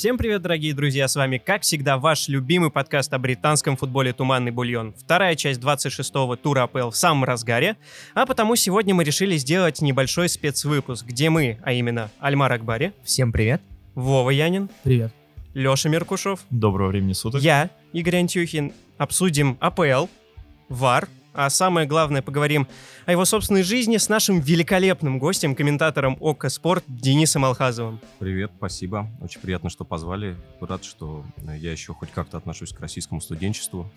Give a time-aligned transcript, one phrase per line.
[0.00, 4.50] Всем привет, дорогие друзья, с вами, как всегда, ваш любимый подкаст о британском футболе «Туманный
[4.50, 4.94] бульон».
[4.96, 7.76] Вторая часть 26-го тура АПЛ в самом разгаре,
[8.14, 13.30] а потому сегодня мы решили сделать небольшой спецвыпуск, где мы, а именно Альмар Акбари, Всем
[13.30, 13.60] привет.
[13.94, 15.12] Вова Янин, Привет.
[15.52, 17.42] Леша Меркушев, Доброго времени суток.
[17.42, 20.06] я, Игорь Антюхин, обсудим АПЛ,
[20.70, 22.66] ВАР, а самое главное, поговорим
[23.06, 28.00] о его собственной жизни с нашим великолепным гостем, комментатором ОКО Спорт Денисом Алхазовым.
[28.18, 29.08] Привет, спасибо.
[29.20, 30.36] Очень приятно, что позвали.
[30.60, 31.24] Рад, что
[31.58, 33.90] я еще хоть как-то отношусь к российскому студенчеству.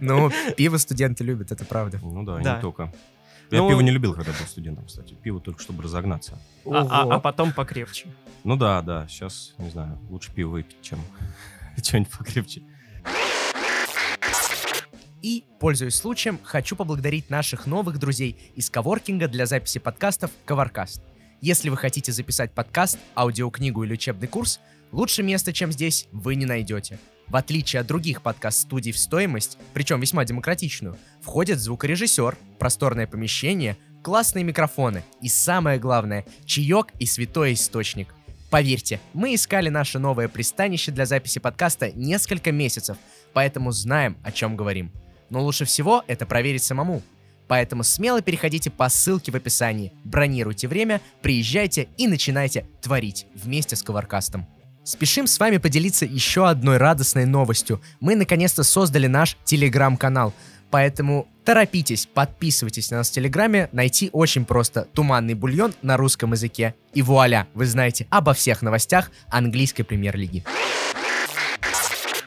[0.00, 1.98] Ну, пиво студенты любят, это правда.
[2.02, 2.92] Ну да, не только.
[3.50, 5.14] Я Ну- пиво не любил, когда был студентом, кстати.
[5.14, 6.38] Пиво только чтобы разогнаться.
[6.66, 8.06] А, а- а потом покрепче.
[8.42, 10.98] Ну да, да, сейчас, не знаю, лучше пиво выпить, чем
[11.82, 12.62] что-нибудь покрепче.
[15.24, 21.00] И, пользуясь случаем, хочу поблагодарить наших новых друзей из коворкинга для записи подкастов Covercast.
[21.40, 24.60] Если вы хотите записать подкаст, аудиокнигу или учебный курс,
[24.92, 26.98] лучше места, чем здесь, вы не найдете.
[27.26, 34.44] В отличие от других подкаст-студий в стоимость, причем весьма демократичную, входит звукорежиссер, просторное помещение, классные
[34.44, 38.14] микрофоны и самое главное, чаек и святой источник.
[38.50, 42.98] Поверьте, мы искали наше новое пристанище для записи подкаста несколько месяцев,
[43.32, 44.92] поэтому знаем, о чем говорим.
[45.34, 47.02] Но лучше всего это проверить самому.
[47.48, 53.82] Поэтому смело переходите по ссылке в описании, бронируйте время, приезжайте и начинайте творить вместе с
[53.82, 54.46] Коваркастом.
[54.84, 57.82] Спешим с вами поделиться еще одной радостной новостью.
[57.98, 60.32] Мы наконец-то создали наш телеграм-канал.
[60.70, 66.76] Поэтому торопитесь, подписывайтесь на нас в Телеграме, найти очень просто «Туманный бульон» на русском языке.
[66.92, 70.44] И вуаля, вы знаете обо всех новостях английской премьер-лиги.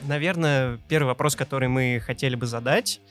[0.07, 3.01] Наверное, первый вопрос, который мы хотели бы задать,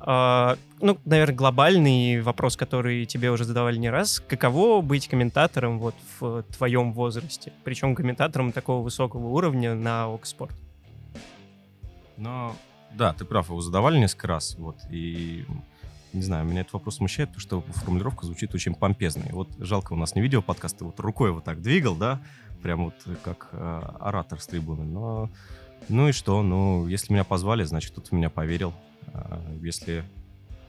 [0.00, 4.20] э, ну, наверное, глобальный вопрос, который тебе уже задавали не раз.
[4.26, 7.52] Каково быть комментатором вот в твоем возрасте?
[7.62, 10.54] Причем комментатором такого высокого уровня на Окспорт.
[12.16, 12.56] Но
[12.94, 15.44] да, ты прав, его задавали несколько раз, вот, и
[16.14, 19.24] не знаю, меня этот вопрос смущает, потому что формулировка звучит очень помпезно.
[19.28, 22.22] И вот жалко, у нас не видео подкаст, ты вот рукой вот так двигал, да,
[22.62, 24.84] прям вот как э, оратор с трибуны.
[24.84, 25.30] Но,
[25.88, 28.72] ну и что, ну, если меня позвали, значит, кто-то в меня поверил.
[29.12, 30.04] А, если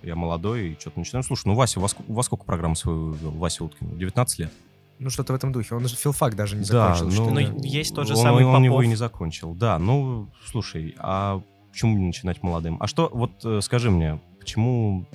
[0.04, 1.24] я молодой и что-то начинаю.
[1.24, 3.32] Слушай, ну, Вася, у вас, у вас сколько программ свою вел?
[3.32, 3.98] Вася Уткин?
[3.98, 4.52] 19 лет?
[5.00, 5.76] Ну, что-то в этом духе.
[5.76, 7.06] Он же филфак даже не Да, закончил.
[7.06, 7.48] ну, что ли?
[7.48, 8.86] Ну, есть тот же он, самый Он его Попов.
[8.86, 9.54] и не закончил.
[9.54, 11.42] Да, ну, слушай, а
[11.72, 12.78] почему не начинать молодым?
[12.80, 15.06] А что, вот э, скажи мне, почему,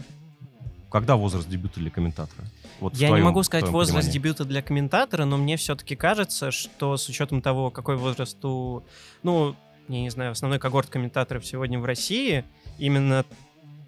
[0.90, 2.44] когда возраст дебюта для комментатора?
[2.80, 4.12] Вот Я не твоем- могу в сказать возраст понимании.
[4.12, 8.82] дебюта для комментатора, но мне все-таки кажется, что с учетом того, какой возраст у,
[9.22, 9.56] ну,
[9.88, 12.44] я не знаю, основной когорт комментаторов сегодня в России,
[12.78, 13.24] именно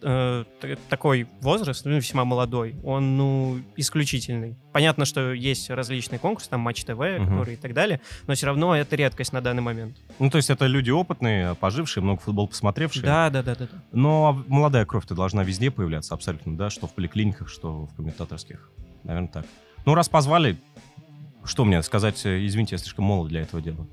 [0.02, 0.44] э,
[0.90, 4.54] такой возраст, ну, весьма молодой, он, ну, исключительный.
[4.72, 7.26] Понятно, что есть различные конкурсы, там Матч ТВ, Мгм.
[7.28, 9.96] которые и так далее, но все равно это редкость на данный момент.
[10.18, 13.02] Ну, то есть это люди опытные, пожившие, много футбол посмотревшие.
[13.02, 13.66] Да, да, да, да.
[13.70, 13.78] да.
[13.92, 18.70] Но молодая кровь-то должна везде появляться абсолютно, да, что в поликлиниках, что в комментаторских.
[19.04, 19.46] Наверное, так.
[19.86, 20.58] Ну, раз позвали,
[21.44, 23.86] что мне сказать, э, извините, я слишком молод для этого дела.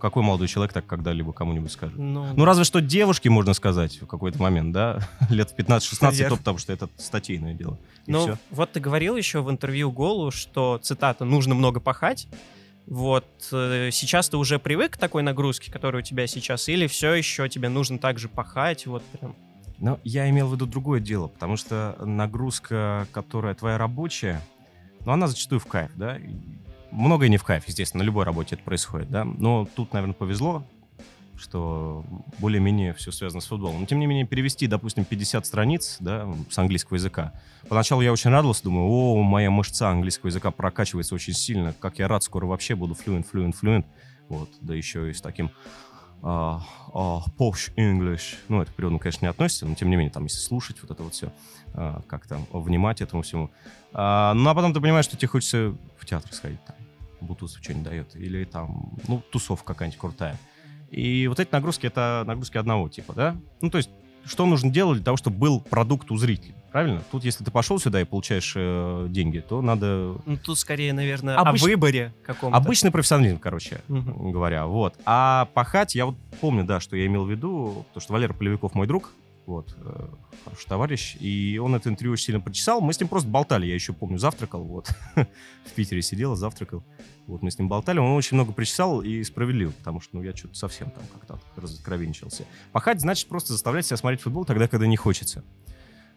[0.00, 1.96] Какой молодой человек так когда-либо кому-нибудь скажет?
[1.96, 4.98] Ну, Ну, разве что девушке можно сказать в какой-то момент, да?
[5.30, 6.28] Лет в 15-16, Наверх.
[6.30, 7.78] то потому что это статейное дело.
[8.06, 12.28] Ну, вот ты говорил еще в интервью Голу, что, цитата, «нужно много пахать».
[12.86, 17.14] Вот э, сейчас ты уже привык к такой нагрузке, которая у тебя сейчас, или все
[17.14, 19.36] еще тебе нужно также пахать, вот прям?
[19.78, 24.42] Но я имел в виду другое дело, потому что нагрузка, которая твоя рабочая,
[25.06, 26.18] ну, она зачастую в кайф, да?
[26.92, 29.24] Многое не в кайф, естественно, на любой работе это происходит, да?
[29.24, 30.64] Но тут, наверное, повезло,
[31.36, 32.04] что
[32.38, 33.80] более-менее все связано с футболом.
[33.80, 37.32] Но, тем не менее, перевести, допустим, 50 страниц, да, с английского языка.
[37.68, 42.08] Поначалу я очень радовался, думаю, о, моя мышца английского языка прокачивается очень сильно, как я
[42.08, 43.84] рад, скоро вообще буду fluent, fluent, fluent.
[44.28, 45.50] Вот, да еще и с таким
[46.22, 46.62] а,
[46.92, 48.36] а, posh English.
[48.48, 50.90] Ну, это к переводу, конечно, не относится, но тем не менее, там, если слушать вот
[50.90, 51.32] это вот все,
[51.74, 53.50] а, как там, внимать этому всему.
[53.92, 56.76] А, ну, а потом ты понимаешь, что тебе хочется в театр сходить, там,
[57.20, 60.38] Bluetooth что-нибудь дает, или там, ну, тусовка какая-нибудь крутая.
[60.90, 63.36] И вот эти нагрузки, это нагрузки одного типа, да?
[63.60, 63.90] Ну, то есть,
[64.24, 67.02] что нужно делать для того, чтобы был продукт у зрителя, правильно?
[67.10, 70.16] Тут, если ты пошел сюда и получаешь э, деньги, то надо...
[70.26, 72.56] Ну, тут скорее, наверное, Обыч- о выборе каком-то.
[72.56, 74.32] Обычный профессионализм, короче Мгм.
[74.32, 74.94] говоря, вот.
[75.06, 78.74] А пахать, я вот помню, да, что я имел в виду, то, что Валера Полевиков
[78.74, 79.10] мой друг,
[79.50, 80.08] вот, э,
[80.44, 83.74] хороший товарищ, и он это интервью очень сильно прочесал, мы с ним просто болтали, я
[83.74, 86.82] еще помню, завтракал, вот, в Питере сидел, завтракал,
[87.26, 90.34] вот, мы с ним болтали, он очень много прочесал и справедливо, потому что, ну, я
[90.34, 92.44] что-то совсем там как-то разоткровенничался.
[92.72, 95.44] Пахать значит просто заставлять себя смотреть футбол тогда, когда не хочется.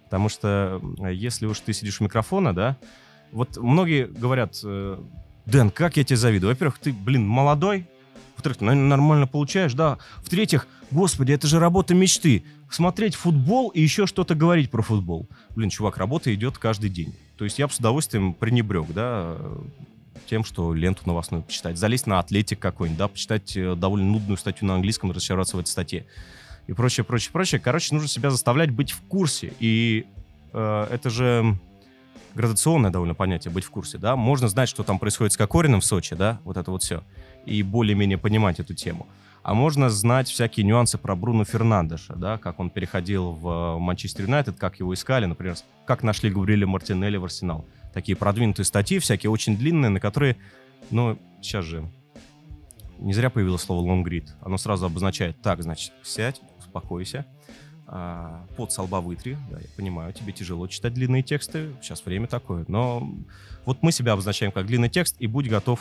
[0.05, 2.77] Потому что если уж ты сидишь у микрофона, да,
[3.31, 4.99] вот многие говорят, э,
[5.45, 6.51] Дэн, как я тебе завидую.
[6.53, 7.87] Во-первых, ты, блин, молодой,
[8.35, 9.97] Во-вторых, нормально получаешь, да.
[10.23, 12.43] В-третьих, господи, это же работа мечты.
[12.69, 15.27] Смотреть футбол и еще что-то говорить про футбол.
[15.55, 17.15] Блин, чувак, работа идет каждый день.
[17.37, 19.37] То есть я бы с удовольствием пренебрег, да,
[20.27, 21.77] тем, что ленту новостную почитать.
[21.77, 25.69] Залезть на атлетик какой-нибудь, да, почитать э, довольно нудную статью на английском, разочароваться в этой
[25.69, 26.05] статье.
[26.67, 27.61] И прочее, прочее, прочее.
[27.61, 29.53] Короче, нужно себя заставлять быть в курсе.
[29.59, 30.05] И
[30.53, 31.59] э, это же
[32.35, 34.15] градационное довольно понятие, быть в курсе, да.
[34.15, 37.03] Можно знать, что там происходит с Кокориным в Сочи, да, вот это вот все.
[37.45, 39.07] И более-менее понимать эту тему.
[39.43, 44.57] А можно знать всякие нюансы про Бруно Фернандеша, да, как он переходил в Манчестер Юнайтед,
[44.57, 45.55] как его искали, например,
[45.85, 50.37] как нашли Габриэля Мартинелли в Арсенал такие продвинутые статьи, всякие очень длинные, на которые,
[50.89, 51.87] ну, сейчас же
[52.99, 54.29] не зря появилось слово read.
[54.41, 57.25] Оно сразу обозначает, так, значит, сядь, успокойся,
[57.85, 59.37] а, под со лба вытри.
[59.51, 62.65] Да, я понимаю, тебе тяжело читать длинные тексты, сейчас время такое.
[62.67, 63.13] Но
[63.65, 65.79] вот мы себя обозначаем как длинный текст, и будь готов,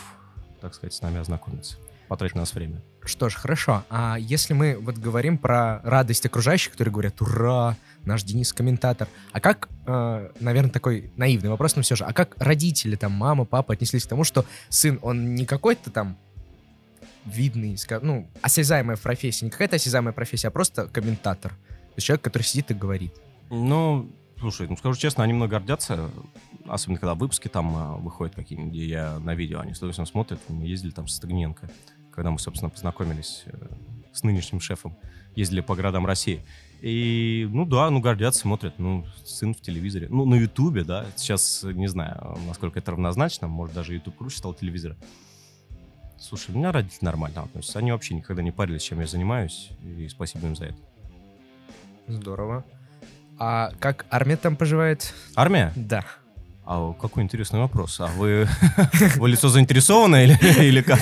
[0.63, 1.75] так сказать, с нами ознакомиться
[2.07, 2.81] потратить на нас время.
[3.03, 3.83] Что ж, хорошо.
[3.89, 7.75] А если мы вот говорим про радость окружающих, которые говорят «Ура!»,
[8.05, 9.07] наш Денис комментатор.
[9.31, 13.45] А как, э, наверное, такой наивный вопрос, но все же, а как родители, там, мама,
[13.45, 16.17] папа отнеслись к тому, что сын, он не какой-то там
[17.25, 21.51] видный, ну, осязаемая профессия, не какая-то осязаемая профессия, а просто комментатор.
[21.51, 23.13] То есть человек, который сидит и говорит.
[23.49, 26.09] Ну, слушай, ну скажу честно, они много гордятся,
[26.67, 30.39] особенно когда выпуски там а, выходят какие-нибудь, где я на видео, они с удовольствием смотрят,
[30.49, 31.69] мы ездили там с Стагненко,
[32.11, 33.67] когда мы, собственно, познакомились э,
[34.11, 34.95] с нынешним шефом,
[35.35, 36.43] ездили по городам России.
[36.81, 40.07] И, ну да, ну гордятся, смотрят, ну, сын в телевизоре.
[40.09, 44.53] Ну, на Ютубе, да, сейчас не знаю, насколько это равнозначно, может, даже Ютуб круче стал
[44.53, 44.97] телевизора.
[46.19, 47.79] Слушай, у меня родители нормально относятся.
[47.79, 50.77] Они вообще никогда не парились, чем я занимаюсь, и спасибо им за это.
[52.07, 52.63] Здорово.
[53.39, 55.13] А как армия там поживает?
[55.35, 55.73] Армия?
[55.75, 56.05] Да.
[56.65, 57.99] А какой интересный вопрос.
[57.99, 58.47] А вы,
[59.17, 61.01] вы лицо заинтересованное или, или как?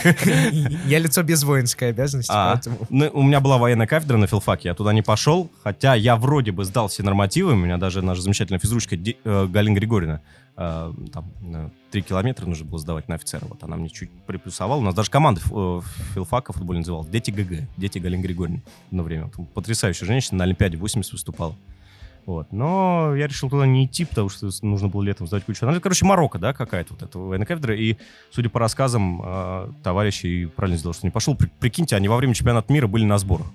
[0.88, 2.78] Я лицо без воинской обязанности, а, поэтому...
[2.90, 6.52] Ну, у меня была военная кафедра на филфаке, я туда не пошел, хотя я вроде
[6.52, 10.22] бы сдал все нормативы, у меня даже наша замечательная физручка Ди, э, Галина Григорьевна,
[10.58, 14.80] э, там, э, три километра нужно было сдавать на офицера, вот она мне чуть приплюсовала.
[14.80, 15.82] У нас даже команда э,
[16.16, 19.30] филфака футбольная называлась «Дети ГГ», «Дети Галины Григорьевны» одно время.
[19.54, 21.56] Потрясающая женщина, на Олимпиаде 80 выступала.
[22.26, 22.52] Вот.
[22.52, 25.84] Но я решил туда не идти, потому что нужно было летом сдать кучу анализов.
[25.84, 27.76] Короче, Марокко, да, какая-то вот эта военная кафедра.
[27.76, 27.98] И,
[28.32, 31.36] судя по рассказам э, товарищей, правильно сделал, что не пошел.
[31.36, 33.48] При, прикиньте, они во время чемпионата мира были на сборах.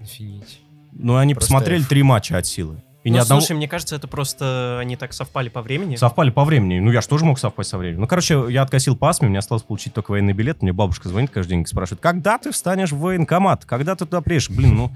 [0.00, 0.60] Офигеть.
[0.92, 2.82] Ну, они просто посмотрели три матча от силы.
[3.06, 3.40] И ну, одного...
[3.40, 5.94] слушай, мне кажется, это просто они так совпали по времени.
[5.94, 6.80] Совпали по времени.
[6.80, 8.00] Ну, я же тоже мог совпасть со временем.
[8.00, 10.60] Ну, короче, я откосил пасме, мне осталось получить только военный билет.
[10.60, 13.64] Мне бабушка звонит каждый день и спрашивает, когда ты встанешь в военкомат?
[13.64, 14.50] Когда ты туда приедешь?
[14.50, 14.90] Блин, ну,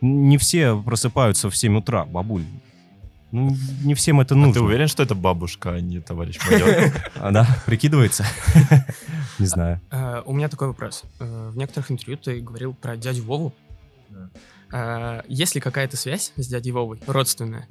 [0.00, 2.44] не все просыпаются в 7 утра, бабуль.
[3.32, 4.52] Ну, не всем это нужно.
[4.52, 6.92] А ты уверен, что это бабушка, а не товарищ майор?
[7.16, 8.24] А, да, прикидывается?
[9.38, 9.80] Не знаю.
[9.90, 11.02] А, у меня такой вопрос.
[11.20, 13.52] Э, в некоторых интервью ты говорил про дядю Вову.
[14.72, 17.66] А, есть ли какая-то связь с дядей Вовой, родственная?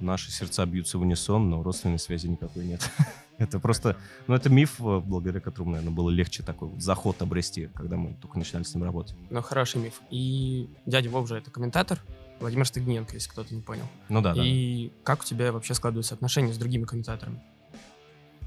[0.00, 2.88] Наши сердца бьются в унисон, но родственной связи никакой нет.
[3.38, 3.96] Это просто,
[4.26, 8.36] ну это миф, э, благодаря которому, наверное, было легче такой заход обрести, когда мы только
[8.36, 9.14] начинали с ним работать.
[9.30, 10.00] Ну, хороший миф.
[10.10, 12.00] И дядя Вов же это комментатор,
[12.40, 13.84] Владимир Стыгненко, если кто-то не понял.
[14.08, 14.94] Ну да, И да.
[15.04, 17.40] как у тебя вообще складываются отношения с другими комментаторами?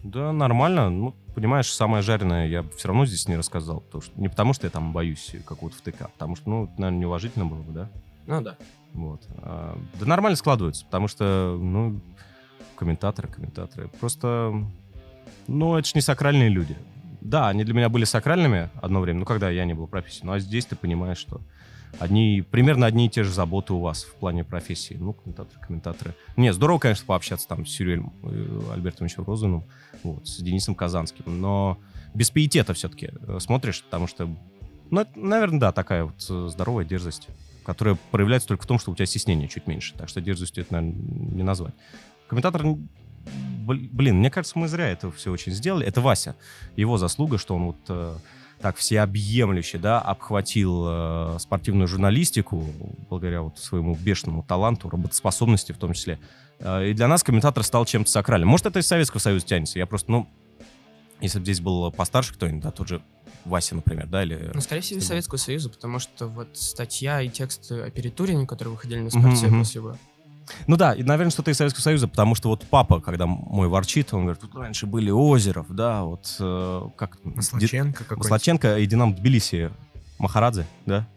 [0.04, 0.90] Да, нормально.
[0.90, 3.82] Ну, понимаешь, самое жареное я все равно здесь не рассказал.
[3.82, 7.00] Потому что, не потому, что я там боюсь какого-то втыка, а потому что, ну, наверное,
[7.00, 7.90] неуважительно было бы, да?
[8.26, 8.58] Ну да.
[8.94, 9.28] Вот.
[9.38, 12.00] А, да нормально складывается, потому что, ну,
[12.76, 13.88] комментаторы, комментаторы.
[14.00, 14.66] Просто,
[15.48, 16.78] ну, это же не сакральные люди.
[17.22, 20.26] Да, они для меня были сакральными одно время, ну, когда я не был профессией.
[20.26, 21.42] Ну, а здесь ты понимаешь, что
[22.00, 24.96] одни, примерно одни и те же заботы у вас в плане профессии.
[25.00, 26.16] Ну, комментаторы, комментаторы.
[26.38, 29.66] Не, здорово, конечно, пообщаться там с Сюрелем э, Альбертовичем Розаном,
[30.04, 31.78] вот, с Денисом Казанским, но
[32.14, 34.28] без пиетета все-таки э, смотришь, потому что,
[34.90, 37.28] ну, это, наверное, да, такая вот э, здоровая дерзость,
[37.64, 40.74] которая проявляется только в том, что у тебя стеснение чуть меньше, так что дерзостью это,
[40.74, 41.02] наверное,
[41.34, 41.74] не назвать.
[42.28, 42.64] Комментатор
[43.66, 45.86] блин, мне кажется, мы зря это все очень сделали.
[45.86, 46.36] Это Вася.
[46.76, 48.20] Его заслуга, что он вот
[48.62, 52.64] так всеобъемлюще, да, обхватил э, спортивную журналистику
[53.10, 56.20] благодаря вот своему бешеному таланту, работоспособности в том числе.
[56.60, 58.50] Э, и для нас комментатор стал чем-то сакральным.
[58.50, 59.80] Может, это из Советского Союза тянется.
[59.80, 60.30] Я просто, ну,
[61.20, 63.02] если бы здесь был постарше кто-нибудь, да, тот же
[63.46, 64.52] Вася, например, да, или...
[64.54, 68.74] Ну, скорее всего, из Советского Союза, потому что вот статья и текст о Перетурине, которые
[68.74, 69.98] выходили на спорте uh-huh, после его
[70.68, 74.14] ну да, и, наверное, что-то из Советского Союза, потому что вот папа, когда мой ворчит,
[74.14, 77.18] он говорит, тут раньше были Озеров, да, вот э, как...
[77.24, 78.24] Маслаченко какой-то.
[78.24, 79.72] Маслаченко и Динамо Тбилиси,
[80.18, 81.08] Махарадзе, да?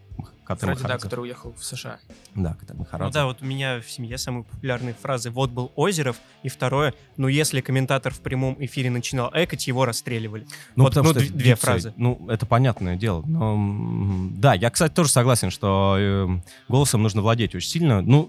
[0.44, 1.98] Ката Вроде, да, который уехал в США.
[2.34, 3.12] Да, Ну Махарадзе.
[3.14, 5.30] да, вот у меня в семье самые популярные фразы.
[5.30, 10.46] Вот был Озеров, и второе, ну если комментатор в прямом эфире начинал экать, его расстреливали.
[10.76, 11.94] Ну, Вот, ну, что две дикция, фразы.
[11.96, 13.22] Ну, это понятное дело.
[13.26, 16.28] Но, да, я, кстати, тоже согласен, что э,
[16.68, 18.02] голосом нужно владеть очень сильно.
[18.02, 18.28] Ну,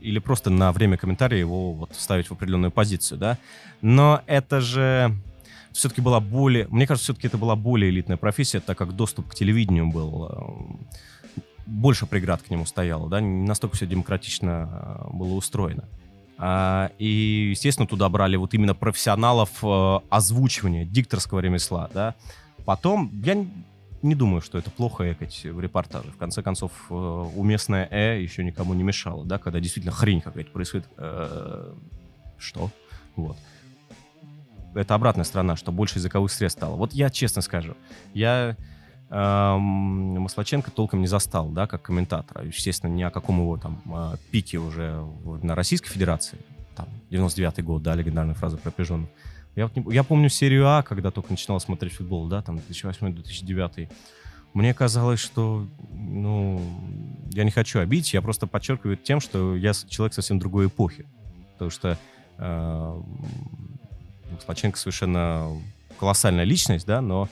[0.00, 3.38] или просто на время комментария его вот ставить в определенную позицию, да.
[3.80, 5.16] Но это же
[5.72, 6.66] все-таки была более...
[6.68, 10.78] Мне кажется, все-таки это была более элитная профессия, так как доступ к телевидению был...
[11.68, 15.84] больше преград к нему стояло, да, не настолько все демократично э, было устроено.
[16.38, 22.14] А, и, естественно, туда брали вот именно профессионалов э, озвучивания, дикторского ремесла, да.
[22.64, 23.44] Потом, я
[24.02, 26.10] не думаю, что это плохо экать в репортаже.
[26.10, 30.50] В конце концов, э, уместное «э» еще никому не мешало, да, когда действительно хрень какая-то
[30.50, 30.86] происходит.
[32.38, 32.70] Что?
[33.16, 33.36] Вот.
[34.74, 36.76] Это обратная сторона, что больше языковых средств стало.
[36.76, 37.74] Вот я честно скажу,
[38.14, 38.56] я
[39.10, 42.44] Маслаченко толком не застал, да, как комментатора.
[42.44, 45.02] Естественно, ни о каком его там э, пике уже
[45.42, 46.38] на Российской Федерации.
[46.76, 49.08] Там, 99-й год, да, легендарная фраза про пижонов.
[49.56, 53.88] Я, вот не- я помню серию А, когда только начинал смотреть футбол, да, там 2008-2009.
[54.54, 56.60] Мне казалось, что, ну,
[57.32, 61.06] я не хочу обидеть, я просто подчеркиваю тем, что я человек совсем другой эпохи.
[61.54, 61.98] Потому что
[62.38, 63.02] э,
[64.32, 65.50] Маслаченко совершенно
[65.98, 67.28] колоссальная личность, да, но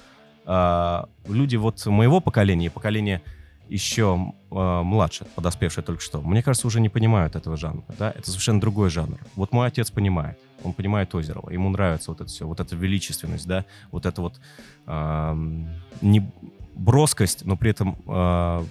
[0.47, 3.23] люди вот моего поколения, и поколения
[3.69, 8.29] еще э, младше, подоспевшие только что, мне кажется, уже не понимают этого жанра, да, это
[8.31, 9.19] совершенно другой жанр.
[9.35, 13.47] Вот мой отец понимает, он понимает Озерова, ему нравится вот это все, вот эта величественность,
[13.47, 14.41] да, вот это вот
[14.87, 15.69] эм,
[16.01, 16.31] не
[16.75, 18.65] броскость, но при этом э,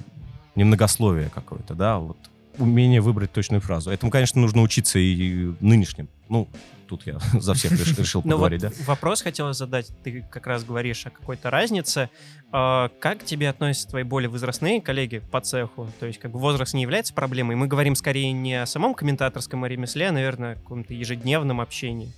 [0.55, 2.17] немногословие какое-то, да, вот
[2.58, 3.91] умение выбрать точную фразу.
[3.91, 6.08] Этому, конечно, нужно учиться и нынешним.
[6.29, 6.48] Ну,
[6.87, 8.71] тут я за всех реш- решил Ну вот поговорить, да.
[8.85, 9.91] вопрос хотела задать.
[10.03, 12.09] Ты как раз говоришь о какой-то разнице.
[12.51, 15.87] А, Как к тебе относятся твои более возрастные коллеги по цеху?
[15.99, 17.55] То есть как бы возраст не является проблемой.
[17.55, 22.11] Мы говорим скорее не о самом комментаторском ремесле, а, наверное, о каком-то ежедневном общении.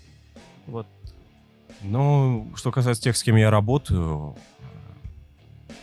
[0.65, 0.85] Вот.
[1.81, 5.73] Ну, что касается тех, с кем я работаю, э,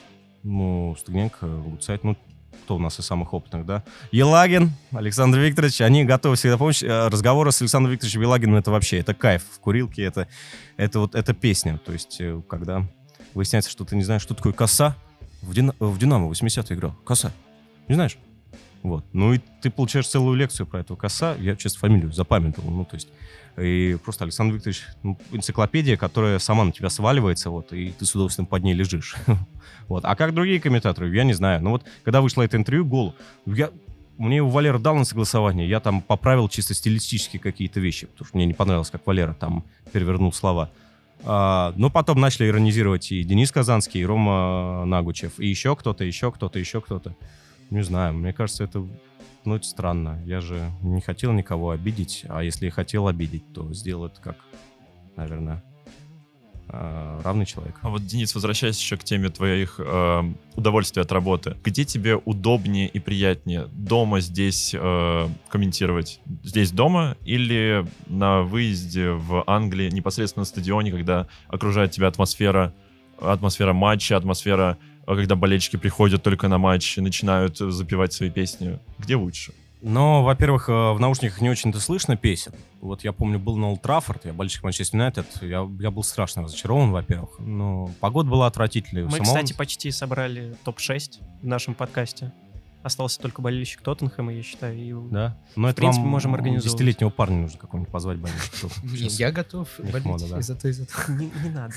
[0.43, 2.17] ну, Стыгненко, Гуцайт, ну,
[2.65, 3.85] кто у нас из самых опытных, да?
[4.11, 6.83] Елагин, Александр Викторович, они готовы всегда помочь.
[6.83, 10.27] Э, Разговоры с Александром Викторовичем Елагиным это вообще, это кайф в курилке, это,
[10.79, 11.79] это вот, это песня.
[11.79, 12.87] То есть, э, когда
[13.35, 14.97] выясняется, что ты не знаешь, что такое коса,
[15.43, 17.33] в, Дина- в Динамо 80 играл, коса,
[17.87, 18.17] не знаешь?
[18.83, 19.05] Вот.
[19.13, 21.37] Ну и ты получаешь целую лекцию про этого коса.
[21.39, 22.71] Я, честно, фамилию запамятовал.
[22.71, 23.09] Ну, то есть,
[23.57, 28.15] и просто Александр Викторович, ну, энциклопедия, которая сама на тебя сваливается, вот, и ты с
[28.15, 29.17] удовольствием под ней лежишь.
[29.87, 30.07] Вот.
[30.07, 31.63] А как другие комментаторы, я не знаю.
[31.63, 33.71] Но вот, когда вышло это интервью, гол, я,
[34.17, 38.37] мне его Валера дал на согласование, я там поправил чисто стилистические какие-то вещи, потому что
[38.39, 40.71] мне не понравилось, как Валера там перевернул слова.
[41.25, 46.31] А, но потом начали иронизировать и Денис Казанский, и Рома Нагучев, и еще кто-то, еще
[46.33, 47.15] кто-то, еще кто-то.
[47.71, 48.87] Не знаю, мне кажется, это,
[49.45, 50.23] ну, это странно.
[50.25, 54.37] Я же не хотел никого обидеть, а если хотел обидеть, то сделал это как,
[55.17, 55.63] наверное,
[56.69, 57.77] а, равный человек.
[57.83, 60.23] А вот, Денис, возвращаясь еще к теме твоих э,
[60.57, 63.69] удовольствий от работы, где тебе удобнее и приятнее?
[63.73, 66.21] Дома здесь э, комментировать?
[66.43, 72.73] Здесь дома или на выезде в Англии, непосредственно на стадионе, когда окружает тебя атмосфера,
[73.21, 78.79] атмосфера матча, атмосфера, когда болельщики приходят только на матч и начинают э, запевать свои песни?
[78.99, 79.53] Где лучше?
[79.87, 82.53] Но, во-первых, э, в наушниках не очень-то слышно песен.
[82.81, 86.43] Вот я помню, был на Олд Траффорд, я болельщик Манчестер Юнайтед, я, я был страшно
[86.43, 87.39] разочарован, во-первых.
[87.39, 89.05] Но погода была отвратительной.
[89.05, 92.33] Мы, Самого- кстати, почти собрали топ-6 в нашем подкасте.
[92.83, 94.79] Остался только болельщик Тоттенхэма, я считаю.
[94.79, 95.39] и Да?
[95.57, 96.71] Но это принципе, вам можем организовывать.
[96.71, 98.69] Десятилетнего парня нужно какого-нибудь позвать болельщика.
[98.83, 100.39] Блин, я готов болеть мода, да.
[100.39, 100.93] и за то, и за то.
[101.13, 101.75] Не, не надо.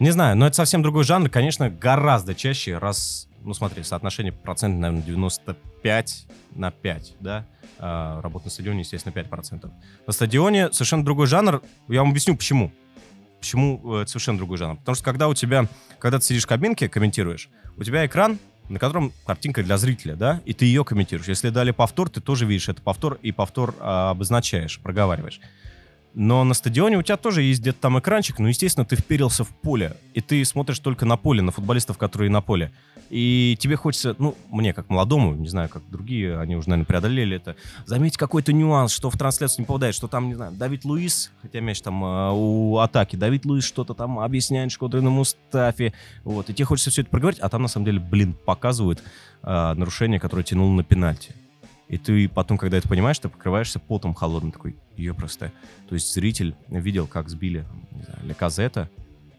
[0.00, 1.28] Не знаю, но это совсем другой жанр.
[1.30, 7.46] Конечно, гораздо чаще, раз, ну смотри, соотношение процентов, наверное, 95 на 5, да?
[7.78, 9.70] А, работа на стадионе, естественно, 5%.
[10.06, 11.62] На стадионе совершенно другой жанр.
[11.88, 12.72] Я вам объясню, почему.
[13.38, 14.76] Почему э, это совершенно другой жанр.
[14.76, 18.78] Потому что когда у тебя, когда ты сидишь в кабинке, комментируешь, у тебя экран, на
[18.78, 21.28] котором картинка для зрителя, да, и ты ее комментируешь.
[21.28, 25.40] Если дали повтор, ты тоже видишь это повтор, и повтор а, обозначаешь, проговариваешь.
[26.14, 29.48] Но на стадионе у тебя тоже есть где-то там экранчик, но, естественно, ты вперился в
[29.48, 32.70] поле, и ты смотришь только на поле, на футболистов, которые на поле.
[33.10, 37.36] И тебе хочется, ну, мне как молодому, не знаю, как другие, они уже, наверное, преодолели
[37.36, 41.32] это, заметить какой-то нюанс, что в трансляцию не попадает, что там, не знаю, Давид Луис,
[41.42, 45.92] хотя мяч там э, у атаки, Давид Луис что-то там объясняет Шкодре на Мустафе,
[46.22, 49.02] вот, и тебе хочется все это проговорить, а там, на самом деле, блин, показывают
[49.42, 51.34] э, нарушение, которое тянул на пенальти.
[51.88, 55.52] И ты потом, когда это понимаешь, ты покрываешься потом холодным, такой, ее просто.
[55.88, 57.64] То есть зритель видел, как сбили,
[58.22, 58.88] Леказета,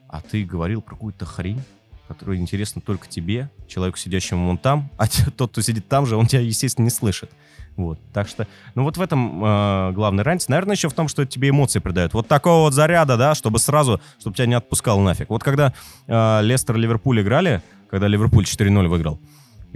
[0.08, 1.62] а ты говорил про какую-то хрень.
[2.08, 6.28] которое интересно только тебе, человеку, сидящему вон там, а тот, кто сидит там же, он
[6.28, 7.32] тебя, естественно, не слышит.
[7.75, 10.50] Вот, так что, ну вот в этом э, главная разница.
[10.52, 12.14] Наверное, еще в том, что тебе эмоции придают.
[12.14, 15.30] Вот такого вот заряда, да, чтобы сразу, чтобы тебя не отпускал нафиг.
[15.30, 15.74] Вот когда
[16.08, 19.20] э, Лестер и Ливерпуль играли, когда Ливерпуль 4-0 выиграл,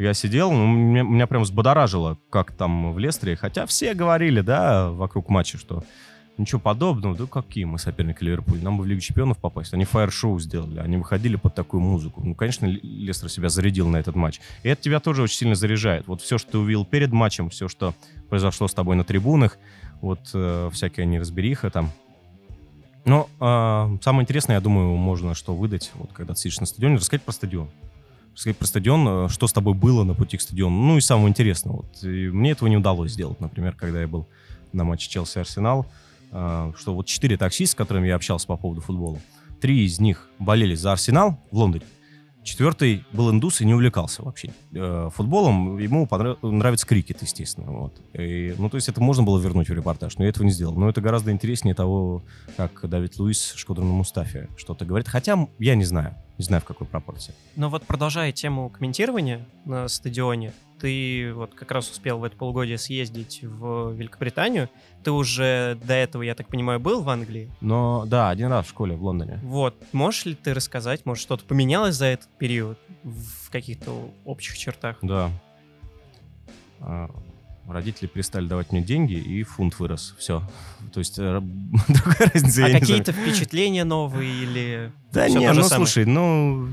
[0.01, 3.36] я сидел, ну, меня, меня прям взбодоражило, как там в Лестере.
[3.36, 5.84] Хотя все говорили, да, вокруг матча, что
[6.38, 7.15] ничего подобного.
[7.15, 8.63] Да какие мы соперники Ливерпуль?
[8.63, 9.74] Нам бы в Лигу Чемпионов попасть.
[9.74, 10.79] Они фаер-шоу сделали.
[10.79, 12.22] Они выходили под такую музыку.
[12.24, 14.39] Ну, конечно, Лестер себя зарядил на этот матч.
[14.63, 16.08] И это тебя тоже очень сильно заряжает.
[16.08, 17.94] Вот все, что ты увидел перед матчем, все, что
[18.29, 19.58] произошло с тобой на трибунах,
[20.01, 21.91] вот э, всякая неразбериха там.
[23.03, 26.96] Но э, самое интересное, я думаю, можно что выдать, вот когда ты сидишь на стадионе,
[26.96, 27.70] рассказать про стадион.
[28.39, 30.74] Рассказать про стадион, э, что с тобой было на пути к стадиону.
[30.74, 31.81] Ну и самого интересного.
[31.81, 34.29] Вот, и мне этого не удалось сделать, например, когда я был
[34.72, 35.86] на матче Челси-Арсенал,
[36.31, 39.19] э, что вот четыре таксиста, с которыми я общался по поводу футбола,
[39.60, 41.84] три из них болели за Арсенал в Лондоне,
[42.43, 45.77] Четвертый был индус и не увлекался вообще э, футболом.
[45.77, 47.72] Ему понрав- нравится крикет, естественно.
[47.72, 48.01] Вот.
[48.13, 50.74] И, ну, то есть это можно было вернуть в репортаж, но я этого не сделал.
[50.75, 52.24] Но это гораздо интереснее того,
[52.58, 55.08] как Давид Луис Шкодрон Мустафи что-то говорит.
[55.08, 56.15] Хотя я не знаю.
[56.38, 57.34] Не знаю, в какой пропорции.
[57.58, 62.77] Но вот продолжая тему комментирования на стадионе, ты вот как раз успел в это полугодие
[62.77, 64.69] съездить в Великобританию.
[65.03, 67.51] Ты уже до этого, я так понимаю, был в Англии.
[67.62, 69.39] Но да, один раз в школе в Лондоне.
[69.43, 74.98] Вот, можешь ли ты рассказать, может, что-то поменялось за этот период в каких-то общих чертах?
[75.01, 75.31] Да.
[77.70, 80.16] Родители перестали давать мне деньги, и фунт вырос.
[80.18, 80.44] Все.
[80.92, 81.40] То есть э,
[81.88, 82.62] другая разница.
[82.68, 84.92] я А какие-то впечатления новые или...
[85.12, 86.68] Да всё не, то же ну слушай, ну,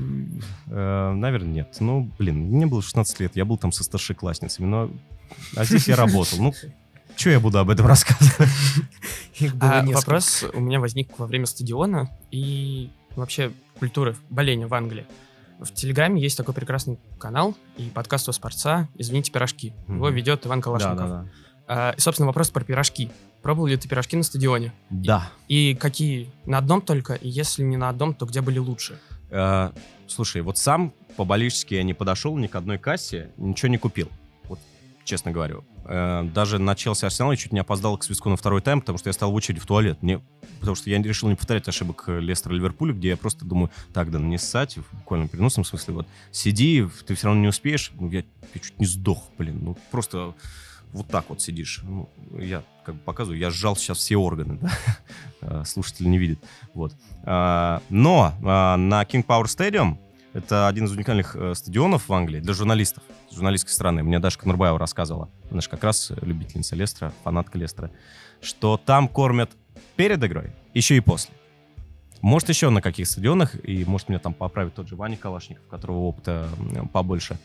[0.67, 1.77] э, наверное, нет.
[1.79, 4.89] Ну, блин, мне было 16 лет, я был там со старшеклассницами, но...
[5.55, 6.39] А здесь я работал.
[6.39, 6.53] Ну,
[7.15, 8.49] что я буду об этом рассказывать?
[9.59, 15.05] А вопрос у меня возник во время стадиона и вообще культуры боления в Англии.
[15.59, 19.73] В Телеграме есть такой прекрасный канал и подкаст у Спорца «Извините, пирожки».
[19.87, 21.27] Его ведет Иван Калашников.
[21.67, 23.09] А, и, собственно, вопрос про пирожки.
[23.41, 24.71] Пробовал ли ты пирожки на стадионе?
[24.89, 25.29] Да.
[25.47, 26.29] И какие?
[26.45, 27.15] На одном только?
[27.15, 28.99] И если не на одном, то где были лучше?
[29.29, 29.71] Э,
[30.07, 34.09] Слушай, вот сам по-болельчески я не подошел ни к одной кассе, ничего не купил.
[34.45, 34.59] Вот,
[35.03, 35.65] честно говорю.
[35.87, 38.97] Э, Даже на Челси Арсенал я чуть не опоздал к свистку на второй тайм, потому
[38.97, 40.01] что я стал в очередь в туалет.
[40.03, 40.21] Мне
[40.59, 44.11] потому что я решил не повторять ошибок Лестера и Ливерпуля, где я просто думаю, так,
[44.11, 48.09] да не ссать, в буквальном переносном смысле, вот, сиди, ты все равно не успеешь, ну,
[48.09, 48.23] я,
[48.53, 50.33] я чуть не сдох, блин, ну, просто
[50.93, 51.81] вот так вот сидишь.
[51.83, 54.71] Ну, я как бы показываю, я сжал сейчас все органы, да,
[55.41, 56.39] А, слушатель не видит,
[56.73, 56.93] вот.
[57.23, 59.97] А, Но а, на King Power Stadium
[60.33, 64.03] это один из уникальных э, стадионов в Англии для журналистов, журналистской стороны.
[64.03, 67.91] Мне Даша Конурбаева рассказывала, она же как раз любительница Лестера, фанатка Лестера,
[68.41, 69.51] что там кормят
[69.95, 71.33] перед игрой, еще и после.
[72.21, 75.69] Может, еще на каких стадионах, и может меня там поправит тот же Ваня Калашников, у
[75.69, 76.49] которого опыта
[76.91, 77.37] побольше.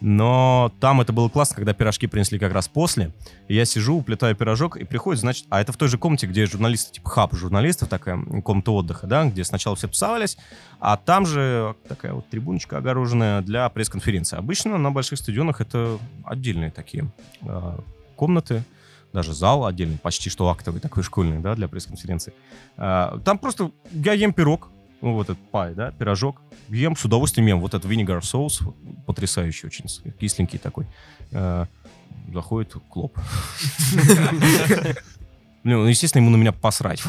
[0.00, 3.12] Но там это было классно, когда пирожки принесли как раз после.
[3.48, 5.46] И я сижу, уплетаю пирожок, и приходит, значит...
[5.48, 9.24] А это в той же комнате, где журналисты, типа хаб журналистов, такая комната отдыха, да,
[9.24, 10.36] где сначала все тусовались,
[10.80, 14.36] а там же такая вот трибуночка огороженная для пресс-конференции.
[14.36, 17.10] Обычно на больших стадионах это отдельные такие
[17.42, 17.80] а,
[18.16, 18.64] комнаты,
[19.12, 22.34] даже зал отдельный, почти что актовый такой школьный, да, для пресс-конференции.
[22.76, 24.68] А, Там просто я ем пирог,
[25.00, 28.60] ну, вот этот пай, да, пирожок, ем с удовольствием ем вот этот винегар соус,
[29.06, 29.84] потрясающий очень,
[30.18, 30.86] кисленький такой.
[31.32, 31.66] А,
[32.32, 33.16] Заходит клоп.
[35.64, 37.02] Ну, естественно, ему на меня посрать.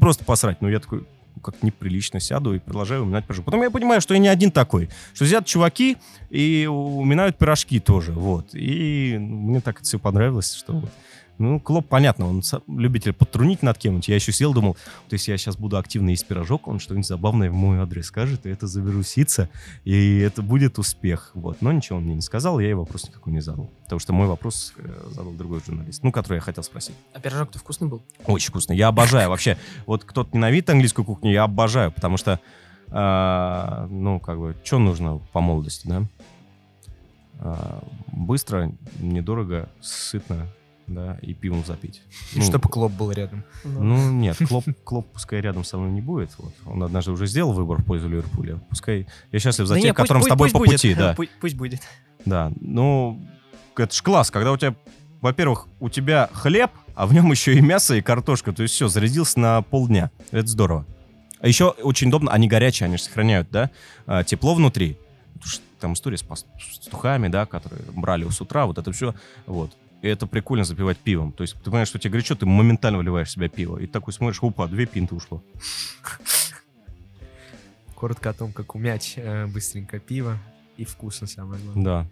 [0.00, 0.62] Просто- посрать.
[0.62, 1.00] Но я такой,
[1.34, 3.44] ну, как неприлично сяду и продолжаю уминать пирожок.
[3.44, 4.88] Потом я понимаю, что я не один такой.
[5.14, 5.96] Что сидят чуваки
[6.30, 8.12] и уминают пирожки тоже.
[8.12, 8.54] Вот.
[8.54, 10.82] И ну, мне так это все понравилось, что.
[11.38, 14.06] Ну, Клоп, понятно, он любитель подтрунить над кем-нибудь.
[14.06, 17.50] Я еще сидел, думал, вот если я сейчас буду активно есть пирожок, он что-нибудь забавное
[17.50, 19.48] в мой адрес скажет, и это завирусится,
[19.84, 21.32] и это будет успех.
[21.34, 21.60] Вот.
[21.60, 23.70] Но ничего он мне не сказал, я и вопрос никакой не задал.
[23.82, 26.94] Потому что мой вопрос э, задал другой журналист, ну, который я хотел спросить.
[27.12, 28.02] А пирожок-то вкусный был?
[28.26, 28.72] Очень вкусно.
[28.72, 29.58] Я обожаю вообще.
[29.86, 32.38] Вот кто-то ненавидит английскую кухню, я обожаю, потому что,
[32.90, 36.04] а, ну, как бы, что нужно по молодости, да?
[37.40, 40.46] А, быстро, недорого, сытно,
[40.86, 42.02] да, и пивом запить.
[42.34, 43.44] И Ну, чтобы клоп был рядом.
[43.64, 46.30] ну, нет, Клоп, Клоп пускай рядом со мной не будет.
[46.38, 46.52] Вот.
[46.66, 48.56] Он однажды уже сделал выбор в пользу Ливерпуля.
[48.68, 49.06] Пускай...
[49.32, 50.72] Я счастлив за Да тех, не, пусть- которым с тобой пусть по будет.
[50.72, 51.14] пути, да.
[51.16, 51.80] Пусть, пусть будет.
[52.24, 53.20] Да, ну,
[53.76, 54.74] это ж класс, когда у тебя,
[55.20, 58.52] во-первых, у тебя хлеб, а в нем еще и мясо, и картошка.
[58.52, 60.10] То есть все, зарядился на полдня.
[60.30, 60.86] Это здорово.
[61.40, 63.70] А еще очень удобно, они горячие, они же сохраняют, да,
[64.06, 64.96] а, тепло внутри.
[65.80, 69.14] Там история с пастухами, да, которые брали с утра, вот это все,
[69.46, 69.76] вот.
[70.04, 71.32] И это прикольно запивать пивом.
[71.32, 73.78] То есть ты понимаешь, что тебе горячо, ты моментально выливаешь в себя пиво.
[73.78, 75.42] И такой смотришь, опа, две пинты ушло.
[77.94, 80.36] Коротко о том, как умять э, быстренько пиво
[80.76, 81.84] и вкусно самое главное.
[81.84, 82.06] Да.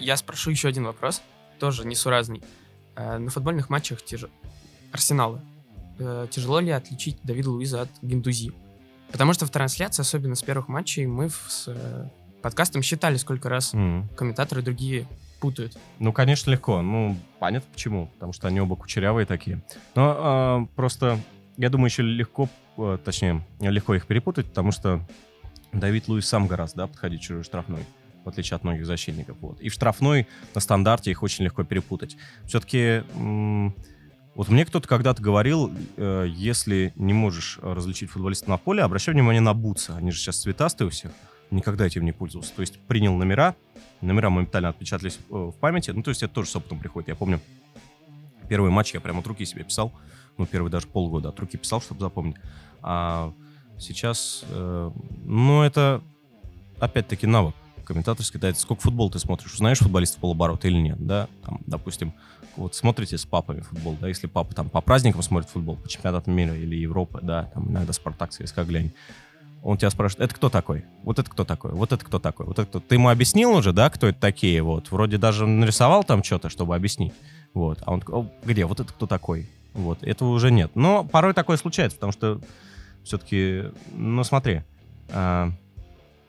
[0.00, 1.20] Я спрошу еще один вопрос,
[1.58, 2.42] тоже несуразный.
[2.96, 4.24] Э, На футбольных матчах тяж...
[4.92, 5.42] Арсенала
[5.98, 8.52] э, тяжело ли отличить Давида Луиза от Гендузи?
[9.12, 12.08] Потому что в трансляции, особенно с первых матчей, мы с э,
[12.40, 14.08] подкастом считали, сколько раз М.
[14.16, 15.06] комментаторы другие
[15.40, 15.76] путают.
[15.98, 16.82] Ну, конечно, легко.
[16.82, 18.06] Ну, понятно почему.
[18.14, 19.62] Потому что они оба кучерявые такие.
[19.94, 21.18] Но а, просто,
[21.56, 25.00] я думаю, еще легко, э, точнее, легко их перепутать, потому что
[25.72, 27.84] Давид Луис сам гораздо, да, подходить чужой штрафной,
[28.24, 29.36] в отличие от многих защитников.
[29.40, 29.60] Вот.
[29.60, 32.16] И в штрафной на стандарте их очень легко перепутать.
[32.44, 33.02] Все-таки,
[34.34, 39.14] вот мне кто-то когда-то говорил, э, если не можешь э, различить футболиста на поле, обращай
[39.14, 39.90] внимание на бутсы.
[39.90, 41.10] Они же сейчас цветастые у всех.
[41.50, 42.54] Никогда этим не пользовался.
[42.54, 43.56] То есть принял номера,
[44.00, 45.90] номера моментально отпечатались э, в памяти.
[45.90, 47.08] Ну, то есть это тоже с опытом приходит.
[47.08, 47.40] Я помню,
[48.48, 49.92] первый матч я прямо от руки себе писал.
[50.38, 52.36] Ну, первый даже полгода от руки писал, чтобы запомнить.
[52.82, 53.32] А
[53.78, 54.90] сейчас, э,
[55.24, 56.02] ну, это
[56.78, 57.54] опять-таки навык
[57.90, 58.38] комментаторский.
[58.38, 59.56] Да, это сколько футбол ты смотришь?
[59.56, 61.28] Знаешь футболистов полоборота или нет, да?
[61.44, 62.12] Там, допустим,
[62.56, 66.34] вот смотрите с папами футбол, да, если папа там по праздникам смотрит футбол, по чемпионатам
[66.34, 68.92] мира или Европы, да, там иногда Спартак, ЦСКА, глянь,
[69.62, 70.84] он тебя спрашивает, это кто такой?
[71.02, 71.72] Вот это кто такой?
[71.72, 72.46] Вот это кто такой?
[72.46, 72.80] Вот это кто?
[72.80, 74.62] Ты ему объяснил уже, да, кто это такие?
[74.62, 77.12] Вот, вроде даже нарисовал там что-то, чтобы объяснить.
[77.54, 78.64] Вот, а он такой, «О, где?
[78.64, 79.48] Вот это кто такой?
[79.74, 80.70] Вот, этого уже нет.
[80.74, 82.40] Но порой такое случается, потому что
[83.04, 84.62] все-таки, ну смотри,
[85.10, 85.50] а,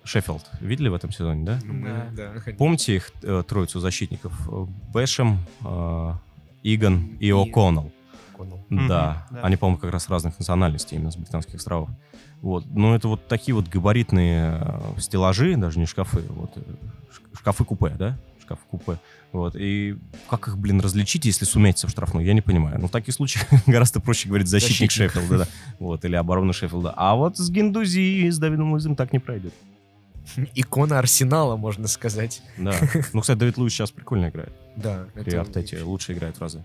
[0.04, 1.60] Шеффилд видели в этом сезоне, да?
[1.64, 2.34] Ну, мы, Да.
[2.46, 4.34] да, Помните их э, троицу защитников?
[4.92, 6.14] Бэшем, э,
[6.64, 7.92] Иган и И- О'Коннелл.
[8.70, 9.28] Да.
[9.30, 9.42] да.
[9.44, 11.90] Они, по-моему, как раз разных национальностей, именно с британских островов.
[12.42, 12.66] Вот.
[12.66, 16.62] Но это вот такие вот габаритные э, стеллажи, даже не шкафы, вот, э,
[17.38, 18.18] шкафы-купе, да?
[18.42, 19.00] Шкафы-купе.
[19.32, 19.56] Вот.
[19.56, 19.96] И
[20.30, 22.80] как их, блин, различить, если суметься в штрафную, я не понимаю.
[22.80, 25.12] Ну, в таких случаях гораздо проще говорить защитник, Защитник.
[25.12, 25.48] Шеффилда, да.
[25.80, 26.94] Вот, или оборона Шеффилда.
[26.98, 29.54] А вот с Гендузи и с Давидом Луизом так не пройдет.
[30.56, 32.42] Икона Арсенала, можно сказать.
[32.58, 32.76] Да.
[33.14, 34.54] Ну, кстати, Давид Луис сейчас прикольно играет.
[34.76, 35.06] Да.
[35.14, 36.64] При Артете лучше играет в разы.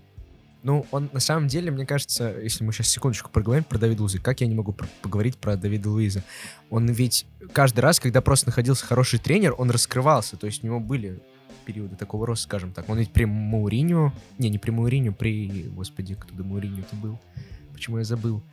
[0.67, 4.19] Ну, он на самом деле, мне кажется, если мы сейчас секундочку проговорим про Давида Луиза,
[4.19, 6.25] как я не могу про- поговорить про Давида Луиза?
[6.69, 10.81] Он ведь каждый раз, когда просто находился хороший тренер, он раскрывался, то есть у него
[10.81, 11.21] были
[11.63, 12.89] периоды такого роста, скажем так.
[12.89, 17.17] Он ведь при Мауриню, не, не при Мауриню, при, господи, кто до Мауриню это был?
[17.71, 18.43] Почему я забыл?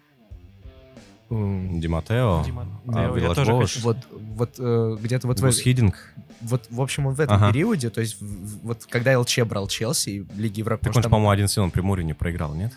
[1.34, 2.70] М, Ди Матео, Ди Матео,
[3.14, 5.94] а, я тоже хочу Вот, вот э, где-то вот в, Гус Хидинг.
[6.40, 7.52] вот, в общем, он в этом Ага.
[7.52, 10.90] периоде, то есть в- в- вот когда ЛЧ брал Челси и в Лиге Европы, Так
[10.90, 12.72] он же, там- по-моему, один сезон при Море не проиграл, нет?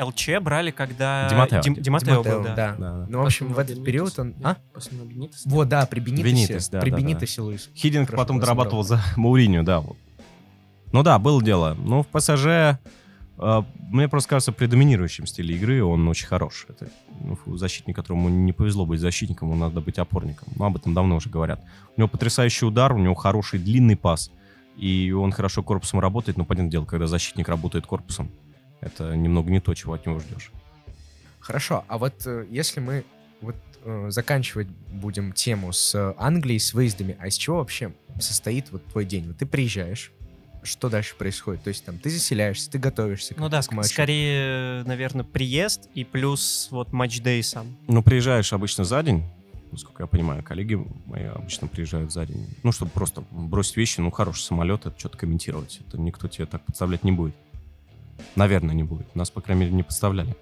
[0.00, 1.28] ЛЧ брали, когда...
[1.28, 1.60] Ди Матео.
[1.60, 2.54] Дим- Ди Матео Тимотео, был, да.
[2.54, 2.76] да.
[2.78, 3.06] Да, да.
[3.08, 3.84] Ну, в общем, в этот Бенитес.
[3.86, 4.34] период он...
[4.42, 4.56] А?
[4.72, 5.48] После Бенитеса.
[5.48, 6.24] Вот, да, при Бенитесе.
[6.30, 7.02] Бенитес, да, при да, да.
[7.02, 7.68] Бенитесе Луис.
[7.74, 9.80] Хидинг потом да, дорабатывал за Мауриню, да.
[9.80, 9.96] Вот.
[10.92, 11.76] Ну да, было дело.
[11.78, 12.78] Ну, в ПСЖ,
[13.78, 16.66] мне просто кажется, при доминирующем стиле игры он очень хорош.
[16.68, 16.88] Это
[17.20, 20.48] ну, защитник, которому не повезло быть защитником, ему надо быть опорником.
[20.56, 21.60] Ну, об этом давно уже говорят.
[21.96, 24.30] У него потрясающий удар, у него хороший длинный пас.
[24.76, 28.30] И он хорошо корпусом работает, но, понятное дело, когда защитник работает корпусом,
[28.80, 30.52] это немного не то, чего от него ждешь.
[31.40, 33.04] Хорошо, а вот э, если мы
[33.40, 38.70] вот э, заканчивать будем тему с э, Англией, с выездами, а из чего вообще состоит
[38.70, 39.26] вот твой день?
[39.26, 40.12] Вот ты приезжаешь,
[40.62, 41.62] что дальше происходит?
[41.62, 43.90] То есть там ты заселяешься, ты готовишься Ну к, да, к матчу.
[43.90, 47.76] скорее, наверное, приезд и плюс вот матч-дей сам.
[47.88, 49.24] Ну, приезжаешь обычно за день,
[49.72, 52.46] насколько я понимаю, коллеги мои обычно приезжают за день.
[52.62, 55.80] Ну, чтобы просто бросить вещи, ну, хороший самолет, это что-то комментировать.
[55.86, 57.34] Это никто тебе так подставлять не будет.
[58.36, 59.14] Наверное, не будет.
[59.14, 60.36] Нас, по крайней мере, не подставляли.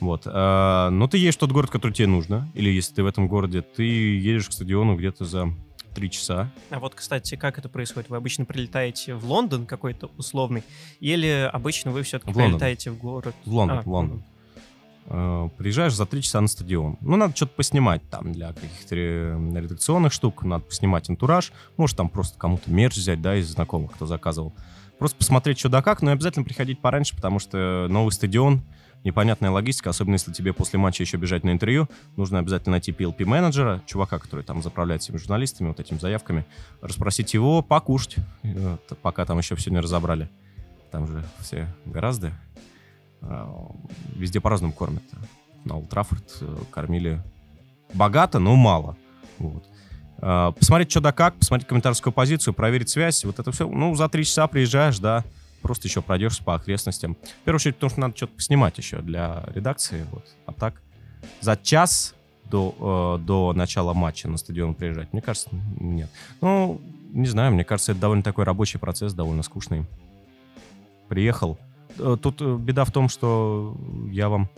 [0.00, 0.22] Вот.
[0.26, 2.50] А, но ты едешь в тот город, который тебе нужно.
[2.54, 5.54] Или если ты в этом городе, ты едешь к стадиону где-то за
[5.94, 6.50] три часа.
[6.70, 8.10] А вот, кстати, как это происходит?
[8.10, 10.64] Вы обычно прилетаете в Лондон какой-то условный,
[11.00, 12.52] или обычно вы все-таки В Лондон.
[12.58, 13.34] прилетаете в город?
[13.44, 14.22] В Лондон, А, в Лондон.
[15.06, 16.96] Э, приезжаешь за три часа на стадион.
[17.02, 22.08] Ну, надо что-то поснимать там для каких-то ре- редакционных штук, надо поснимать антураж, может, там
[22.08, 24.54] просто кому-то мерч взять, да, из знакомых, кто заказывал.
[24.98, 28.62] Просто посмотреть, что да как, но обязательно приходить пораньше, потому что новый стадион,
[29.04, 33.82] непонятная логистика, особенно если тебе после матча еще бежать на интервью, нужно обязательно найти PLP-менеджера,
[33.86, 36.44] чувака, который там заправляет всеми журналистами, вот этими заявками,
[36.80, 38.16] расспросить его, покушать,
[39.02, 40.28] пока там еще все не разобрали.
[40.90, 42.32] Там же все гораздо.
[43.20, 43.52] А,
[44.14, 45.02] Везде по-разному кормят.
[45.64, 47.20] На Олд э, кормили
[47.94, 48.96] богато, но мало.
[49.38, 49.64] Вот.
[50.18, 53.68] А, Посмотреть, что да как, посмотреть комментарскую позицию, проверить связь, вот это все.
[53.68, 55.24] Ну, за три часа приезжаешь, да,
[55.64, 57.14] просто еще пройдешься по окрестностям.
[57.14, 60.06] В первую очередь, потому что надо что-то поснимать еще для редакции.
[60.12, 60.26] Вот.
[60.44, 60.82] А так,
[61.40, 65.48] за час до, э, до начала матча на стадион приезжать, мне кажется,
[65.80, 66.10] нет.
[66.42, 69.86] Ну, не знаю, мне кажется, это довольно такой рабочий процесс, довольно скучный.
[71.08, 71.58] Приехал.
[71.98, 73.74] Э, Тут э, беда в том, что
[74.10, 74.50] я вам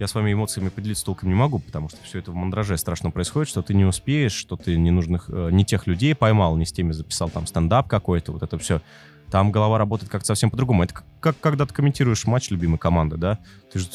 [0.00, 3.12] я с вами эмоциями поделиться толком не могу, потому что все это в мандраже страшно
[3.12, 6.72] происходит, что ты не успеешь, что ты ненужных, э, не тех людей поймал, не с
[6.72, 8.80] теми записал там стендап какой-то, вот это все.
[9.30, 10.84] Там голова работает как-то совсем по-другому.
[10.84, 13.38] Это как, как когда ты комментируешь матч любимой команды, да?
[13.72, 13.88] Ты же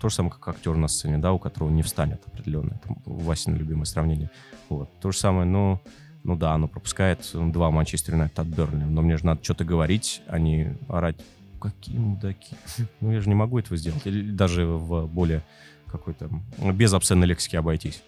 [0.00, 2.74] то же самое, как актер на сцене, да, у которого не встанет определенно.
[2.74, 4.30] Это Васина любимое сравнение.
[4.68, 4.90] Вот.
[5.00, 5.80] То же самое, ну,
[6.22, 8.84] ну да, оно пропускает два Манчестер Юнайтед от Бернли.
[8.84, 11.16] Но мне же надо что-то говорить, а не орать.
[11.60, 12.56] Какие мудаки.
[13.00, 14.06] Ну, я же не могу этого сделать.
[14.06, 15.42] Или даже в более
[15.86, 16.30] какой-то...
[16.72, 18.02] Без обсценной лексики обойтись.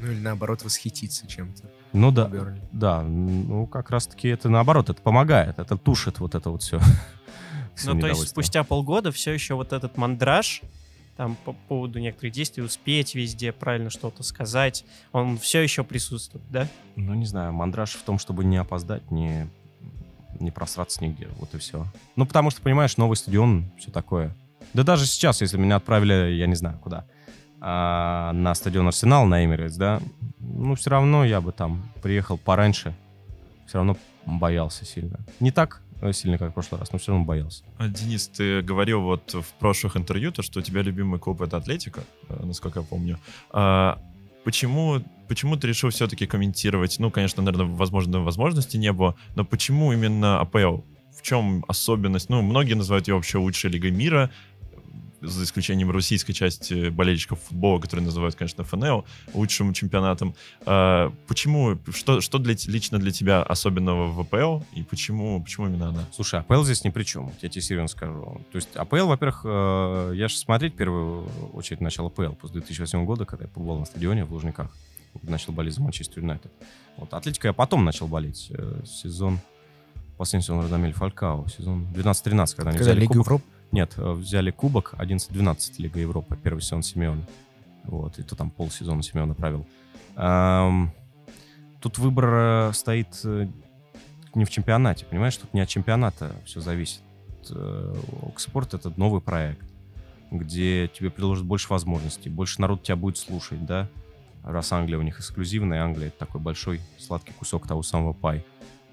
[0.00, 1.70] Ну или наоборот восхититься чем-то.
[1.92, 2.62] Ну да, Бернли.
[2.72, 6.80] да, ну как раз-таки это наоборот, это помогает, это тушит вот это вот все.
[7.86, 10.60] Ну, то есть спустя полгода все еще вот этот мандраж,
[11.16, 16.68] там по поводу некоторых действий, успеть везде правильно что-то сказать, он все еще присутствует, да?
[16.96, 19.48] Ну, не знаю, мандраж в том, чтобы не опоздать, не,
[20.38, 21.86] не просраться нигде, вот и все.
[22.14, 24.36] Ну, потому что, понимаешь, новый стадион, все такое.
[24.74, 27.06] Да даже сейчас, если меня отправили, я не знаю, куда,
[27.60, 30.00] а, на стадион Арсенал, на Эмирейтс, да,
[30.52, 32.94] ну, все равно я бы там приехал пораньше,
[33.66, 35.18] все равно боялся сильно.
[35.40, 37.64] Не так э, сильно, как в прошлый раз, но все равно боялся.
[37.78, 41.56] А, Денис, ты говорил вот в прошлых интервью, то, что у тебя любимый клуб— это
[41.56, 43.18] Атлетика, э, насколько я помню.
[43.50, 43.98] А
[44.44, 46.98] почему, почему ты решил все-таки комментировать?
[46.98, 50.82] Ну, конечно, наверное, возможно, возможности не было, но почему именно АПЛ?
[51.16, 52.30] В чем особенность?
[52.30, 54.30] Ну, многие называют ее вообще лучшей лигой мира,
[55.22, 59.04] за исключением российской части болельщиков футбола, которые называют, конечно, ФНЛ
[59.34, 60.34] лучшим чемпионатом.
[60.66, 65.88] А, почему, что, что для, лично для тебя особенного в АПЛ, и почему, почему именно
[65.88, 66.04] она?
[66.12, 68.40] Слушай, АПЛ здесь ни при чем, я тебе серьезно скажу.
[68.50, 73.04] То есть АПЛ, во-первых, э, я же смотреть в первую очередь начал АПЛ после 2008
[73.04, 74.70] года, когда я побывал на стадионе в Лужниках.
[75.22, 76.50] Начал болеть за Манчестер Юнайтед.
[76.96, 78.48] Вот, Атлетика я потом начал болеть.
[78.50, 79.40] э, Сезон,
[80.16, 83.26] последний сезон Радамель Фалькао, сезон 12-13, когда они Когда взяли Лига кубок.
[83.26, 83.44] Европы?
[83.72, 87.26] Нет, э, взяли кубок 11-12 Лига Европы, первый сезон Симеона.
[87.84, 89.66] Вот, и то там полсезона Симеона правил.
[90.14, 90.92] Ам,
[91.80, 92.34] тут выбор
[92.68, 93.48] э, стоит э,
[94.34, 95.36] не в чемпионате, понимаешь?
[95.38, 97.00] Тут не от чемпионата все зависит.
[98.24, 99.66] Окспорт— это новый проект,
[100.30, 103.88] где тебе предложат больше возможностей, больше народ тебя будет слушать, да?
[104.44, 108.44] Раз Англия у них эксклюзивная, Англия— это такой большой сладкий кусок того самого пай,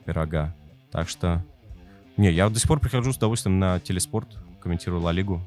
[0.05, 0.55] пирога.
[0.89, 1.45] Так что...
[2.17, 5.41] Не, я до сих пор прихожу с удовольствием на телеспорт, комментирую Ла Лигу,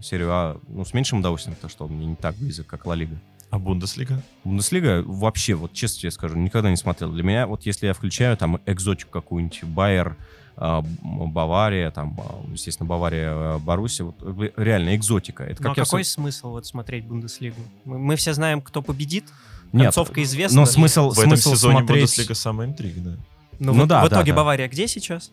[0.00, 2.94] серию А, ну, с меньшим удовольствием, потому что он мне не так близок, как Ла
[2.94, 3.16] Лига.
[3.50, 4.22] А Бундеслига?
[4.44, 7.12] Бундеслига вообще, вот честно тебе скажу, никогда не смотрел.
[7.12, 10.16] Для меня, вот если я включаю там экзотику какую-нибудь, Байер,
[10.56, 14.16] а, Бавария, там, а, естественно, Бавария, а, Боруссия, вот
[14.56, 15.44] реально экзотика.
[15.44, 17.60] Это Ну, а как я какой в- смысл вот смотреть Бундеслигу?
[17.84, 19.24] Мы, мы все знаем, кто победит,
[19.72, 20.60] Нет, концовка известна.
[20.60, 22.00] но смысл, В этом смысл сезоне смотреть...
[22.00, 23.18] Бундеслига самая интригная.
[23.58, 24.36] Ну, ну в, да, в да, итоге да.
[24.38, 25.30] Бавария где сейчас?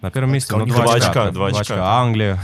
[0.00, 1.08] На первом месте, ну, два два очка.
[1.08, 1.74] очка, да, два очка.
[1.78, 2.38] А Англия?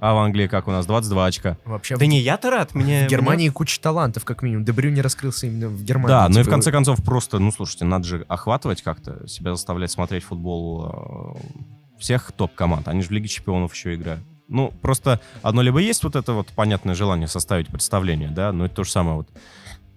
[0.00, 0.86] А в Англии как у нас?
[0.86, 1.58] 22 очка.
[1.66, 2.74] Вообще Да в, не, я-то рад.
[2.74, 4.64] Мне, в Германии куча талантов, как минимум.
[4.64, 6.08] Дебрю не раскрылся именно в Германии.
[6.08, 9.52] Да, ну и в Типа, конце концов просто, ну слушайте, надо же охватывать как-то, себя
[9.54, 12.88] заставлять смотреть футбол э, всех топ-команд.
[12.88, 14.22] Они же в Лиге Чемпионов еще играют.
[14.48, 18.76] Ну, просто одно либо есть вот это вот понятное желание составить представление, да, но это
[18.76, 19.28] то же самое вот.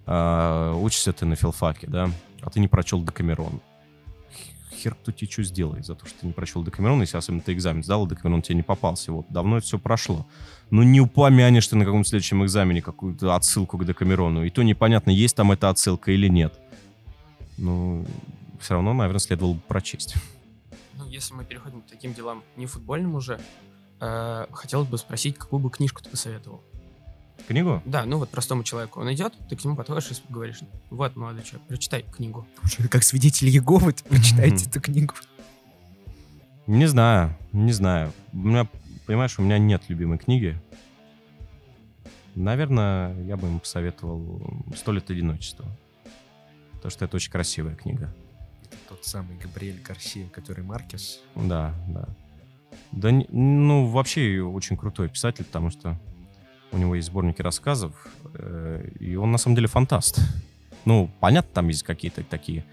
[0.06, 2.10] э, учишься ты на филфаке, да,
[2.42, 3.62] а ты не прочел Декамерон.
[4.84, 7.54] Хер кто тебе что сделает за то, что ты не прочел Декамерон, если особенно ты
[7.54, 9.14] экзамен сдал, а Декамерон тебе не попался.
[9.14, 10.28] Вот, давно это все прошло.
[10.72, 15.12] Ну, не упомянешь ты на каком-то следующем экзамене какую-то отсылку к Декамерону, и то непонятно,
[15.12, 16.60] есть там эта отсылка или нет.
[17.58, 18.06] Ну,
[18.60, 20.16] все равно, наверное, следовало бы прочесть.
[20.98, 23.40] Ну, если мы переходим к таким делам не футбольным уже,
[24.02, 26.62] э, хотелось бы спросить, какую бы книжку ты посоветовал?
[27.48, 27.82] Книгу?
[27.86, 29.02] Да, ну вот простому человеку.
[29.02, 32.48] Он идет, ты к нему подходишь и говоришь, вот, молодой человек, прочитай книгу.
[32.90, 35.16] Как свидетель Иеговы, ты прочитайте эту книгу.
[36.68, 38.14] Не знаю, не знаю.
[38.32, 38.68] У меня,
[39.06, 40.58] понимаешь, у меня нет любимой книги.
[42.36, 44.42] Наверное, я бы ему посоветовал
[44.76, 45.66] «Сто лет одиночества».
[46.72, 48.14] Потому что это очень красивая книга.
[48.90, 51.20] Тот самый Габриэль Гарсия, который Маркес.
[51.36, 52.08] Да, да.
[52.92, 56.00] Да, ну, вообще очень крутой писатель, потому что
[56.74, 57.94] у него есть сборники рассказов,
[58.34, 60.20] э, и он на самом деле фантаст.
[60.86, 62.66] Ну, понятно, там есть какие-то такие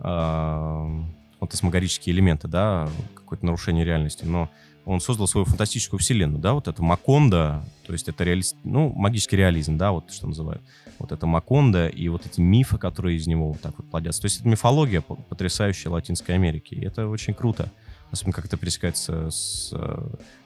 [0.00, 1.02] э,
[1.40, 4.50] фантасмагорические элементы, да, какое-то нарушение реальности, но
[4.84, 9.36] он создал свою фантастическую вселенную, да, вот это Маконда, то есть это реалист, ну, магический
[9.36, 10.62] реализм, да, вот что называют.
[10.98, 14.20] Вот это Маконда и вот эти мифы, которые из него вот так вот плодятся.
[14.20, 17.70] То есть это мифология потрясающая Латинской Америки, и это очень круто.
[18.10, 19.72] Особенно как это пересекается с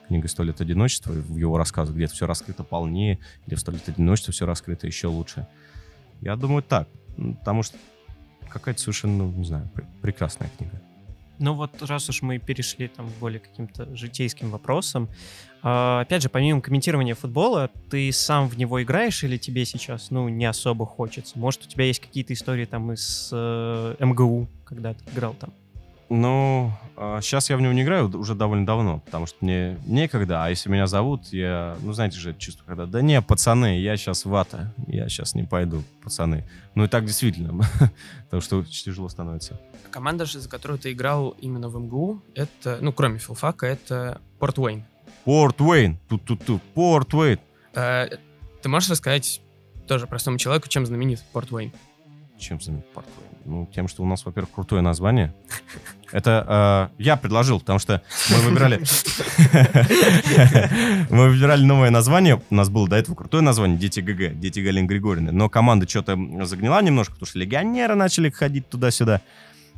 [0.08, 3.88] книгой «Сто лет одиночества», в его рассказах, где все раскрыто полнее, где в «Сто лет
[3.88, 5.46] одиночества» все раскрыто еще лучше.
[6.20, 6.88] Я думаю, так.
[7.16, 7.76] М, Потому что
[8.50, 10.80] какая-то совершенно, не знаю, пр- прекрасная книга.
[11.38, 15.08] Ну вот раз уж мы перешли там к более каким-то житейским вопросам,
[15.62, 20.28] а, опять же, помимо комментирования футбола, ты сам в него играешь или тебе сейчас, ну,
[20.28, 21.38] не особо хочется?
[21.38, 25.52] Может, у тебя есть какие-то истории там из э, МГУ, когда ты играл там?
[26.10, 26.72] Ну,
[27.20, 30.70] сейчас я в него не играю уже довольно давно, потому что мне некогда, а если
[30.70, 34.74] меня зовут, я, ну, знаете же, это чувство, когда, да не, пацаны, я сейчас вата,
[34.86, 36.48] я сейчас не пойду, пацаны.
[36.74, 37.62] Ну и так действительно,
[38.24, 39.60] потому что очень тяжело становится.
[39.90, 44.58] Команда же, за которую ты играл именно в МГУ, это, ну, кроме филфака, это Порт
[44.58, 44.84] Уэйн.
[45.24, 47.38] Порт Уэйн, тут-тут-тут, Порт Уэйн.
[47.74, 48.08] Э,
[48.62, 49.42] ты можешь рассказать
[49.86, 51.72] тоже простому человеку, чем знаменит Порт Уэйн?
[52.38, 53.28] Чем знаменит Порт Уэйн?
[53.44, 55.34] Ну, тем, что у нас, во-первых, крутое название.
[56.12, 58.78] Это э, я предложил, потому что мы выбирали...
[61.10, 62.40] Мы выбирали новое название.
[62.50, 65.32] У нас было до этого крутое название «Дети ГГ», «Дети Галины Григорьевны».
[65.32, 69.20] Но команда что-то загнила немножко, потому что легионеры начали ходить туда-сюда.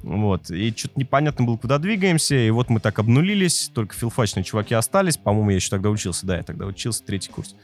[0.03, 0.51] Вот.
[0.51, 2.35] И что-то непонятно было, куда двигаемся.
[2.35, 3.71] И вот мы так обнулились.
[3.75, 5.17] Только филфачные чуваки остались.
[5.17, 6.27] По-моему, я еще тогда учился.
[6.27, 7.55] Да, я тогда учился, третий курс.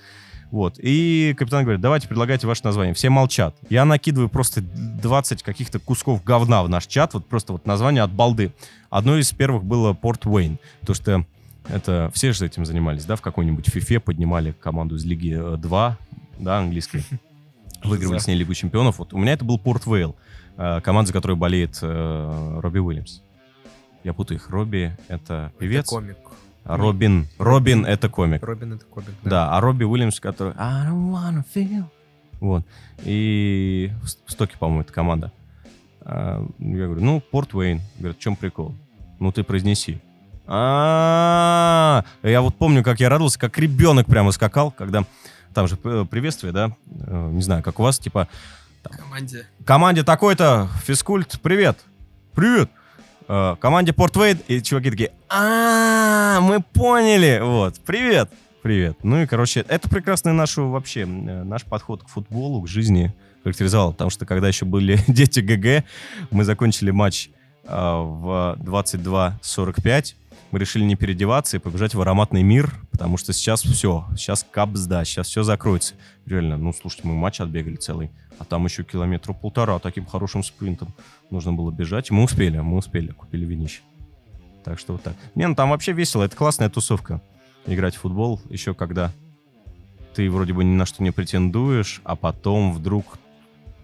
[0.56, 0.78] Вот.
[0.78, 2.94] И капитан говорит, давайте предлагайте ваше название.
[2.94, 3.54] Все молчат.
[3.68, 7.12] Я накидываю просто 20 каких-то кусков говна в наш чат.
[7.12, 8.54] Вот просто вот название от балды.
[8.88, 10.58] Одно из первых было Порт Уэйн.
[10.86, 11.26] То что
[11.68, 15.98] это все же этим занимались, да, в какой-нибудь фифе поднимали команду из Лиги 2,
[16.38, 17.04] да, английской.
[17.84, 18.98] Выигрывали с ней Лигу чемпионов.
[18.98, 20.16] Вот у меня это был Порт Вейл,
[20.56, 23.20] э, команда, за которой болеет э, Робби Уильямс.
[24.04, 24.48] Я путаю их.
[24.48, 25.84] Робби— это певец.
[25.84, 26.16] Это комик.
[26.66, 28.42] Робин, Робин это комик.
[28.42, 29.30] Робин это комик, да.
[29.30, 31.84] Да, а Робби Уильямс, который I don't wanna feel.
[32.40, 32.64] Вот.
[33.04, 33.90] И
[34.26, 35.32] в Стоке, по-моему, эта команда.
[36.02, 37.80] А, Я говорю, ну, Порт Уэйн.
[37.98, 38.74] Говорят, в чем прикол?
[39.18, 40.00] Ну, ты произнеси.
[40.46, 45.04] А, я вот помню, как я радовался, как ребенок прямо скакал, когда
[45.54, 46.72] там же э, приветствие, да,
[47.06, 48.28] Э, не знаю, как у вас, типа,
[48.82, 49.46] Команде.
[49.64, 51.78] команде такой-то, физкульт, привет,
[52.34, 52.70] привет,
[53.28, 58.30] Э, команде Порт Вейд, и чуваки такие, а мы поняли, вот, привет,
[58.62, 58.98] привет.
[59.02, 63.12] Ну и, короче, это прекрасный наш вообще, э, наш подход к футболу, к жизни
[63.42, 65.84] характеризовал, потому что когда еще были дети ГГ,
[66.30, 67.30] мы закончили матч
[67.64, 70.14] э, в 22.45,
[70.50, 75.04] мы решили не переодеваться и побежать в ароматный мир, потому что сейчас все, сейчас капсда,
[75.04, 75.94] сейчас все закроется.
[76.24, 80.94] Реально, ну, слушайте, мы матч отбегали целый, а там еще километра полтора таким хорошим спринтом
[81.30, 82.10] нужно было бежать.
[82.10, 83.80] Мы успели, мы успели, купили винище.
[84.64, 85.16] Так что вот так.
[85.34, 87.20] Не, ну там вообще весело, это классная тусовка.
[87.66, 89.12] Играть в футбол еще когда
[90.14, 93.18] ты вроде бы ни на что не претендуешь, а потом вдруг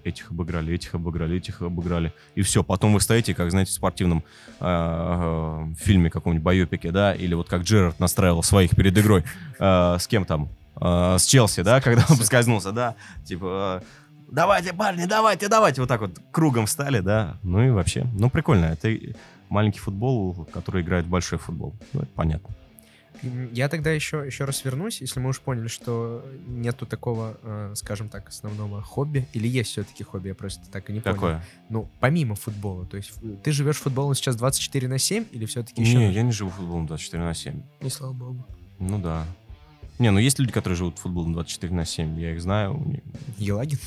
[0.04, 2.12] этих обыграли, этих обыграли, этих обыграли.
[2.34, 4.24] И все, потом вы стоите, как, знаете, в спортивном
[4.60, 9.24] э, э, фильме каком-нибудь байопике, да, или вот как Джерард настраивал своих перед игрой.
[9.58, 10.48] Э, с кем там?
[10.80, 12.94] Э, с Челси, да, когда он поскользнулся, да.
[13.24, 13.82] Типа,
[14.30, 15.80] давайте, парни, давайте, давайте.
[15.80, 17.36] Вот так вот кругом встали, да.
[17.42, 18.66] Ну и вообще, ну прикольно.
[18.66, 18.96] Это
[19.48, 21.74] маленький футбол, который играет в большой футбол.
[21.92, 22.54] Ну, это понятно.
[23.52, 28.08] Я тогда еще, еще раз вернусь, если мы уж поняли, что нету такого, э, скажем
[28.08, 29.28] так, основного хобби.
[29.32, 31.14] Или есть все-таки хобби, я просто так и не понял.
[31.14, 31.44] Какое?
[31.68, 32.84] Ну, помимо футбола.
[32.86, 35.96] То есть ты живешь футболом сейчас 24 на 7 или все-таки еще...
[35.96, 37.62] Не, я не живу футболом 24 на 7.
[37.80, 38.46] Не слава богу.
[38.78, 39.24] Ну да.
[39.98, 42.18] Не, ну есть люди, которые живут футболом 24 на 7.
[42.18, 43.00] Я их знаю.
[43.38, 43.78] Елагин?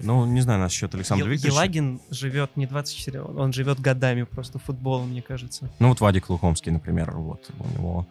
[0.00, 1.56] Ну, не знаю, насчет Александра Ел- Викторовича.
[1.60, 5.68] Елагин живет не 24, он он живет годами просто футболом, мне кажется.
[5.80, 7.50] Ну, вот Вадик Лукомский, например, вот.
[7.58, 8.06] У него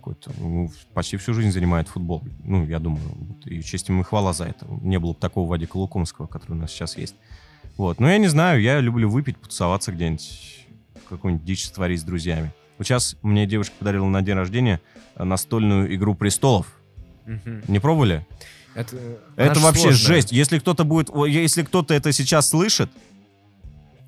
[0.00, 0.32] какой-то...
[0.38, 2.22] ну, почти всю жизнь занимает футбол.
[2.42, 4.66] Ну, я думаю, вот, и честь ему и хвала за это.
[4.80, 7.14] Не было бы такого Вадика Лукомского, который у нас сейчас есть.
[7.76, 8.00] Вот.
[8.00, 10.66] Но я не знаю, я люблю выпить, потусоваться где-нибудь,
[11.08, 12.52] какую-нибудь дичь творить с друзьями.
[12.78, 14.80] Вот сейчас мне девушка подарила на день рождения
[15.16, 16.66] э, настольную «Игру престолов».
[17.26, 17.62] Мгм.
[17.68, 18.26] Не пробовали?
[18.74, 18.96] Это,
[19.36, 20.06] Это она ж вообще сложная.
[20.16, 20.32] жесть.
[20.32, 22.90] Если кто-то будет, если кто-то это сейчас слышит,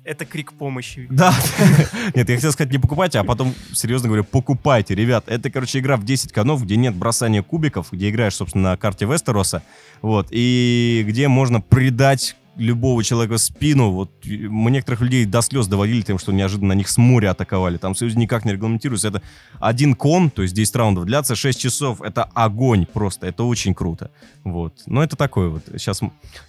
[0.03, 1.07] Это крик помощи.
[1.09, 1.33] да.
[2.13, 5.23] Нет, я хотел сказать, не покупайте, а потом, серьезно говорю, покупайте, ребят.
[5.27, 9.05] Это, короче, игра в 10 канов, где нет бросания кубиков, где играешь, собственно, на карте
[9.05, 9.63] Вестероса,
[10.01, 13.91] вот, и где можно предать любого человека в спину.
[13.91, 17.77] Вот мы некоторых людей до слез доводили тем, что неожиданно на них с моря атаковали.
[17.77, 19.07] Там все никак не регламентируется.
[19.07, 19.21] Это
[19.59, 22.01] один кон, то есть 10 раундов длятся 6 часов.
[22.01, 23.27] Это огонь просто.
[23.27, 24.11] Это очень круто.
[24.43, 24.81] Вот.
[24.85, 25.63] Но это такое вот.
[25.77, 26.01] Сейчас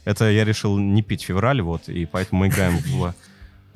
[0.05, 3.15] это я решил не пить в феврале, вот, и поэтому мы играем в...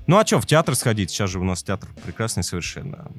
[0.08, 1.10] Ну а что, в театр сходить?
[1.10, 3.12] Сейчас же у нас театр прекрасный совершенно.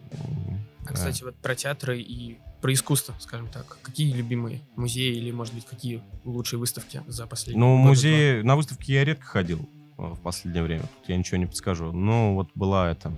[0.87, 3.77] А, кстати, вот про театры и про искусство, скажем так.
[3.83, 8.93] Какие любимые музеи или, может быть, какие лучшие выставки за последние Ну, музей, на выставке
[8.93, 9.69] я редко ходил
[9.99, 10.81] э, в последнее время.
[10.81, 11.91] Тут я ничего не подскажу.
[11.91, 13.15] Ну, вот была это...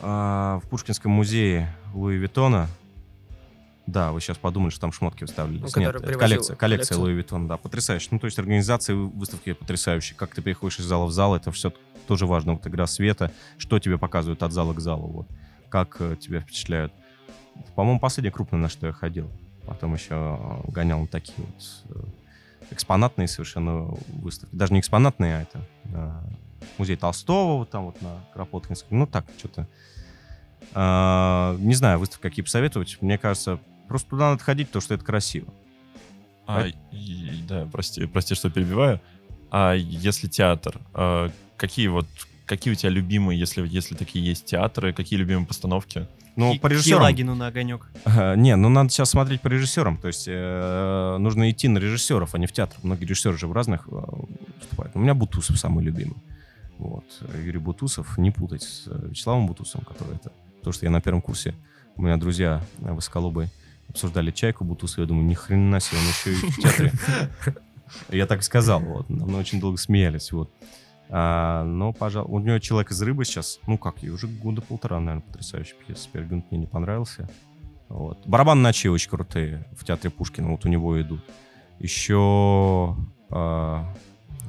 [0.00, 2.68] а, в Пушкинском музее Луи Виттона.
[3.86, 5.74] Да, вы сейчас подумали, что там шмотки выставлялись.
[5.74, 7.00] Ну, Нет, привозил коллекция, коллекция коллекцию.
[7.00, 8.08] Louis Vuitton, да, потрясающе.
[8.10, 10.16] Ну, то есть организация выставки потрясающая.
[10.16, 11.72] Как ты переходишь из зала в зал, это все
[12.08, 12.54] тоже важно.
[12.54, 15.28] Вот игра света, что тебе показывают от зала к залу, вот.
[15.68, 16.92] Как э, тебя впечатляют.
[17.74, 19.30] По-моему, последнее крупное, на что я ходил.
[19.66, 20.14] Потом еще
[20.66, 22.04] э, гонял на такие вот э,
[22.70, 24.54] экспонатные совершенно выставки.
[24.54, 26.12] Даже не экспонатные, а это э,
[26.78, 28.98] музей Толстого, вот там вот на Кропоткинском.
[28.98, 29.68] Ну, так, что-то.
[30.74, 32.98] А, не знаю, выставки какие посоветовать.
[33.00, 35.48] Мне кажется, просто туда надо ходить, потому что это красиво.
[36.46, 39.00] А, и- да, прости, прости, что перебиваю.
[39.50, 42.06] А если театр, а, какие вот
[42.46, 46.06] какие у тебя любимые, если если такие есть театры, какие любимые постановки?
[46.36, 47.00] Ну, Ки- по режиссерам.
[47.00, 47.90] Елагину на огонек.
[48.04, 49.96] Э, Не, ну надо сейчас смотреть по режиссерам.
[49.96, 52.76] То есть э, нужно идти на режиссеров, а не в театр.
[52.82, 53.90] Многие режиссеры же в разных э,
[54.60, 54.94] выступают.
[54.94, 56.16] У меня Бутусов самый любимый.
[56.78, 57.04] Вот.
[57.42, 60.30] Юрий Бутусов, не путать с э, Вячеславом Бутусовым, который это...
[60.62, 61.54] То, что я на первом курсе,
[61.96, 63.48] у меня друзья э, высоколобые
[63.96, 65.04] обсуждали чайку Бутусова.
[65.04, 66.92] Я думаю, ни хрена себе, он еще и в театре.
[68.10, 68.80] Я так и сказал.
[68.80, 69.08] Вот.
[69.08, 70.32] Мы очень долго смеялись.
[70.32, 70.50] Вот.
[71.08, 75.00] А, но, пожалуй, у него «Человек из рыбы» сейчас, ну как, ей уже года полтора,
[75.00, 76.08] наверное, потрясающая пьеса.
[76.12, 77.28] Пергюнт мне не понравился.
[77.88, 78.18] Вот.
[78.26, 81.24] Барабан ночи очень крутые в театре Пушкина, вот у него идут.
[81.78, 82.96] Еще,
[83.30, 83.94] а,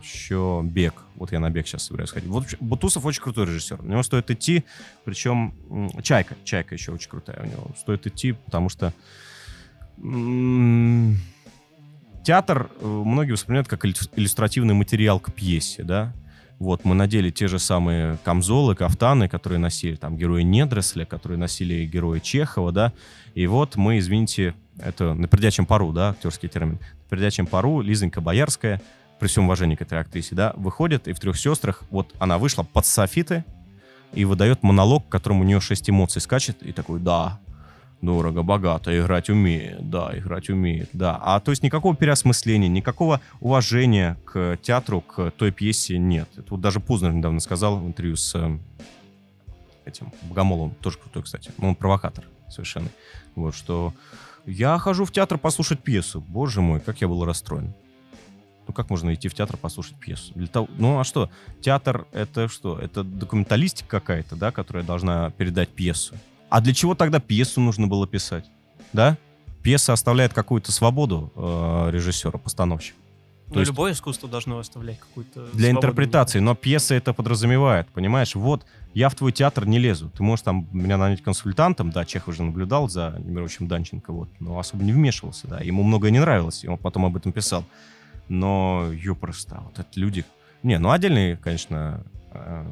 [0.02, 0.96] еще Бег.
[1.16, 2.30] Вот я на Бег сейчас собираюсь ходить.
[2.30, 3.80] Вот Бутусов очень крутой режиссер.
[3.82, 4.66] У него стоит идти,
[5.06, 5.54] причем
[6.02, 7.72] Чайка, Чайка еще очень крутая у него.
[7.78, 8.94] Стоит идти, потому что
[12.24, 16.14] театр э, многие воспринимают как иллю- иллюстративный материал к пьесе, да.
[16.60, 21.86] Вот, мы надели те же самые камзолы, кафтаны, которые носили там герои Недресля, которые носили
[21.86, 22.94] герои Чехова, да.
[23.36, 26.80] И вот мы, извините, это на пердячем пару, да, актерский термин.
[27.04, 28.82] На пердячем пару Лизонька Боярская,
[29.20, 32.64] при всем уважении к этой актрисе, да, выходит, и в «Трех сестрах» вот она вышла
[32.64, 33.46] под софиты
[34.14, 37.40] и выдает монолог, в котором у нее шесть эмоций скачет, и такой, да,
[38.02, 41.20] дорого, богато, играть умеет, да, играть умеет, да.
[41.22, 46.30] А то есть никакого переосмысления, никакого уважения к театру, к той пьесе нет.
[46.38, 48.58] Это вот даже Познер недавно сказал в интервью с э,
[49.86, 51.52] этим Богомоловым, тоже крутой, кстати.
[51.60, 52.90] Он провокатор совершенно.
[53.36, 53.94] Вот, что
[54.46, 56.22] я хожу в театр послушать пьесу.
[56.22, 57.74] Боже мой, как я был расстроен.
[58.68, 60.34] Ну, как можно идти в театр послушать пьесу?
[60.36, 60.68] Для того...
[60.78, 61.30] Ну, а что?
[61.62, 62.78] Театр— это что?
[62.78, 66.16] Это документалистика какая-то, да, которая должна передать пьесу.
[66.50, 68.46] А для чего тогда пьесу нужно было писать?
[68.94, 69.18] Да?
[69.64, 72.98] Пьеса оставляет какую-то свободу э, режиссера, постановщика.
[73.50, 78.36] Ну, есть- любое искусство должно оставлять какую-то Для интерпретации, но пьеса это подразумевает, понимаешь?
[78.36, 80.10] Вот, я в твой театр не лезу.
[80.10, 84.60] Ты можешь там меня нанять консультантом, да, Чехов же наблюдал за Немировичем Данченко, вот, но
[84.60, 85.60] особо не вмешивался, да.
[85.60, 87.64] Ему многое не нравилось, и он потом об этом писал.
[88.28, 90.26] Но, ёпросто, вот это люди...
[90.64, 92.66] Не, ну отдельные, конечно, э,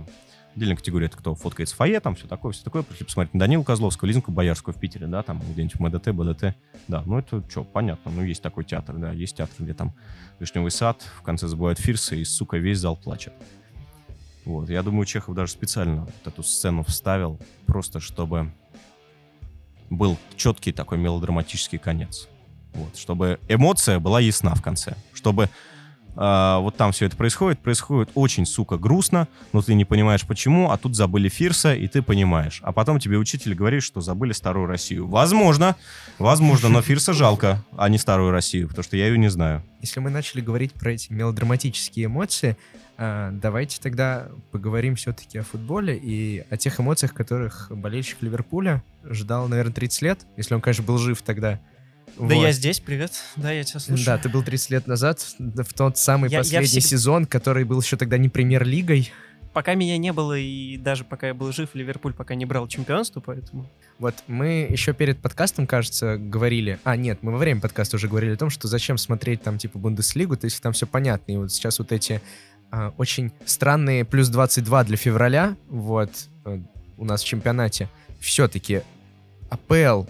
[0.56, 2.84] отдельная категория, это кто фоткает с фойе, там все такое, все такое.
[2.84, 6.56] Пришли посмотреть на Данилу Козловского, Лизинку Боярскую в Питере, да, там где-нибудь МДТ, БДТ.
[6.88, 9.94] Да, ну это что, понятно, ну есть такой театр, да, есть театр, где там
[10.40, 13.34] Вишневый сад, в конце забывают фирсы, и, сука, весь зал плачет.
[14.46, 18.52] Вот, я думаю, Чехов даже специально вот эту сцену вставил, просто чтобы
[19.90, 22.28] был четкий такой мелодраматический конец.
[22.74, 24.96] Вот, чтобы эмоция была ясна в конце.
[25.14, 25.50] Чтобы
[26.16, 30.72] а, вот там все это происходит, происходит очень, сука, грустно, но ты не понимаешь почему,
[30.72, 32.60] а тут забыли Фирса, и ты понимаешь.
[32.64, 35.08] А потом тебе учитель говорит, что забыли старую Россию.
[35.08, 35.76] Возможно,
[36.20, 39.64] возможно, но Фирса жалко, а не старую Россию, потому что я ее не знаю.
[39.82, 42.58] Если мы начали говорить про эти мелодраматические эмоции,
[42.98, 49.48] а, давайте тогда поговорим все-таки о футболе и о тех эмоциях, которых болельщик Ливерпуля ждал,
[49.48, 51.60] наверное, 30 лет, если он, конечно, был жив тогда.
[52.18, 52.42] Да Вот.
[52.44, 53.12] я здесь, привет.
[53.36, 54.06] Да, я тебя слушаю.
[54.06, 57.64] Да, ты был 30 лет назад, в тот самый Я- я последний всег- сезон, который
[57.64, 59.12] был еще тогда не премьер-лигой.
[59.54, 63.22] Пока меня не было, и даже пока я был жив, Ливерпуль пока не брал чемпионство,
[63.22, 63.70] поэтому...
[64.00, 66.78] Вот мы еще перед подкастом, кажется, говорили...
[66.84, 69.80] А, нет, мы во время подкаста уже говорили о том, что зачем смотреть там типа
[69.80, 71.32] Бундеслигу, то есть там все понятно.
[71.32, 72.22] И вот сейчас вот эти
[72.70, 76.12] а, очень странные плюс 22 для февраля, вот,
[76.44, 76.60] э,
[76.98, 77.88] у нас в чемпионате,
[78.20, 78.82] все-таки
[79.50, 80.04] АПЛ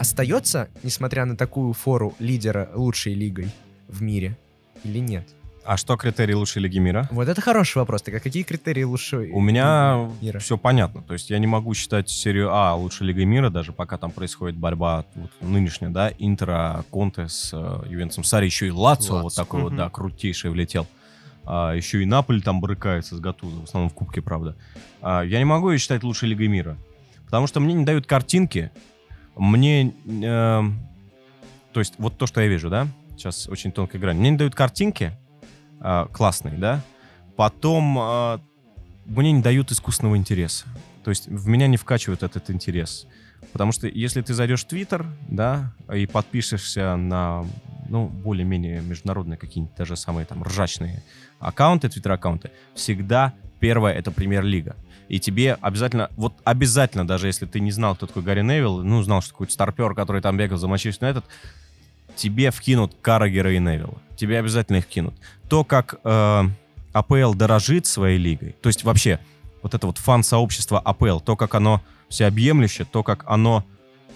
[0.00, 3.50] остается, несмотря на такую фору лидера лучшей лигой
[3.86, 4.36] в мире
[4.82, 5.28] или нет?
[5.62, 7.06] А что критерий лучшей лиги мира?
[7.12, 8.00] Вот это хороший вопрос.
[8.00, 10.38] Так а какие критерии лучшей У меня мира?
[10.38, 11.02] все понятно.
[11.02, 14.56] То есть я не могу считать серию А лучшей лигой мира, даже пока там происходит
[14.56, 18.24] борьба вот, нынешняя, да, Интера, Конте с э, Ювентусом.
[18.24, 19.36] Сари еще и Лацо, вот Лацо.
[19.36, 19.76] такой вот, Мгм.
[19.76, 20.86] да, крутейший влетел.
[21.44, 24.56] А, еще и Наполь там брыкается с Гатузо, в основном в Кубке, правда.
[25.02, 26.78] А, я не могу ее считать лучшей лигой мира,
[27.26, 28.70] потому что мне не дают картинки,
[29.40, 29.94] мне...
[30.06, 30.62] э,
[31.72, 32.86] то есть вот то, что я вижу, да,
[33.16, 34.18] сейчас очень тонкая грань.
[34.18, 35.12] Мне не дают картинки
[35.80, 36.82] а, классные, да,
[37.36, 38.40] потом а,
[39.06, 40.66] мне не дают искусственного интереса.
[41.04, 43.06] То есть в меня не вкачивают этот интерес.
[43.52, 47.46] Потому что если ты зайдешь в Твиттер, да, и подпишешься на,
[47.88, 51.02] ну, более-менее международные какие-нибудь даже самые там ржачные
[51.38, 54.76] аккаунты, твиттер-аккаунты, всегда первое— это премьер-лига.
[55.10, 59.02] И тебе обязательно, вот обязательно, даже если ты не знал, кто такой Гарри Невилл, ну,
[59.02, 61.24] знал, что какой-то старпер, который там бегал за Манчестер Юнайтед,
[62.14, 63.98] тебе вкинут Каррагера и Невилла.
[64.14, 65.14] Тебе обязательно их кинут.
[65.48, 66.42] То, как э,
[66.92, 69.18] АПЛ дорожит своей лигой, то есть вообще
[69.62, 73.64] вот это вот фан-сообщество АПЛ, то, как оно всеобъемлюще, то, как оно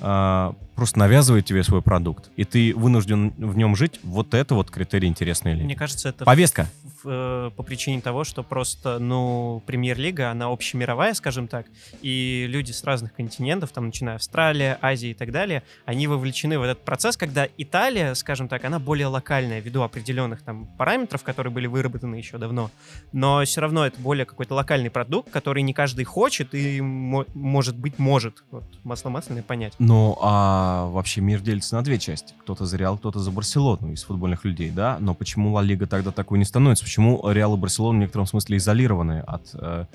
[0.01, 4.71] э, просто навязывает тебе свой продукт, и ты вынужден в нем жить, вот это вот
[4.71, 5.65] критерий интересной лиги.
[5.65, 6.69] Мне кажется, это Повестка.
[7.03, 11.67] в- э, по причине того, что просто, ну, премьер-лига, она общемировая, скажем так,
[12.03, 16.63] и люди с разных континентов, там, начиная Австралия, Азия и так далее, они вовлечены в
[16.63, 21.67] этот процесс, когда Италия, скажем так, она более локальная, ввиду определенных там параметров, которые были
[21.67, 22.71] выработаны еще давно,
[23.13, 27.77] но все равно это более какой-то локальный продукт, который не каждый хочет и, мо- может
[27.77, 28.43] быть, может.
[28.51, 29.75] Вот, масло масляное понять.
[29.79, 32.35] Ну, а вообще мир делится на две части.
[32.41, 34.99] Кто-то за Реал, кто-то за Барселону из футбольных людей, да?
[35.01, 36.85] Но почему Ла Лига тогда такой не становится?
[36.85, 39.87] Почему Реал и Барселона в некотором смысле изолированы от э,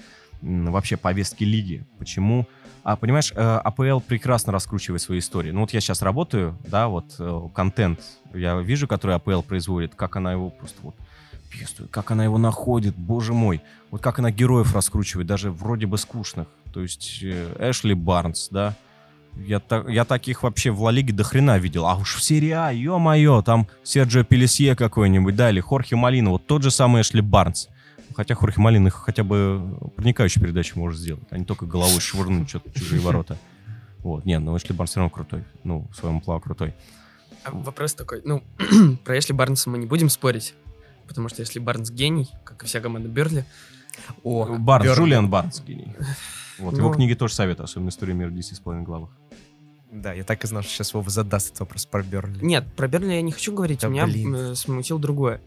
[0.41, 1.86] вообще повестки лиги?
[1.97, 2.47] Почему?
[2.84, 5.51] А, понимаешь, э, АПЛ прекрасно раскручивает свои истории.
[5.51, 7.99] Ну вот я сейчас работаю, да, вот э, контент
[8.34, 10.95] я вижу, который АПЛ производит, как она его просто вот
[11.49, 13.61] пестует, как она его находит, боже мой.
[13.91, 16.47] Вот как она героев раскручивает, даже вроде бы скучных.
[16.74, 18.76] То есть э, Эшли Барнс, да,
[19.38, 21.86] я, та- я таких вообще в Ла Лиге до хрена видел.
[21.86, 26.46] А уж в серии А, ё-моё, там Серджио Пелесье какой-нибудь, да, или Хорхе Малина, вот
[26.48, 27.70] тот же самый Эшли Барнс.
[28.16, 32.50] Хотя Хорхе Малин их хотя бы проникающую передачу может сделать, а не только головой швырнуть
[32.50, 33.38] что-то в чужие ворота.
[34.00, 35.44] Вот, не, ну Эшли Барнс все равно крутой.
[35.64, 36.74] Ну, в своем плаву крутой.
[37.46, 38.44] А Вопрос такой, ну,
[39.06, 40.54] про Эшли Барнса мы не будем спорить,
[41.08, 43.46] потому что Эшли Барнс гений, как и вся команда Берли.
[44.24, 45.00] О, Барнс, Бернли.
[45.00, 45.94] Джулиан Барнс, гений.
[46.58, 46.94] Вот, его Ну.
[46.96, 49.10] книги тоже советую, особенно история мира в 10,5 главах.
[49.92, 52.44] Да, я так и знал, что сейчас Вова задаст этот вопрос про Бернли.
[52.46, 54.56] Нет, про Берли я не хочу говорить, Да меня блин.
[54.56, 55.42] смутило другое.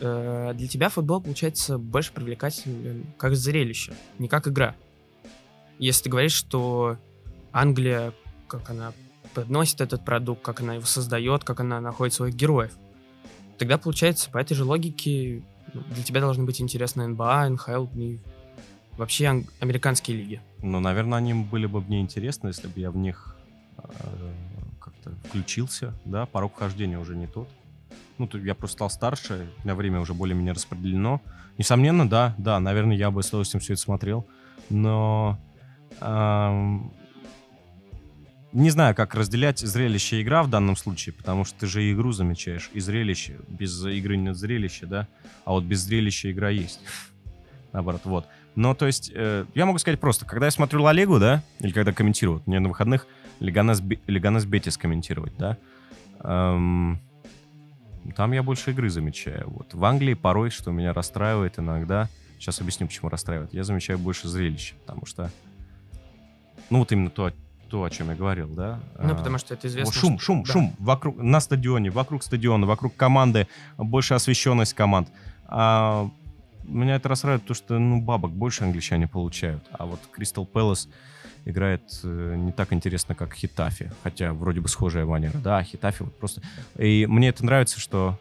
[0.00, 4.76] Э, Для тебя футбол получается больше привлекательным как зрелище, не как игра.
[5.78, 6.96] Если ты говоришь, что
[7.52, 8.12] Англия,
[8.46, 8.92] как она
[9.34, 12.72] подносит этот продукт, как она его создает, как она находит своих героев,
[13.58, 15.42] тогда получается по этой же логике
[15.74, 18.18] ну, для тебя должны быть интересны НБА, НХЛ и
[18.96, 20.40] вообще ан- американские лиги.
[20.60, 23.31] Ну, наверное, они были бы мне интересны, если бы я в них
[24.80, 27.48] как-то включился, да, порог вхождения уже не тот.
[28.18, 31.20] Ну, я просто стал старше, у меня время уже более-менее распределено.
[31.58, 34.26] Несомненно, да, да, наверное, я бы с удовольствием все это смотрел,
[34.70, 35.38] но
[36.00, 36.92] ам,
[38.52, 42.12] не знаю, как разделять зрелище и игра в данном случае, потому что ты же игру
[42.12, 43.38] замечаешь, и зрелище.
[43.48, 45.08] Без игры нет зрелища, да,
[45.44, 46.80] а вот без зрелища игра есть.
[47.72, 48.26] Наоборот, вот.
[48.54, 51.72] Но, то есть, э, я могу сказать просто, когда я смотрю Ла Лигу, да, или
[51.72, 53.06] когда комментирую, вот мне на выходных
[53.42, 55.58] Леганес, Леганес Бетис комментировать, да,
[56.20, 57.00] эм,
[58.16, 59.48] там я больше игры замечаю.
[59.50, 59.74] Вот.
[59.74, 64.74] В Англии порой, что меня расстраивает иногда, сейчас объясню, почему расстраивает, я замечаю больше зрелища,
[64.86, 65.30] потому что,
[66.70, 67.32] ну, вот именно то,
[67.68, 68.80] то о чем я говорил, да.
[68.98, 69.92] Ну, а, потому что это известно.
[69.92, 70.52] шум, что- шум, да.
[70.52, 75.08] шум вокруг, на стадионе, вокруг стадиона, вокруг команды, больше освещенность команд.
[75.46, 76.08] А,
[76.64, 79.64] меня это расстраивает, потому что, ну, бабок больше англичане получают.
[79.72, 80.88] А вот Кристал Пэлас
[81.44, 83.90] играет э, не так интересно, как Хитафи.
[84.02, 85.36] Хотя вроде бы схожая манера.
[85.38, 86.42] Да, Хитафи вот просто...
[86.78, 88.18] И мне это нравится, что...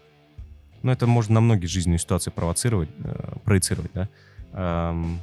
[0.83, 4.09] Ну, это можно на многие жизненные ситуации провоцировать, э, проецировать, да.
[4.53, 5.21] Ам,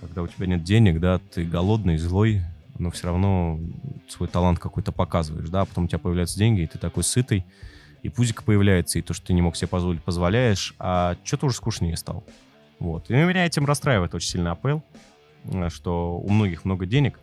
[0.00, 2.42] когда у тебя нет денег, да, ты голодный, злой,
[2.78, 3.60] но все равно
[4.08, 7.44] свой талант какой-то показываешь, да, а потом у тебя появляются деньги, и ты такой сытый,
[8.02, 11.56] и пузик появляется, и то, что ты не мог себе позволить, позволяешь, а что-то уже
[11.56, 12.24] скучнее стал.
[12.80, 13.10] Вот.
[13.10, 14.78] И меня этим расстраивает очень сильно АПЛ,
[15.68, 17.18] что у многих много денег,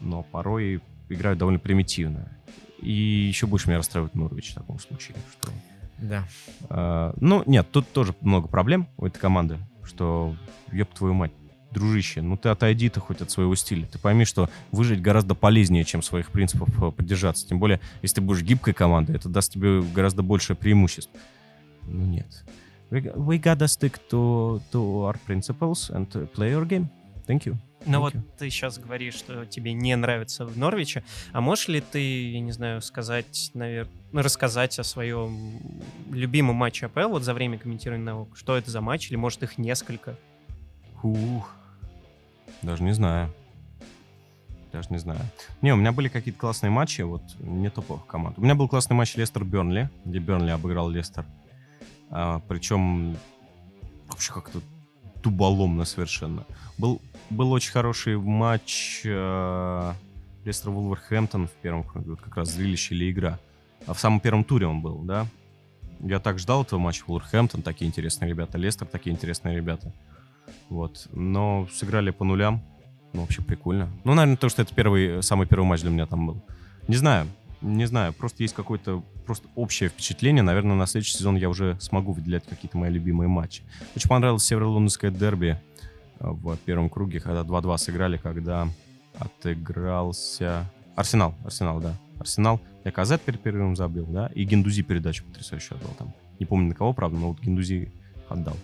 [0.00, 2.28] но порой играют довольно примитивно.
[2.80, 5.50] И еще больше меня расстраивает Норвич в таком случае, что
[5.98, 6.24] Да.
[6.68, 10.34] а, ну, нет, тут тоже много проблем у этой команды, что,
[10.72, 11.32] ёб твою мать,
[11.70, 13.86] дружище, ну ты отойди ты хоть от своего стиля.
[13.86, 17.48] Ты пойми, что выжить гораздо полезнее, чем своих принципов э, поддержаться.
[17.48, 21.10] Тем более, если ты будешь гибкой командой, это даст тебе гораздо больше преимуществ.
[21.84, 22.44] Ну нет.
[22.90, 26.88] We, gotta stick to, to our principles and play our game.
[27.26, 27.56] Thank you.
[27.84, 31.02] Ну вот ты сейчас говоришь, что тебе не нравится в Норвиче,
[31.32, 35.60] а можешь ли ты, я не знаю, сказать, наверное, рассказать о своем
[36.10, 38.36] любимом матче АПЛ вот за время комментирования на ОК?
[38.36, 40.16] Что это за матч, или может их несколько?
[41.02, 41.50] Ух.
[42.62, 43.32] Даже не знаю.
[44.72, 45.20] Даже не знаю.
[45.60, 48.38] Не, у меня были какие-то классные матчи, вот не топовых команд.
[48.38, 51.26] У меня был классный матч Лестер-Бернли, где Бернли обыграл Лестер.
[52.10, 53.16] А, причем
[54.08, 54.60] вообще как-то
[55.22, 56.44] туболомно совершенно.
[56.78, 57.00] Был,
[57.30, 59.92] был очень хороший матч э,
[60.44, 63.38] Лестер Вулверхэмптон в первом вот как раз зрелище или игра.
[63.86, 65.26] А в самом первом туре он был, да?
[66.00, 67.04] Я так ждал этого матча.
[67.06, 68.58] Вулверхэмптон, такие интересные ребята.
[68.58, 69.92] Лестер, такие интересные ребята.
[70.68, 71.08] Вот.
[71.12, 72.62] Но сыграли по нулям.
[73.12, 73.88] Ну, вообще прикольно.
[74.04, 76.42] Ну, наверное, то, что это первый, самый первый матч для меня там был.
[76.88, 77.28] Не знаю,
[77.60, 78.12] не знаю.
[78.12, 80.42] Просто есть какое-то просто общее впечатление.
[80.42, 83.62] Наверное, на следующий сезон я уже смогу выделять какие-то мои любимые матчи.
[83.96, 85.60] Очень понравилось северо-лондонское дерби
[86.20, 88.68] э, в первом круге, когда 2-2 сыграли, когда
[89.18, 90.70] отыгрался...
[90.94, 91.94] Арсенал, Арсенал, да.
[92.18, 92.60] Арсенал.
[92.84, 96.14] Я Казет перед перерывом забил, да, и Гендузи передачу потрясающую отдал там.
[96.38, 97.92] Не помню на кого, правда, но вот Гендузи
[98.28, 98.56] отдал.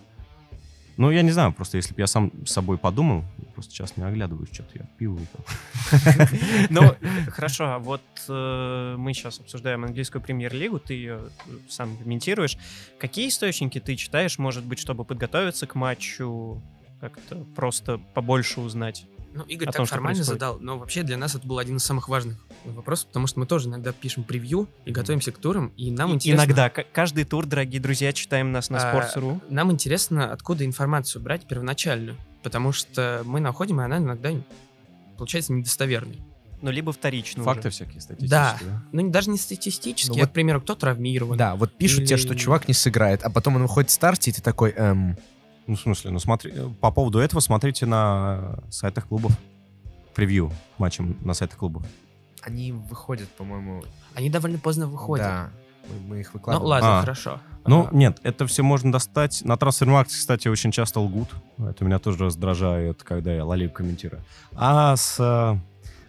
[0.98, 3.24] Ну, я не знаю, просто если бы я сам с собой подумал,
[3.54, 5.44] просто сейчас не оглядываюсь, что-то я пиво выпил.
[6.70, 6.92] Ну,
[7.30, 12.58] хорошо, а вот э, мы сейчас обсуждаем английскую премьер-лигу, ты ее э, сам комментируешь.
[12.98, 16.60] Какие источники ты читаешь, может быть, чтобы подготовиться к матчу,
[17.00, 19.06] как-то просто побольше узнать?
[19.34, 22.08] Ну, Игорь так том, формально задал, но вообще для нас это был один из самых
[22.08, 26.12] важных вопросов, потому что мы тоже иногда пишем превью и готовимся к турам, и нам
[26.12, 26.44] И- интересно...
[26.44, 26.70] Иногда.
[26.70, 29.40] К- Каждый тур, дорогие друзья, читаем нас на А, Sports.ru.
[29.50, 34.30] Нам интересно, откуда информацию брать первоначальную, потому что мы находим, и она иногда
[35.16, 36.20] получается недостоверной.
[36.60, 37.76] Ну, либо вторичную Факты уже.
[37.76, 38.58] всякие статистические, Да.
[38.60, 38.82] да?
[38.90, 41.36] Ну, даже не статистически, Ну а, вот- к примеру, кто травмирован.
[41.36, 44.30] Да, вот пишут тебе, что Или- чувак не сыграет, а потом он выходит в старте,
[44.30, 45.16] и ты такой, эм,
[45.68, 49.32] Ну, в смысле, ну смотри, э, по поводу этого смотрите на сайтах клубов.
[50.14, 51.84] Превью к матчам на сайтах клубов.
[52.42, 55.26] они выходят, по-моему, Они довольно поздно выходят.
[55.26, 55.50] да,
[55.88, 56.68] мы, мы их Ну, выкладываем.
[56.70, 57.00] ладно, А.
[57.02, 57.38] хорошо.
[57.66, 59.42] Ну, А, нет, это все можно достать.
[59.44, 61.28] На трансфермаркте, кстати, очень часто лгут.
[61.58, 64.22] Это меня тоже раздражает, когда я Ла Лигу комментирую.
[64.56, 65.58] А с э,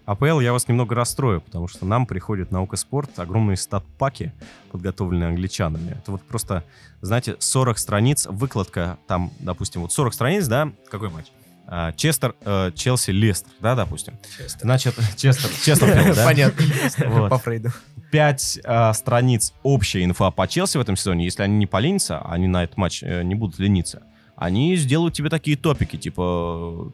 [0.10, 4.34] АПЛ я вас немного расстрою, потому что нам приходит наука спорт, огромные стат-паки,
[4.72, 5.92] подготовленные англичанами.
[5.92, 6.64] Это вот просто,
[7.02, 11.28] знаете, 40 страниц, выкладка там, допустим, вот 40 страниц, да, какой матч?
[11.68, 14.18] А, Честер, э, Челси, Лестер, да, допустим.
[14.36, 14.60] честно.
[14.62, 16.26] Значит, Честер, Честер, да?
[16.26, 16.66] Понятно.
[17.06, 17.30] Вот.
[17.30, 17.70] По Фрейду.
[18.12, 22.48] пять э, страниц общая инфа по Челси в этом сезоне, если они не поленятся, они
[22.48, 24.02] на этот матч э, не будут лениться,
[24.36, 26.92] они сделают тебе такие топики, типа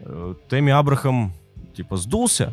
[0.00, 1.34] э, Тэмми Абрахам,
[1.76, 2.52] типа, сдулся,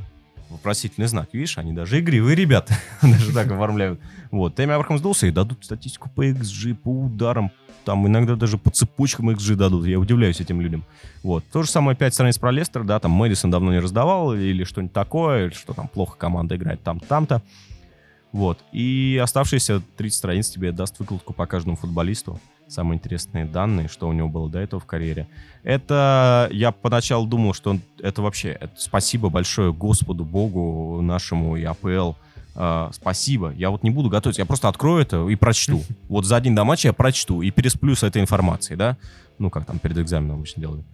[0.49, 3.99] вопросительный знак, видишь, они даже игривые ребята, даже так оформляют.
[4.31, 7.51] Вот, Тэмми Абрахам сдулся и дадут статистику по XG, по ударам,
[7.85, 10.85] там иногда даже по цепочкам XG дадут, я удивляюсь этим людям.
[11.23, 14.63] Вот, то же самое 5 страниц про Лестер, да, там Мэдисон давно не раздавал или
[14.63, 17.41] что-нибудь такое, что там плохо команда играет там, там-то.
[18.33, 18.59] Вот.
[18.71, 22.39] И оставшиеся 30 страниц тебе даст выкладку по каждому футболисту.
[22.73, 25.27] Самые интересные данные, что у него было до этого в карьере.
[25.61, 31.63] Это я поначалу думал, что он- это вообще это спасибо большое Господу Богу нашему и
[31.63, 32.13] АПЛ.
[32.55, 33.51] А, спасибо.
[33.51, 35.81] Я вот не буду готовить, я просто открою это и прочту.
[36.09, 38.97] Вот за день до матча я прочту и пересплю с этой информацией, да?
[39.37, 40.85] Ну, как там перед экзаменом обычно делают.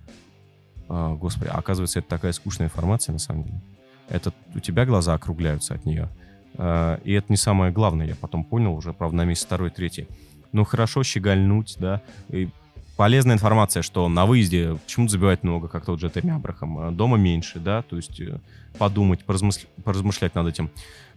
[0.89, 3.61] А, господи, а оказывается, это такая скучная информация на самом деле.
[4.09, 6.09] Это у тебя глаза округляются от нее.
[6.57, 10.07] А, И это не самое главное, я потом понял уже, правда, на месяц второй, третий.
[10.51, 12.01] Ну, хорошо щегольнуть, да.
[12.29, 12.49] И
[12.97, 17.17] полезная информация, что на выезде почему-то забивать много, как тот же Тэмми Абрахам, а дома
[17.17, 18.39] меньше, да, то есть э,
[18.77, 20.69] подумать, поразмысля- поразмышлять над этим.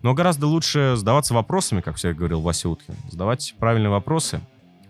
[0.02, 2.94] Но гораздо лучше задаваться вопросами, как всегда говорил Вася Уткин.
[3.10, 4.40] Задавать правильные вопросы,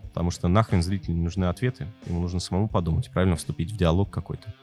[0.03, 4.09] потому что нахрен зрителю не нужны ответы, ему нужно самому подумать, правильно вступить в диалог
[4.09, 4.53] какой-то.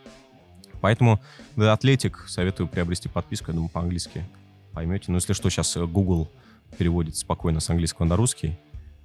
[0.80, 1.20] Поэтому
[1.56, 4.24] The Athletic советую приобрести подписку, я думаю, по-английски
[4.72, 5.06] поймете.
[5.08, 6.30] Ну, если что, сейчас Google
[6.78, 8.56] переводит спокойно с английского на русский.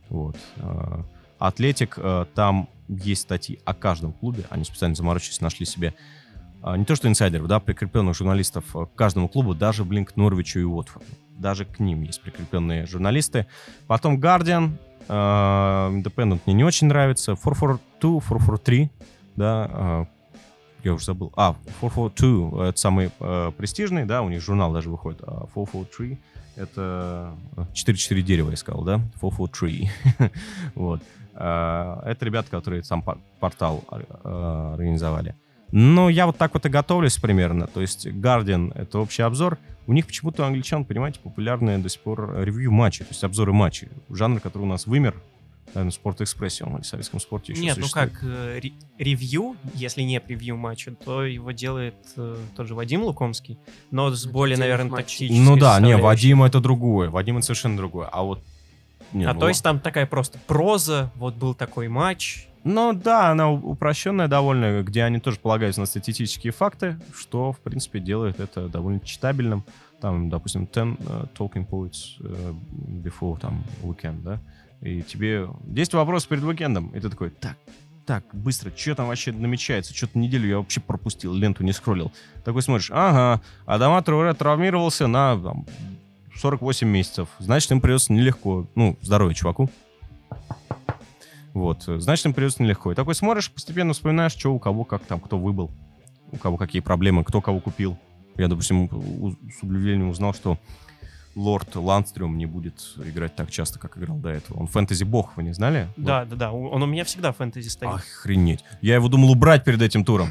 [0.09, 0.37] Вот.
[0.57, 1.03] Э,
[1.39, 4.45] Атлетик, э, там есть статьи о каждом клубе.
[4.49, 5.93] Они специально заморочились, нашли себе
[6.67, 10.15] а, не то что инсайдеров, да, прикрепленных журналистов э, к каждому клубу, даже, блин, к
[10.15, 11.07] Норвичу и Уотфорду.
[11.37, 13.45] Даже к ним есть прикрепленные журналисты.
[13.85, 14.71] Потом Guardian,
[15.07, 17.35] э, Independent мне не очень нравится.
[17.35, 18.89] 442, 443,
[19.35, 20.05] да, э,
[20.83, 21.31] я уже забыл.
[21.35, 25.21] А, 442, это самый э, престижный, да, у них журнал даже выходит.
[25.21, 26.17] А 443
[26.55, 27.35] это
[27.73, 28.99] 4-4 дерева, я сказал, да?
[29.21, 29.91] 443.
[30.75, 31.01] вот.
[31.33, 35.35] А, Это ребята, которые сам пор- портал а, организовали.
[35.71, 37.67] Ну, я вот так вот и готовлюсь примерно.
[37.67, 39.57] То есть Guardian— это общий обзор.
[39.87, 43.53] У них почему-то у англичан, понимаете, популярные до сих пор ревью матчей, то есть обзоры
[43.53, 43.89] матчей.
[44.09, 45.15] Жанр, который у нас вымер,
[45.73, 48.11] наверное, в спорт-экспрессе, он или в советском спорте еще Нет, ну существует.
[48.13, 53.03] как, э, ре- ревью, если не превью матча, то его делает э, тот же Вадим
[53.03, 53.57] Лукомский,
[53.91, 55.01] но с Это более, наверное, матч.
[55.05, 55.97] тактической Ну да, не.
[55.97, 57.09] Вадим это другое.
[57.09, 58.07] Вадим это совершенно другое.
[58.11, 58.43] А вот...
[59.11, 63.29] не, А ну, то есть там такая просто проза, вот был такой матч, Ну да,
[63.29, 68.67] она упрощенная довольно, где они тоже полагаются на статистические факты, что, в принципе, делает это
[68.69, 69.63] довольно читабельным.
[70.01, 72.53] Там, допустим, 10 э, talking points э,
[73.03, 74.39] before там weekend, да?
[74.85, 77.57] И тебе 10 вопросов перед уикендом, и ты такой, так,
[78.05, 79.95] так, быстро, что там вообще намечается?
[79.95, 82.11] Что-то неделю я вообще пропустил, ленту не скроллил.
[82.43, 85.65] Такой смотришь, ага, Адама Труре травмировался на там,
[86.35, 87.29] 48 месяцев.
[87.39, 88.67] Значит, им придется нелегко.
[88.75, 89.71] Ну, здоровье чуваку.
[91.55, 92.91] Вот, значит, им придется нелегко.
[92.91, 95.71] И такой смотришь, постепенно вспоминаешь, что у кого, как там, кто выбыл,
[96.31, 97.97] у кого какие проблемы, кто кого купил.
[98.37, 98.87] Я, допустим,
[99.49, 100.59] с удивлением узнал, что
[101.35, 104.57] Лорд Ланстрем не будет играть так часто, как играл до этого.
[104.59, 105.89] Он фэнтези-бог, вы не знали?
[105.97, 106.51] Да, да, да.
[106.51, 107.91] у- Он у меня всегда фэнтези стоит.
[107.93, 108.63] Охренеть.
[108.81, 110.29] Я его думал убрать перед этим туром.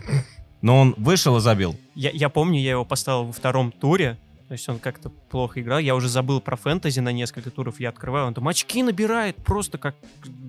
[0.63, 1.77] Но он вышел и забил.
[1.95, 4.17] Я, я помню, я его поставил во втором туре.
[4.49, 5.79] То есть он как-то плохо играл.
[5.79, 7.81] Я уже забыл про фэнтези на несколько туров.
[7.81, 9.95] Я открываю, он там очки набирает просто как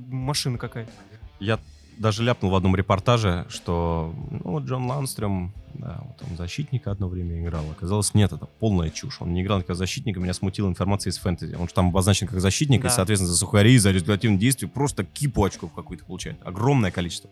[0.08, 0.92] машина какая-то.
[1.40, 1.60] Я
[1.98, 7.08] даже ляпнул в одном репортаже, что ну, вот Джон Ланстрем, да, вот он защитника одно
[7.08, 7.66] время играл.
[7.72, 9.22] Оказалось, нет, это полная чушь.
[9.22, 11.56] Он не играл как защитника, меня смутила информация из фэнтези.
[11.56, 12.88] Он же там обозначен как защитник, Да.
[12.88, 16.38] и, соответственно, за сухари, за результативные действия просто кипу очков какой-то получает.
[16.46, 17.30] Огромное количество.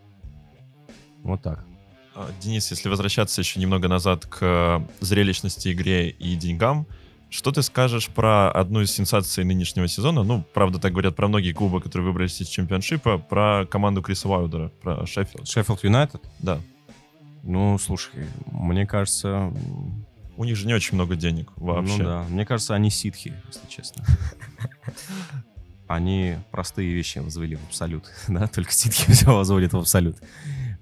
[1.24, 1.66] Вот так.
[2.16, 6.86] А, Денис, если возвращаться еще немного назад к э, зрелищности игре и деньгам,
[7.34, 10.24] что ты скажешь про одну из сенсаций нынешнего сезона?
[10.24, 14.70] Ну, правда, так говорят про многие клубы, которые выбрались из чемпионшипа, про команду Криса Уайлдера,
[14.82, 15.48] про Шеффилд.
[15.48, 16.22] Шеффилд Юнайтед?
[16.40, 16.60] Да.
[17.42, 19.52] Ну, слушай, мне кажется...
[20.38, 21.98] У них же не очень много денег вообще.
[21.98, 24.06] Ну да, мне кажется, они ситхи, если честно.
[25.88, 30.18] Они простые вещи возвели в абсолют, да, только ситхи все возводят в абсолют.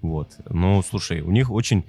[0.02, 0.36] Вот.
[0.50, 1.86] Ну, слушай, у них очень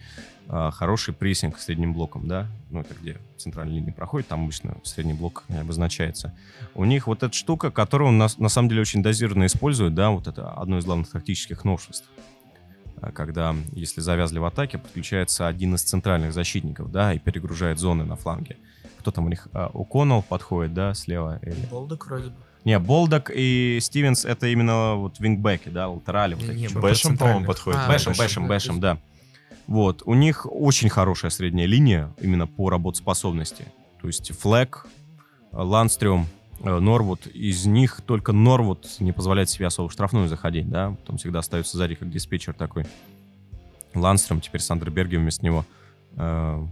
[0.49, 5.45] хороший прессинг средним блоком, да, ну, это где центральная линия проходит, там обычно средний блок
[5.49, 6.35] обозначается.
[6.75, 10.27] У них вот эта штука, которую на, на самом деле очень дозированно используют, да, вот
[10.27, 12.09] это одно из главных тактических новшеств.
[13.03, 18.05] А, Когда, если завязли в атаке, подключается один из центральных защитников, да, и перегружает зоны
[18.05, 18.57] на фланге.
[19.01, 19.49] Кто там у них?
[19.53, 21.41] А, О'Коннелл подходит, да, слева?
[21.43, 21.67] Или...
[21.71, 22.37] Болдок вроде бы.
[22.65, 26.35] Не, Болдок и Стивенс это именно вот вингбеки, да, латерали.
[26.35, 26.79] Вот Не, чуваки.
[26.79, 27.81] Бэшем, по-моему, подходит.
[27.83, 28.99] А, Бэшем, Бэшем, Бэшем, Бэшем, да.
[29.73, 33.65] Вот, у них очень хорошая средняя линия именно по работоспособности.
[34.03, 34.87] То есть Флек,
[35.51, 36.27] Ланстрем,
[36.61, 37.27] Норвуд.
[37.29, 40.95] Из них только Норвуд не позволяет себе особо в штрафную заходить, да.
[41.07, 42.85] Там всегда остается сзади как диспетчер такой.
[43.95, 45.65] Ланстрем, теперь Сандер Берге вместо него.
[46.19, 46.63] Э,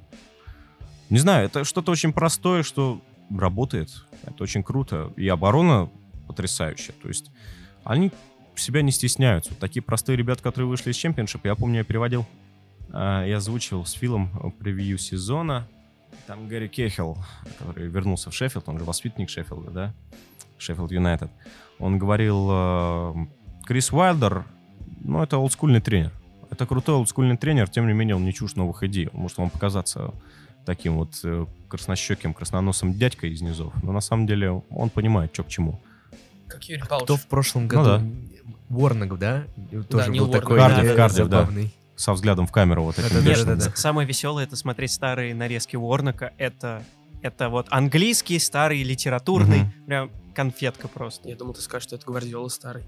[1.09, 3.01] Не знаю, это что-то очень простое, что
[3.35, 3.89] работает.
[4.25, 5.11] Это очень круто.
[5.17, 5.89] И оборона
[6.27, 6.95] потрясающая.
[7.01, 7.31] То есть
[7.83, 8.13] они
[8.57, 9.55] себя не стесняются.
[9.55, 12.27] Такие простые ребята, которые вышли из чемпионшипа, я помню, я переводил,
[12.93, 15.67] я озвучивал с Филом э, превью сезона.
[16.27, 17.19] Там Гэри Кехел,
[17.59, 19.95] который вернулся в Шеффилд, он же воспитанник Шеффилда, да?
[20.59, 21.31] Шеффилд Юнайтед.
[21.79, 23.15] Он говорил, э,
[23.65, 24.45] Крис Уайлдер,
[25.03, 26.13] ну, это олдскульный тренер.
[26.51, 29.09] Это крутой олдскульный тренер, тем не менее он не чушь новых идей.
[29.13, 30.13] Он может вам показаться
[30.67, 35.45] таким вот э, краснощеким, красноносым дядькой из низов, но на самом деле он понимает, что
[35.45, 35.81] к чему.
[36.49, 37.05] Как Юрий А Павлович.
[37.05, 37.85] кто в прошлом Ну году?
[37.85, 38.03] да.
[38.69, 39.45] Ворнок, да?
[39.89, 40.43] Тоже Нил был Ворнок.
[40.43, 41.49] такой Кардив, э, Кардив, да.
[42.01, 43.59] Со взглядом в камеру вот этим Да-да-да, бешеным.
[43.59, 43.77] да-да-да.
[43.77, 46.33] Самое веселое это смотреть старые нарезки Уорнака.
[46.39, 46.83] Это,
[47.21, 49.61] это вот английский, старый, литературный.
[49.65, 49.85] Мгм.
[49.87, 51.29] Прям конфетка просто.
[51.29, 52.85] Я думал, ты скажешь, что это Гвардиола старый.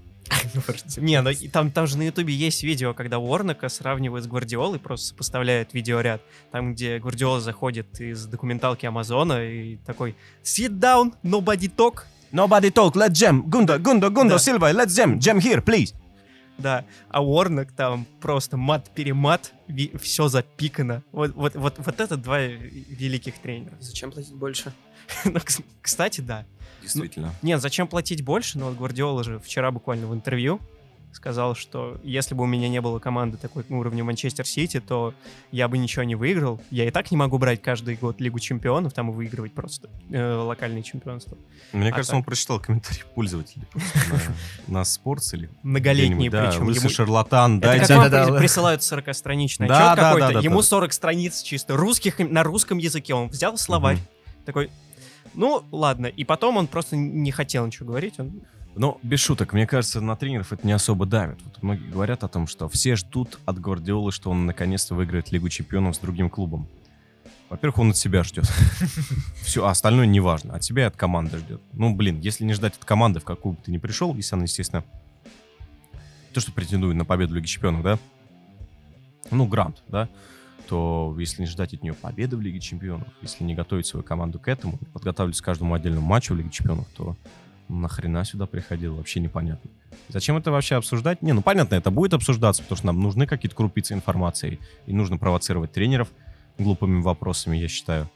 [0.97, 4.79] Не, ну и там, там же на Ютубе есть видео, когда Уорнака сравнивают с Гвардиолой,
[4.79, 6.21] просто сопоставляют видеоряд.
[6.51, 12.05] Там, где Гвардиола заходит из документалки Амазона и такой «Sit down, nobody talk».
[12.31, 13.43] Nobody talk, let's jam.
[13.45, 14.39] Гунда, Гунда, Гунда, Да.
[14.39, 15.19] Сильва, let's jam.
[15.19, 15.93] Jam here, please.
[16.57, 19.53] Да, а Уорнак там просто мат-перемат,
[19.99, 21.03] все запикано.
[21.11, 23.75] Вот, вот, вот, вот это два великих тренера.
[23.79, 24.71] Зачем платить больше?
[25.25, 26.45] Ну, кс- Кстати, да.
[26.81, 27.33] Действительно.
[27.41, 28.57] Нет, зачем платить больше?
[28.59, 30.59] Ну вот Гвардиола же вчера буквально в интервью
[31.13, 35.13] сказал, что если бы у меня не было команды такой уровня Манчестер Сити, то
[35.51, 36.59] я бы ничего не выиграл.
[36.71, 40.35] Я и так не могу брать каждый год Лигу Чемпионов, там и выигрывать просто э,
[40.35, 41.37] локальные чемпионства.
[41.71, 42.17] Мне А кажется, так?
[42.19, 43.65] он прочитал комментарий пользователей
[44.67, 45.49] на, Sports или
[46.29, 46.65] да, причем.
[46.65, 47.95] лысый шарлатан, дайте...
[48.37, 50.63] присылают 40-страничный Да, отчет какой-то, ему да.
[50.63, 53.13] 40 страниц чисто русских, на русском языке.
[53.13, 53.99] Он взял словарь,
[54.45, 54.69] такой,
[55.33, 56.07] ну, ладно.
[56.07, 58.19] И потом он просто не хотел ничего говорить.
[58.19, 58.41] Он...
[58.75, 61.39] Но без шуток, мне кажется, на тренеров это не особо давит.
[61.43, 65.49] Вот многие говорят о том, что все ждут от Гвардиолы, что он наконец-то выиграет Лигу
[65.49, 66.67] Чемпионов с другим клубом.
[67.49, 68.45] Во-первых, он от себя ждет.
[69.43, 70.55] Все, а остальное не важно.
[70.55, 71.61] От тебя и от команды ждет.
[71.73, 74.45] Ну, блин, если не ждать от команды, в какую бы ты ни пришел, если она,
[74.45, 74.83] естественно,
[76.33, 77.99] то, что претендует на победу в Лиге Чемпионов, да?
[79.29, 80.09] Ну, грант, да?
[80.67, 84.39] то если не ждать от нее победы в Лиге Чемпионов, если не готовить свою команду
[84.39, 87.15] к этому, подготавливать к каждому отдельному матчу в Лиге Чемпионов, то
[87.69, 89.69] нахрена сюда приходил, вообще непонятно.
[90.09, 91.21] Зачем это вообще обсуждать?
[91.21, 95.17] Не, ну понятно, это будет обсуждаться, потому что нам нужны какие-то крупицы информации, и нужно
[95.17, 96.09] провоцировать тренеров
[96.57, 98.09] глупыми вопросами, я считаю.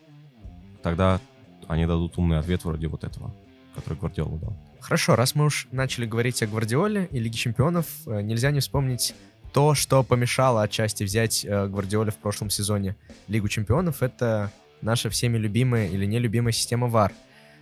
[0.83, 1.19] Тогда
[1.67, 3.33] они дадут умный ответ вроде вот этого,
[3.75, 4.57] который Гвардиола дал.
[4.79, 9.15] Хорошо, раз мы уж начали говорить о Гвардиоле и Лиге Чемпионов, э, нельзя не вспомнить
[9.53, 12.95] то, что помешало отчасти взять э, Гвардиоле в прошлом сезоне
[13.27, 17.11] Лигу Чемпионов, это наша всеми любимая или нелюбимая система VAR.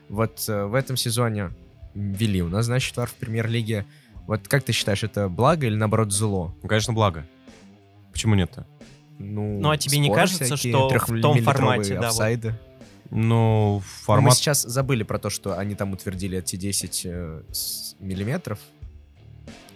[0.09, 1.51] Вот э, в этом сезоне
[1.95, 3.85] ввели у нас, значит, VAR в Премьер-лиге.
[4.27, 6.55] Вот как ты считаешь, это благо или наоборот зло?
[6.61, 7.25] Ну, конечно, благо.
[8.11, 8.67] Почему нет-то?
[9.17, 12.43] Ну, Ну, а тебе не кажется, всякие, что в том формате, да, вот.
[13.11, 14.35] Ну, Ну, Мы формат...
[14.35, 17.43] сейчас забыли про то, что они там утвердили эти 10 э,
[17.99, 18.59] миллиметров.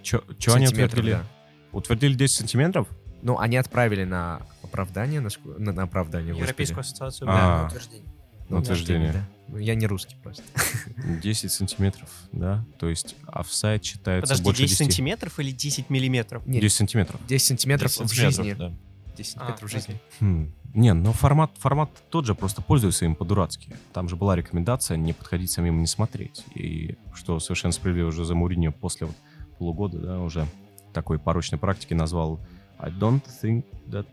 [0.02, 1.12] Чё, чё они утвердили?
[1.12, 1.24] да.
[1.72, 2.88] Утвердили 10 сантиметров?
[3.22, 5.30] Ну, они отправили на оправдание, на,
[5.74, 6.42] на, оправдание, господи.
[6.42, 7.28] Европейскую ассоциацию.
[7.28, 7.62] Да, А.
[7.62, 8.10] на утверждение.
[8.50, 9.14] Ну, на утверждение.
[9.14, 9.28] да.
[9.47, 10.43] Ну, я не русский просто.
[11.24, 12.66] 10 сантиметров, да?
[12.80, 14.86] То есть офсайд считается Подожди, больше 10 10.
[14.93, 16.45] сантиметров или 10 миллиметров?
[16.45, 17.20] Нет, 10 сантиметров.
[17.28, 18.54] 10 сантиметров 10 в жизни.
[18.54, 18.74] да.
[19.18, 20.00] 10 А, сантиметров в жизни.
[20.20, 20.54] Хм.
[20.76, 23.76] Не, но формат, формат тот же, просто пользуются им по-дурацки.
[23.91, 26.43] Там же была рекомендация не подходить самим и не смотреть.
[26.54, 29.16] И что совершенно справедливо уже за Мourinho после вот
[29.58, 30.45] полугода, да, уже
[30.93, 32.39] такой порочной практики назвал
[32.78, 34.06] I don't think that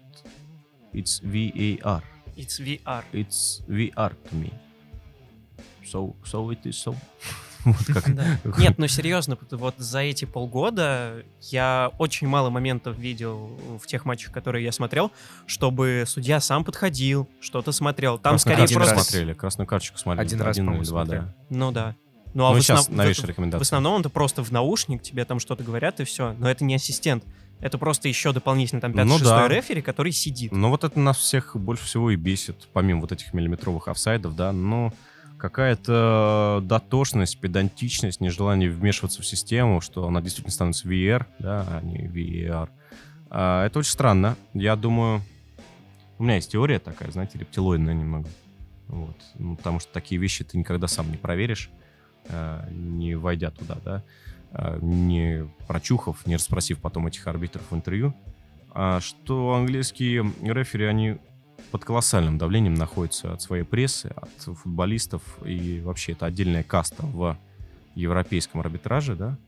[0.94, 2.02] it's VAR.
[2.36, 3.02] It's VR.
[3.12, 4.52] It's VR to me.
[5.84, 6.94] So, so it is so.
[7.66, 8.14] Вот как.
[8.14, 8.38] Да.
[8.58, 14.30] Нет, ну серьезно, вот за эти полгода я очень мало моментов видел в тех матчах,
[14.30, 15.10] которые я смотрел,
[15.46, 18.18] чтобы судья сам подходил, что-то смотрел.
[18.18, 18.98] Там Красную скорее просто...
[19.00, 20.26] смотрели, красную карточку смотрели.
[20.26, 21.34] Один раз, по-моему, два, да.
[21.50, 21.96] Ну да.
[22.34, 25.98] Ну а Ну, в, основ- в основном это просто в наушник, тебе там что-то говорят
[25.98, 26.34] и все.
[26.34, 27.24] Но это не ассистент.
[27.60, 29.48] Это просто еще дополнительно там 5-6 Ну да.
[29.48, 30.52] рефери, который сидит.
[30.52, 34.52] Но вот это нас всех больше всего и бесит, помимо вот этих миллиметровых офсайдов, да,
[34.52, 34.92] но
[35.38, 42.06] какая-то дотошность, педантичность, нежелание вмешиваться в систему, что она действительно становится VR, да, а не
[42.06, 42.68] VAR.
[43.30, 44.36] А, это очень странно.
[44.54, 45.22] Я думаю,
[46.18, 48.28] у меня есть теория такая, знаете, рептилоидная немного.
[48.88, 49.16] Вот.
[49.34, 51.70] Ну, потому что такие вещи ты никогда сам не проверишь,
[52.28, 54.02] а, не войдя туда, да,
[54.80, 58.14] не прочухав, не расспросив потом этих арбитров в интервью
[58.78, 61.16] а, что английские рефери, они
[61.70, 64.28] под колоссальным давлением находятся от своей прессы, от
[64.58, 67.38] футболистов, и вообще это отдельная каста в
[67.94, 69.38] европейском арбитраже, да,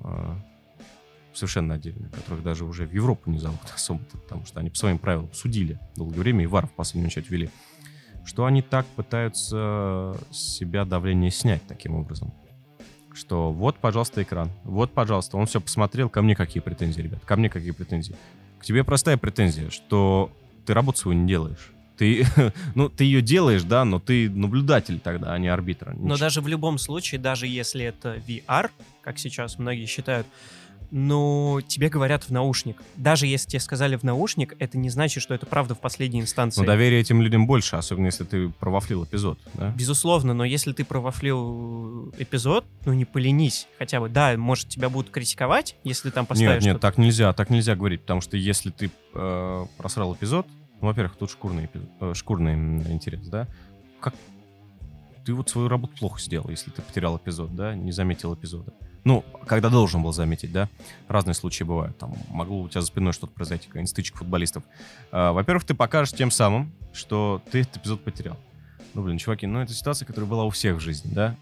[0.00, 0.38] А,
[1.34, 4.98] совершенно отдельная, которых даже уже в Европу не зовут особо, потому что они по своим
[4.98, 7.50] правилам судили долгое время, и ВАР в последнюю очередь ввели,
[8.24, 12.32] что они так пытаются себя давление снять таким образом.
[13.14, 14.50] Что вот, пожалуйста, экран.
[14.64, 16.08] Вот, пожалуйста, он все посмотрел.
[16.08, 17.20] Ко мне какие претензии, ребят?
[17.24, 18.16] Ко мне какие претензии?
[18.58, 20.30] К тебе простая претензия, что
[20.66, 21.70] ты работу свою не делаешь.
[21.96, 22.26] Ты,
[22.74, 25.94] ну, ты ее делаешь, да, но ты наблюдатель тогда, а не арбитр.
[25.94, 28.70] Но Нич- даже в любом случае, даже если это VR,
[29.02, 30.26] как сейчас многие считают,
[30.90, 32.82] ну, тебе говорят в наушник.
[32.96, 36.60] Даже если тебе сказали в наушник, это не значит, что это правда в последней инстанции.
[36.60, 39.72] Но доверие этим людям больше, особенно если ты провафлил эпизод, да?
[39.76, 44.08] Безусловно, но если ты провафлил эпизод, ну не поленись хотя бы.
[44.08, 48.02] Да, может, тебя будут критиковать, если там поставишь Нет, нет, так нельзя, так нельзя говорить,
[48.02, 50.46] потому что если ты э, просрал эпизод,
[50.80, 52.54] ну, во-первых, тут шкурный, эпизод, э, шкурный
[52.92, 53.48] интерес, да?
[54.00, 54.14] Как
[55.24, 58.72] ты вот свою работу плохо сделал, если ты потерял эпизод, да, не заметил эпизода.
[59.04, 60.68] Ну, когда должен был заметить, да?
[61.08, 61.96] Разные случаи бывают.
[61.98, 64.64] Там могло у тебя за спиной что-то произойти, какая-нибудь стычка футболистов.
[65.12, 68.38] А, во-первых, ты покажешь тем самым, что ты этот эпизод потерял.
[68.94, 71.36] Ну, блин, чуваки, ну, это ситуация, которая была у всех в жизни, да?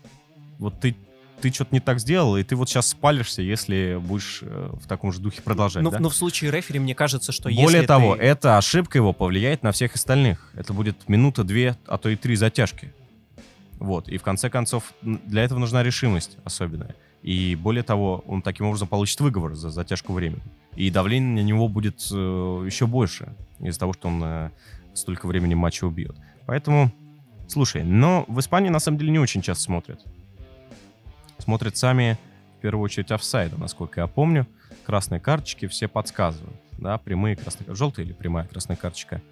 [0.59, 0.97] Вот ты
[1.41, 5.13] ты что-то не так сделал, и ты вот сейчас спалишься, если будешь э, в таком
[5.13, 5.99] же духе продолжать, но, да?
[5.99, 9.65] но в случае рефери, мне кажется, что Более если того, ты- эта ошибка его повлияет
[9.65, 10.53] на всех остальных.
[10.55, 12.95] Это будет минута, две, а то и три затяжки.
[13.81, 14.09] Вот.
[14.09, 16.95] И в конце концов, для этого нужна решимость особенная.
[17.23, 20.43] И более того, он таким образом получит выговор за затяжку времени.
[20.75, 24.51] И давление на него будет э, еще больше из-за того, что он э,
[24.95, 26.17] столько времени матча убьет.
[26.47, 26.91] Поэтому,
[27.47, 30.05] слушай, но в Испании на самом деле не очень часто смотрят.
[31.39, 32.19] Смотрят сами,
[32.59, 34.47] в первую очередь, офсайда, насколько я помню.
[34.85, 36.57] Красные карточки все подсказывают.
[36.79, 39.23] Да, прямые красные Желтая или прямая красная карточка.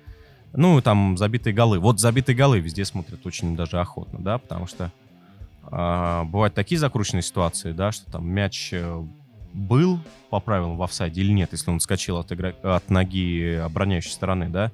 [0.53, 1.81] Ну, там забитые голы.
[1.81, 4.93] Вот забитые голы везде смотрят очень даже охотно, да, потому что
[5.63, 9.05] бывают такие закрученные ситуации, да, что там мяч э,
[9.53, 10.01] был
[10.31, 14.49] по правилам в офсайде или нет, если он скачал от, игра- от ноги обороняющей стороны,
[14.49, 14.71] да.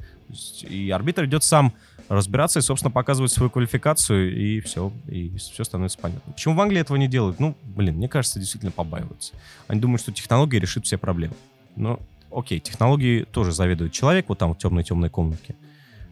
[0.62, 1.72] И арбитр идет сам
[2.08, 6.32] разбираться и, собственно, показывать свою квалификацию, и все, и все становится понятно.
[6.32, 7.40] Почему в Англии этого не делают?
[7.40, 9.34] Ну, блин, мне кажется, действительно побаиваются.
[9.66, 11.34] Они думают, что технология решит все проблемы.
[11.74, 15.56] Но, окей, технологии тоже заведует человек вот там в темной-темной комнатке,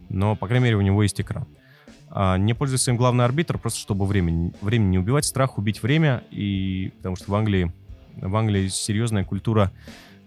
[0.09, 1.47] но, по крайней мере, у него есть экран.
[2.17, 6.23] А не пользуется им главный арбитр, просто чтобы время, время не убивать, страх убить время,
[6.31, 7.73] и потому что в Англии,
[8.15, 9.69] в Англии серьезная культура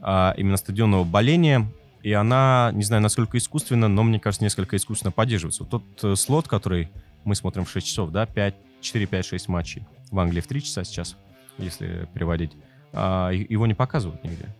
[0.03, 1.67] а, именно стадионного боления,
[2.03, 5.65] и она, не знаю, насколько искусственно, но, мне кажется, несколько искусственно поддерживается.
[5.65, 6.91] Вот тот э, слот, который
[7.25, 9.83] мы смотрим в 6 часов, да, 5, 4, 5, 6 матчей.
[10.11, 11.17] В Англии в 3 часа сейчас,
[11.57, 12.53] если переводить.
[12.93, 14.55] а, его не показывают нигде.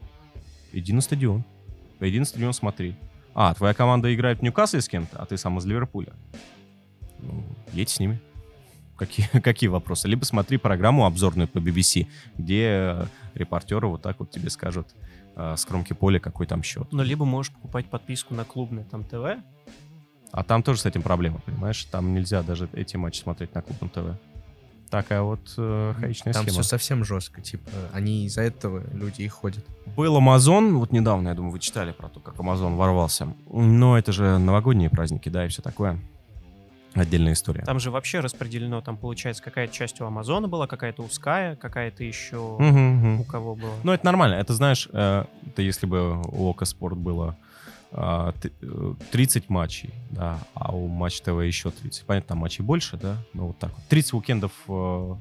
[0.73, 1.45] Иди на стадион.
[2.01, 2.97] Иди на стадион, смотри.
[3.35, 6.15] А, твоя команда играет в Ньюкасле с кем-то, а ты сам из Ливерпуля.
[7.21, 8.21] Ну, едь с ними.
[8.97, 10.09] Какие, какие вопросы?
[10.09, 12.07] Либо смотри программу обзорную по BBC,
[12.37, 14.89] где э, репортеры вот так вот тебе скажут
[15.37, 16.89] э, с кромки поля, какой там счет.
[16.91, 19.41] Ну, либо можешь покупать подписку на клубное там ТВ.
[20.31, 21.83] А там тоже с этим проблема, понимаешь?
[21.85, 24.19] Там нельзя даже эти матчи смотреть на клубном ТВ.
[24.91, 26.55] Такая вот э, хаичная Там схема.
[26.55, 29.65] все совсем жестко, типа, они из-за этого люди и ходят.
[29.97, 33.35] Был Амазон, вот недавно, я думаю, вы читали про то, как Амазон ворвался.
[33.51, 36.01] Но это же новогодние праздники, да, и все такое.
[36.95, 37.65] Отдельная история.
[37.65, 42.03] Там же вообще распределено, там получается какая-то часть у Амазона была, какая-то у Sky, какая-то
[42.03, 43.75] еще у кого была.
[43.83, 44.35] Ну, это нормально.
[44.35, 47.37] Это, знаешь, э, это если бы у Ока Спорт было
[47.93, 48.33] э,
[49.13, 52.05] 30 матчей, да, а у Матч ТВ еще 30.
[52.05, 53.85] Понятно, там матчей больше, да, ну вот так вот.
[53.89, 55.15] 30 уикендов, э,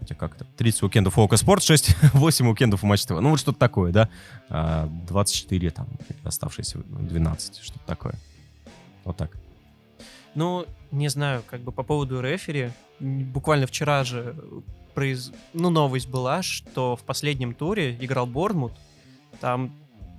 [0.00, 3.20] хотя как то 30 уикендов у Ока Спорт, 6, 8 уикендов у Матч ТВ.
[3.20, 4.08] Ну вот что-то такое, да.
[4.48, 5.88] А, 24 там,
[6.22, 8.14] оставшиеся 12, что-то такое.
[9.04, 9.30] Вот так.
[10.34, 12.70] Ну, не знаю, как бы по поводу рефери,
[13.00, 14.34] буквально вчера же
[14.94, 15.32] произ...
[15.52, 18.72] ну, новость была, что в последнем туре играл Борнмут,
[19.40, 19.72] там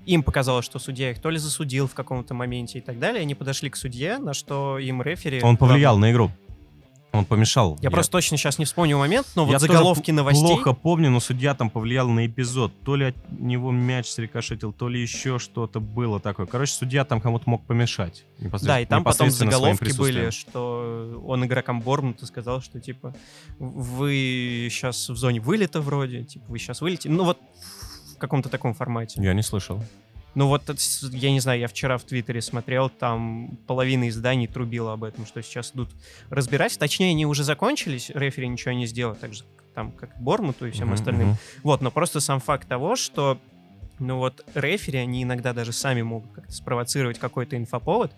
[0.06, 3.36] им показалось, что судья их то ли засудил в каком-то моменте и так далее, они
[3.36, 5.42] подошли к судье, на что им рефери...
[5.42, 6.32] Он повлиял на игру.
[7.18, 7.78] Он помешал.
[7.82, 10.46] Я, просто точно сейчас не вспомню момент, но Я вот тоже заголовки новостей...
[10.46, 12.72] Плохо помню, но судья там повлиял на эпизод.
[12.84, 16.46] То ли от него мяч срикошетил, то ли еще что-то было такое.
[16.46, 18.26] Короче, судья там кому-то мог помешать.
[18.62, 23.16] Да, и там потом заголовки были, что он игрокам Борнмута сказал, что типа
[23.60, 27.10] вы сейчас в зоне вылета вроде, типа вы сейчас вылетите.
[27.10, 27.40] Ну вот
[28.16, 29.22] в каком-то таком формате.
[29.22, 29.82] Я не слышал.
[30.36, 30.64] Ну вот,
[31.12, 35.42] я не знаю, я вчера в Твиттере смотрел, там половина изданий трубила об этом, что
[35.42, 35.90] сейчас идут
[36.30, 36.78] разбирать.
[36.78, 40.88] Точнее, они уже закончились, рефери ничего не сделал, так же там, как Бормуту и всем
[40.88, 41.38] Мгм, остальным.
[41.64, 43.40] Вот, но просто сам факт того, что
[43.98, 48.12] ну вот рефери, они иногда даже сами могут как-то спровоцировать какой-то инфоповод.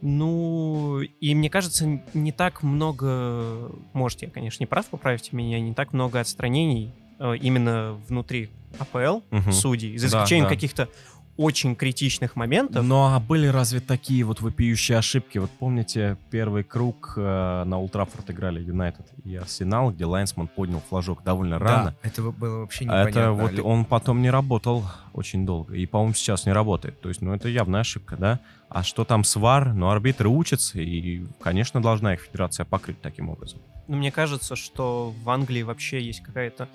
[0.00, 5.74] Ну, и мне кажется, не так много, может, я, конечно, не прав, поправьте меня, не
[5.74, 8.48] так много отстранений э, именно внутри
[8.78, 9.52] АПЛ Мгм.
[9.52, 10.54] судей, за Да, исключением да.
[10.54, 10.88] каких-то
[11.38, 12.84] очень критичных моментов.
[12.84, 15.38] Ну а были разве такие вот вопиющие ошибки?
[15.38, 20.82] Вот помните первый круг э, на Олд Траффорд играли Юнайтед и Арсенал, где лайнсмен поднял
[20.88, 21.94] флажок довольно рано.
[22.02, 23.08] Да, это было вообще непонятно.
[23.08, 25.74] это вот Ли- он потом не работал очень долго.
[25.74, 27.00] И, по-моему, сейчас не работает.
[27.00, 28.40] То есть, ну, это явная ошибка, да?
[28.68, 29.74] А что там с ВАР?
[29.74, 33.60] Ну, арбитры учатся, и, конечно, должна их федерация покрыть таким образом.
[33.86, 36.68] Но мне кажется, что в Англии вообще есть какая-то ну,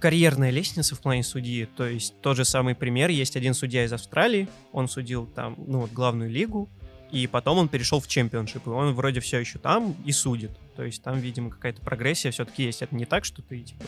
[0.00, 1.66] карьерная лестница в плане судьи.
[1.76, 3.10] То есть тот же самый пример.
[3.10, 6.68] Есть один судья из Австралии, он судил там, ну вот, главную лигу,
[7.10, 10.50] и потом он перешел в чемпионшип, и он вроде все еще там и судит.
[10.76, 12.82] То есть там, видимо, какая-то прогрессия все-таки есть.
[12.82, 13.84] Это не так, что ты, типа,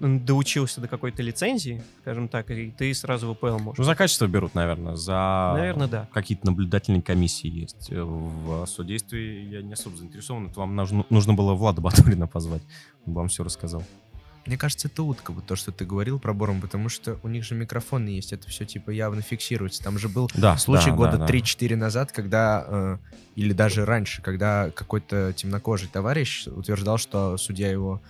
[0.00, 3.78] доучился до какой-то лицензии, скажем так, и ты сразу в АПЛ можешь.
[3.78, 5.52] Ну, за качество берут, наверное, за...
[5.54, 6.08] Наверное, да.
[6.12, 7.92] Какие-то наблюдательные комиссии есть.
[7.92, 10.46] Э, В судействе я не особо заинтересован.
[10.46, 12.62] Это вам нужно, нужно было Влада Батурина позвать.
[13.06, 13.84] Он бы вам все рассказал.
[14.50, 17.44] Мне кажется, это утка, вот то, что ты говорил про Бором, потому что у них
[17.44, 19.80] же микрофоны есть, это все типа явно фиксируется.
[19.80, 21.32] Там же был Да, случай да, года да, да.
[21.32, 22.98] 3-4 назад, когда, э,
[23.36, 28.02] или даже раньше, когда какой-то темнокожий товарищ утверждал, что судья его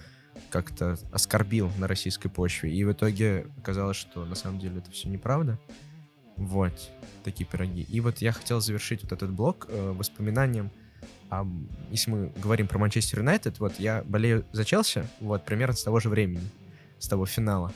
[0.49, 2.75] как-то оскорбил на российской почве.
[2.75, 5.59] И в итоге оказалось, что на самом деле это все неправда.
[6.39, 6.73] Вот,
[7.23, 7.83] такие пироги.
[7.83, 10.71] И вот я хотел завершить вот этот блок э, воспоминанием.
[11.31, 11.47] А,
[11.91, 16.01] если мы говорим про Манчестер Юнайтед, вот я болею за Челси, вот примерно с того
[16.01, 16.43] же времени,
[16.99, 17.73] с того финала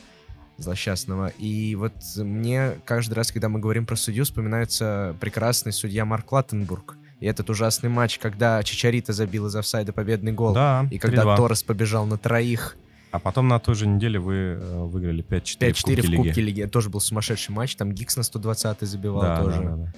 [0.57, 1.27] злосчастного.
[1.37, 6.95] И вот мне каждый раз, когда мы говорим про судью, вспоминается прекрасный судья Марк Латтенбург.
[7.19, 10.53] И этот ужасный матч, когда Чичарита забил из офсайда победный гол.
[10.53, 11.37] Да, И когда 3-2.
[11.37, 12.75] Торрес побежал на троих,
[13.11, 16.15] А потом на той же неделе вы э, выиграли 5-4, 5-4 в Кубке в Лиги.
[16.17, 16.61] Кубке Лиги.
[16.63, 17.75] Это тоже был сумасшедший матч.
[17.77, 19.61] Там Гикс на 120 забивал Да, тоже.
[19.61, 19.93] да, да, да.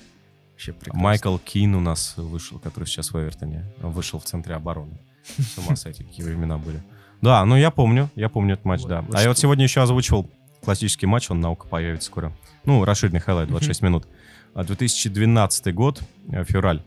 [0.58, 1.04] Вообще прекрасно.
[1.04, 3.64] Майкл Кин у нас вышел, который сейчас в Эвертоне.
[3.84, 4.98] Он вышел в центре обороны.
[5.38, 6.82] С ума сойти, какие времена были.
[7.22, 9.02] Да, ну я помню, я помню этот матч, Вот, да.
[9.02, 10.28] вот А я вот что- сегодня еще озвучивал
[10.64, 12.34] классический матч, он на Окко появится скоро.
[12.66, 14.08] Ну, расширенный хайлайт, 26 минут.
[14.56, 16.02] А 2012 год,
[16.32, 16.82] э, февраль.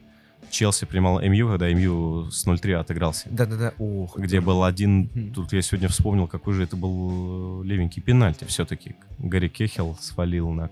[0.50, 3.28] Челси принимал МЮ, когда МЮ с 0-3 отыгрался.
[3.30, 3.72] Да-да-да.
[3.78, 8.02] Ох, Где это- был один, тут я сегодня вспомнил, какой же это был э, левенький
[8.02, 8.96] пенальти все-таки.
[9.18, 10.70] Гари Кэхилл свалил на,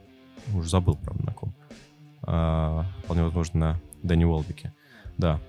[0.53, 1.55] уже забыл, правда, на ком.
[2.31, 4.73] А, вполне возможно, на Дэнни Уолбике.
[5.17, 5.41] Да.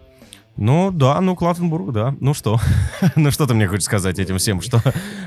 [0.56, 2.16] Ну, да, ну, Клаттенбург, да.
[2.20, 2.60] Ну что?
[3.16, 4.62] ну, что ты мне хочешь сказать этим всем?
[4.62, 4.80] Что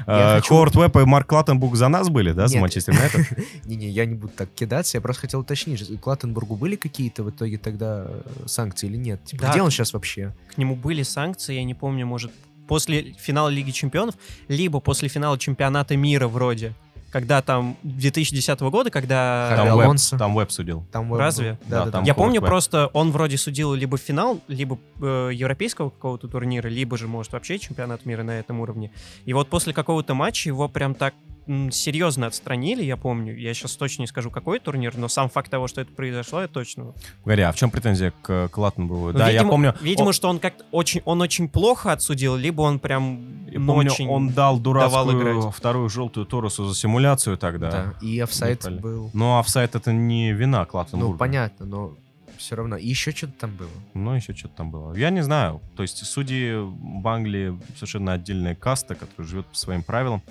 [0.07, 2.59] хочу- Ховард Уэбб и Марк Клаттенбург за нас были, да, за.
[2.59, 3.38] Манчестер Юнайтед?
[3.66, 4.96] Не-не, я не буду так кидаться.
[4.96, 9.24] Я просто хотел уточнить, Клаттенбургу были какие-то в итоге тогда э, санкции или нет?
[9.24, 9.50] Типа, Да.
[9.53, 10.34] где он сейчас вообще?
[10.55, 12.30] К нему были санкции, я не помню, может,
[12.68, 14.14] после финала Лиги Чемпионов,
[14.48, 16.74] либо после финала чемпионата мира вроде.
[17.12, 19.52] Когда там 2010 года, когда...
[19.54, 20.14] Там Алонсо.
[20.14, 20.86] веб, там веб судил.
[20.90, 21.58] Там Уэбб Разве?
[21.66, 22.04] Да, Да, да, там.
[22.04, 22.48] Я помню Веб.
[22.48, 27.58] просто, он вроде судил либо финал, либо э, европейского какого-то турнира, либо же, может, вообще
[27.58, 28.90] чемпионат мира на этом уровне.
[29.26, 31.14] И вот после какого-то матча его прям так
[31.47, 33.36] серьезно отстранили, я помню.
[33.36, 36.49] Я сейчас точно не скажу, какой турнир, но сам факт того, что это произошло, я
[36.49, 36.93] точно.
[37.24, 39.12] Погоди, а в чем претензия к, к Латенбургу?
[39.12, 39.74] Ну, да, я видимо- помню...
[39.80, 43.74] Видимо, он- что он как-то очень, он очень плохо отсудил, либо он прям я ну,
[43.74, 44.09] помню, очень...
[44.09, 45.55] он дал давал дурацкую играть.
[45.55, 47.70] вторую желтую Торусу за симуляцию тогда.
[47.70, 48.80] Да, И Неправильно.
[48.80, 49.11] был.
[49.12, 51.12] Но офсайд это не вина Клаттенбурга.
[51.12, 51.95] Ну, понятно, но
[52.38, 52.76] все равно.
[52.76, 53.68] И еще что-то там было.
[53.95, 54.95] Ну, еще что-то там было.
[54.95, 55.61] Я не знаю.
[55.76, 60.22] То есть судьи в Англии совершенно отдельная каста, которая живет по своим правилам.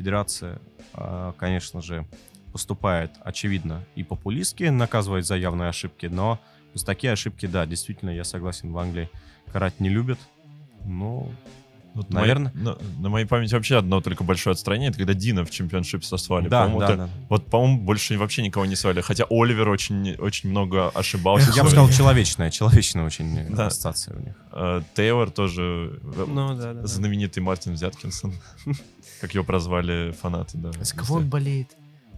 [0.00, 0.58] Федерация,
[0.94, 2.06] а, конечно же,
[2.52, 6.40] поступает, очевидно, и популистски, наказывает за явные ошибки, но
[6.72, 9.10] за такие ошибки, да, действительно, я согласен, в Англии
[9.52, 10.18] карать не любят.
[11.92, 12.52] Ну, Вот Наверно.
[12.54, 16.04] моей- на, на моей памяти вообще одно только большое отстранение, это когда Дина в чемпионшип
[16.04, 16.48] сослали.
[16.48, 17.08] да, По-моему, да, это- да.
[17.28, 19.00] Вот, по-моему, больше вообще никого не свали.
[19.00, 21.50] Хотя Оливер очень, очень много ошибался.
[21.56, 23.66] Я бы сказал, человечная, человечная очень Да.
[23.66, 24.34] ассоциация у них.
[24.52, 26.86] Э, Тейлор тоже э, Ну, да, да, да.
[26.86, 28.34] знаменитый Мартин Взяткинсон.
[29.20, 30.70] Как его прозвали фанаты, да.
[30.80, 31.68] За кого он болеет?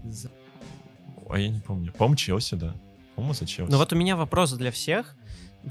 [0.04, 0.30] За-
[1.30, 1.92] А я не помню.
[1.92, 2.74] По-моему, Челси, да.
[3.14, 3.70] По-моему, за Челси.
[3.72, 5.16] Ну вот у меня вопрос для всех.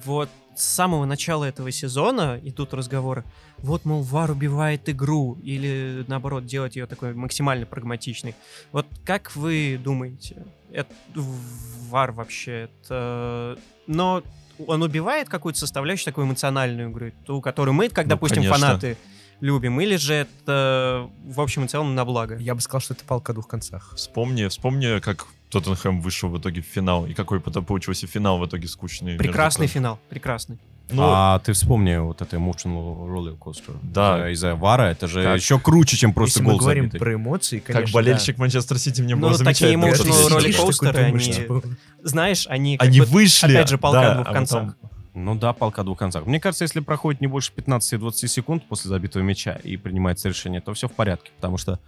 [0.05, 3.23] Вот с самого начала этого сезона идут разговоры.
[3.61, 5.37] Вот, мол, ВАР убивает игру.
[5.43, 8.35] Или, наоборот, делать ее такой максимально прагматичной.
[8.71, 13.57] Вот как вы думаете, это ВАР вообще это...
[13.87, 14.23] Но
[14.67, 18.57] он убивает какую-то составляющую такую эмоциональную игру, ту, которую мы, как, Ну, допустим, конечно.
[18.57, 18.97] фанаты
[19.39, 22.37] любим, или же это, в общем и целом, на благо?
[22.37, 23.93] Я бы сказал, что это палка о двух концах.
[23.95, 28.45] Вспомни, вспомни, как Тоттенхэм вышел в итоге в финал, и какой потом получился финал в
[28.45, 29.17] итоге скучный.
[29.17, 30.59] Прекрасный финал, прекрасный.
[30.91, 33.75] Ну, а ты вспомни вот это Emotional Roller Coaster.
[33.81, 34.29] Да.
[34.31, 36.99] Из-за Вара это же Как- еще круче, чем просто Если мы гол говорим забитый.
[36.99, 39.85] про эмоции, конечно, как болельщик Манчестер Сити мне Ну, было такие замечательно.
[39.85, 40.59] emotional это роллер- видеть.
[40.59, 43.51] ролликостеры, ролликостеры, они- Знаешь, они как Они бы вышли.
[43.53, 44.59] опять же, полка да, о двух а концах.
[44.75, 46.25] потом- Ну да, полка о двух концах.
[46.25, 50.73] Мне кажется, если проходит не больше 15-20 секунд после забитого мяча и принимается решение, то
[50.73, 51.79] все в порядке, потому что,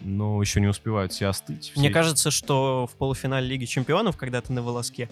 [0.00, 1.72] ну, еще не успевают все остыть.
[1.76, 5.08] Мне все- кажется, что в полуфинале Лиги Чемпионов, когда ты на волоске,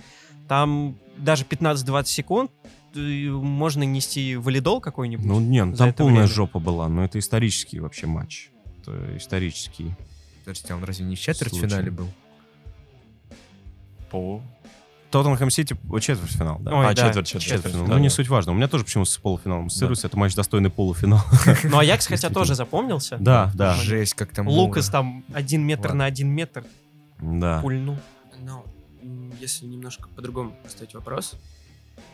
[0.49, 5.25] там даже 15-20 секунд э, можно нести валидол какой-нибудь.
[5.25, 6.29] Ну, не, ну, за там полная время.
[6.29, 8.51] жопа была, но это исторический вообще матч.
[8.81, 9.95] Это исторический.
[10.45, 12.09] Подождите, а он разве не в четвертьфинале был?
[14.11, 14.43] По...
[15.11, 16.73] Тоттенхэм Сити о, четвертьфинал, да.
[16.75, 17.45] Ой, а, да, четверть, четверть.
[17.45, 17.87] Четвертьфинал.
[17.87, 18.15] да, ну, не да.
[18.15, 18.53] суть важно.
[18.53, 20.07] У меня тоже почему-то с полуфиналом ассоциируется.
[20.07, 21.23] Это матч достойный полуфинала.
[21.65, 23.19] Ну, Аякс, хотя тоже запомнился.
[23.19, 26.65] Да, да, Жесть, как там Лукас там один метр на один метр
[27.21, 27.61] да.
[27.61, 27.99] пульнул.
[28.41, 28.65] Но
[29.39, 31.35] если немножко по-другому поставить вопрос,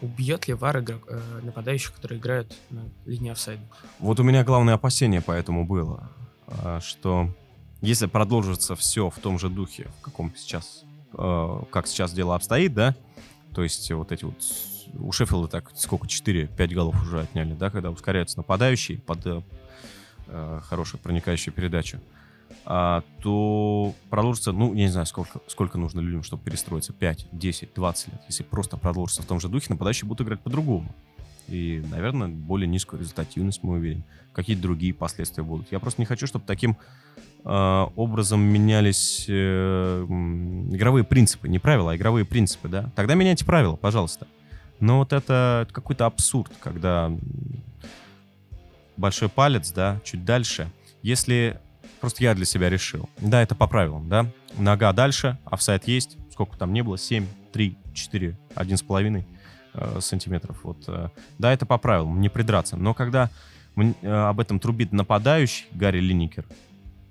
[0.00, 3.62] убьет ли ВАР игрок- э, нападающих, которые играют на линии офсайда?
[3.98, 6.10] Вот у меня главное опасение поэтому было,
[6.46, 7.34] а, что
[7.80, 10.84] если продолжится все в том же духе, в каком сейчас,
[11.16, 12.94] э, как сейчас дело обстоит, да,
[13.54, 14.36] то есть вот эти вот
[14.98, 19.42] у Шеффилда так сколько, 4-5 голов уже отняли, да, когда ускоряются нападающие под э,
[20.26, 22.00] э, хорошую проникающую передачу,
[22.70, 27.70] а, то продолжится, ну, я не знаю, сколько, сколько нужно людям, чтобы перестроиться, 5, 10,
[27.74, 28.20] 20 лет.
[28.28, 30.94] Если просто продолжится в том же духе, нападающие будут играть по-другому.
[31.48, 34.04] И, наверное, более низкую результативность мы увидим.
[34.34, 35.72] Какие-то другие последствия будут.
[35.72, 36.76] Я просто не хочу, чтобы таким
[37.46, 40.04] э, образом менялись э,
[40.70, 41.48] игровые принципы.
[41.48, 42.92] Не правила, а игровые принципы, да?
[42.94, 44.26] Тогда меняйте правила, пожалуйста.
[44.78, 47.10] Но вот это какой-то абсурд, когда
[48.98, 50.70] большой палец, да, чуть дальше.
[51.00, 51.58] Если
[52.00, 54.26] просто я для себя решил, да, это по правилам, да,
[54.56, 59.24] нога дальше, офсайд есть, сколько там не было, 7, 3, 4, 1,5
[59.74, 60.58] э, сантиметров.
[60.62, 62.76] Вот, э, да, это по правилам, не придраться.
[62.76, 63.30] Но когда
[63.76, 66.44] э, об этом трубит нападающий Гарри Линникер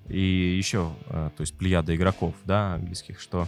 [0.07, 3.47] и еще, э, то есть плеяда игроков, да, английских, что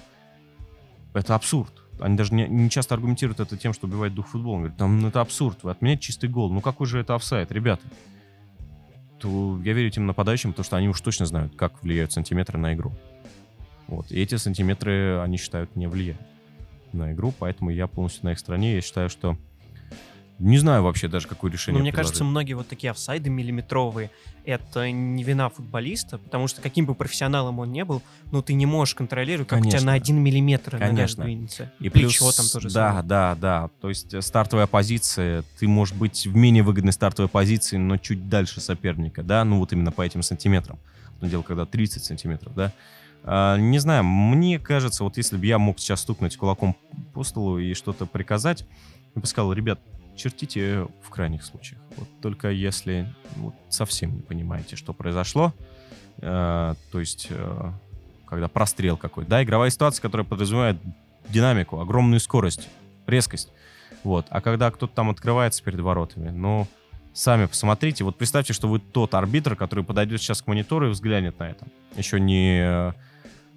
[1.14, 1.72] это абсурд.
[2.00, 4.58] Они даже не, не часто аргументируют это тем, что убивает дух футбола.
[4.58, 6.52] Говорят, там, ну, это абсурд, вы отменяете чистый гол.
[6.52, 7.84] Ну какой же это офсайд, ребята?
[9.20, 12.74] То я верю этим нападающим, потому что они уж точно знают, как влияют сантиметры на
[12.74, 12.94] игру.
[13.88, 14.12] Вот.
[14.12, 16.22] И эти сантиметры, они считают, не влияют
[16.94, 18.76] на игру, поэтому я полностью на их стороне.
[18.76, 19.38] Я считаю, что
[20.40, 22.32] не знаю вообще даже, какое решение Но мне кажется, предложить.
[22.32, 24.10] многие вот такие офсайды миллиметровые,
[24.46, 28.02] это не вина футболиста, потому что каким бы профессионалом он не был,
[28.32, 29.88] ну ты не можешь контролировать, как у тебя Конечно.
[29.88, 31.24] на один миллиметр Конечно.
[31.24, 31.72] сдвинется.
[31.80, 33.06] И плечо плюс, там тоже да, самое.
[33.06, 33.70] да, да.
[33.82, 38.62] То есть стартовая позиция, ты можешь быть в менее выгодной стартовой позиции, но чуть дальше
[38.62, 40.80] соперника, да, ну вот именно по этим сантиметрам.
[41.20, 42.72] Но дело, когда 30 сантиметров, да.
[43.24, 46.78] А, не знаю, мне кажется, вот если бы я мог сейчас стукнуть кулаком
[47.14, 48.66] по столу и что-то приказать,
[49.16, 49.80] я бы сказал, ребят,
[50.20, 51.82] чертите в крайних случаях.
[51.96, 55.54] Вот только если вот, совсем не понимаете, что произошло,
[56.18, 57.72] э, то есть э,
[58.26, 60.78] когда прострел какой-то, да, игровая ситуация, которая подразумевает
[61.30, 62.70] динамику, огромную скорость,
[63.08, 63.52] резкость.
[64.04, 64.28] Вот.
[64.30, 66.68] А когда кто-то там открывается перед воротами, ну,
[67.14, 68.04] сами посмотрите.
[68.04, 71.68] Вот представьте, что вы тот арбитр, который подойдет сейчас к монитору и взглянет на это.
[71.96, 72.94] Еще не,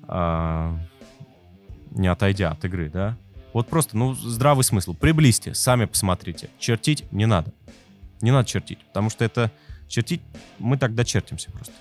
[0.09, 0.79] а,
[1.91, 3.17] не отойдя от игры, да?
[3.53, 4.95] Вот просто, ну, здравый смысл.
[4.95, 6.49] Приблизьте, сами посмотрите.
[6.59, 7.53] Чертить не надо.
[8.21, 9.51] Не надо чертить, потому что это
[9.89, 10.23] чертить,
[10.59, 11.73] мы тогда чертимся просто.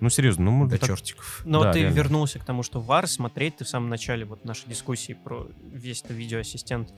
[0.00, 1.42] Ну, серьезно, ну, мы До так- чертиков.
[1.44, 1.94] Но Да, ты реально.
[1.94, 6.02] вернулся к тому, что ВАР смотреть, ты в самом начале вот нашей дискуссии про весь
[6.02, 6.92] это видеоассистент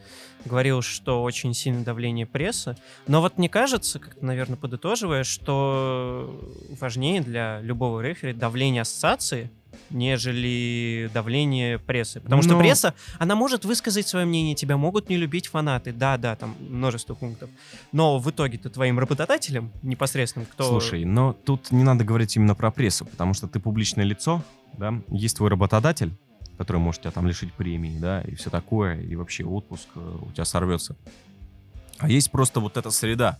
[0.46, 2.78] говорил, что очень сильное давление прессы.
[3.06, 6.40] Но вот мне кажется, как ты, наверное, подытоживая, что
[6.80, 9.50] важнее для любого рефери давление ассоциации,
[9.90, 12.20] нежели давление прессы.
[12.20, 12.60] Потому что Ну.
[12.60, 17.50] пресса, она может высказать свое мнение, тебя могут не любить фанаты, да-да, там множество пунктов.
[17.92, 20.64] Но в итоге-то твоим работодателем непосредственным, кто...
[20.64, 24.42] Слушай, но тут не надо говорить именно про прессу, потому что ты публичное лицо,
[24.78, 26.12] да, есть твой работодатель,
[26.58, 30.30] который может тебя там лишить премии, да, и все такое, и вообще отпуск э, у
[30.32, 30.96] тебя сорвется.
[31.98, 33.38] А есть просто вот эта среда,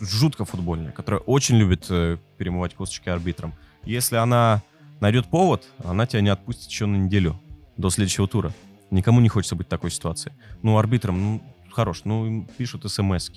[0.00, 3.54] жутко футбольная, которая очень любит э, перемывать косточки арбитрам.
[3.84, 4.62] Если она
[5.00, 7.40] найдет повод, она тебя не отпустит еще на неделю
[7.76, 8.52] до следующего тура.
[8.90, 10.32] Никому не хочется быть в такой ситуации.
[10.62, 13.30] Ну, арбитрам, ну, хорош, ну, им пишут смс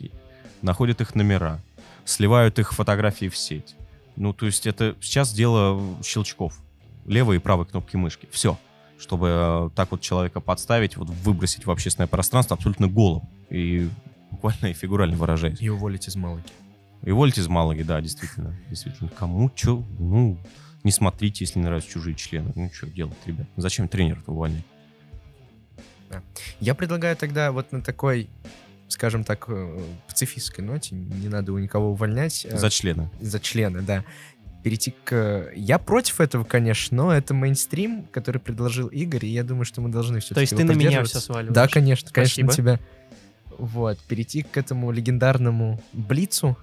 [0.61, 1.61] находят их номера,
[2.05, 3.75] сливают их фотографии в сеть.
[4.15, 6.59] Ну, то есть это сейчас дело щелчков.
[7.05, 8.27] Левой и правой кнопки мышки.
[8.31, 8.57] Все.
[8.99, 13.23] Чтобы э, так вот человека подставить, вот выбросить в общественное пространство абсолютно голым.
[13.49, 13.89] И
[14.31, 15.61] буквально и фигурально выражаясь.
[15.61, 16.43] И уволить из Малаги.
[17.03, 18.53] И вольте из Малаги, да, действительно.
[18.69, 19.09] Действительно.
[19.17, 19.83] Кому что?
[19.97, 20.37] Ну,
[20.83, 22.51] не смотрите, если не нравятся чужие члены.
[22.55, 23.47] Ну, что делать, ребят?
[23.57, 24.63] Зачем тренера-то увольнять?
[26.59, 28.29] Я предлагаю тогда вот на такой,
[28.87, 32.45] скажем так, э, пацифистской ноте, не надо у никого увольнять.
[32.49, 33.11] э, За члена.
[33.21, 34.03] за члена, да.
[34.63, 35.51] Перейти к...
[35.55, 39.89] Я против этого, конечно, но это мейнстрим, который предложил Игорь, и я думаю, что мы
[39.89, 41.53] должны все То есть ты на меня все сваливаешь?
[41.53, 42.77] Да, конечно, конечно, на Спасибо.
[42.77, 42.85] тебя.
[43.57, 46.57] Вот, перейти к этому легендарному Блицу,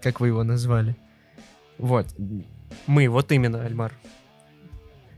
[0.00, 0.96] как вы его назвали.
[1.78, 2.06] Вот,
[2.86, 3.92] Мы, вот именно, Альмар.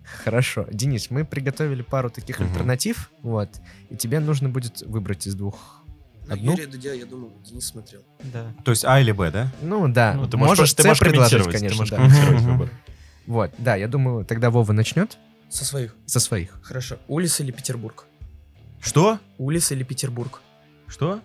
[0.04, 0.66] хорошо.
[0.70, 2.48] Денис, мы приготовили пару таких Мгм.
[2.50, 3.48] альтернатив, вот,
[3.90, 5.82] и тебе нужно будет выбрать из двух
[6.28, 6.52] одну.
[6.52, 8.02] Юрия Дудя, я думаю, Денис смотрел.
[8.22, 8.52] Да.
[8.64, 9.50] То есть А или Б, да?
[9.62, 11.96] Ну да, Ну, ты можешь, можешь ты можешь предложить, конечно, ты можешь да.
[11.96, 12.52] комментировать Мгм.
[12.58, 12.70] выбор.
[13.26, 15.16] Вот, да, я думаю, тогда Вова начнет
[15.48, 15.94] Со своих.
[16.06, 16.58] со своих.
[16.62, 16.98] Хорошо.
[17.08, 18.04] Улис или Петербург?
[18.80, 19.18] Что?
[19.38, 20.42] Улис или Петербург?
[20.86, 21.20] Что?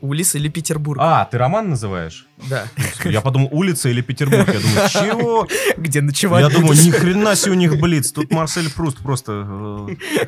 [0.00, 1.00] Улис или Петербург?
[1.02, 2.26] А, ты роман называешь?
[2.48, 2.66] Да.
[3.04, 4.46] Я подумал, улица или Петербург.
[4.46, 5.48] Я думаю, чего?
[5.76, 8.12] Где ночевать Я думаю, ни хрена себе у них блиц.
[8.12, 9.46] Тут Марсель Пруст просто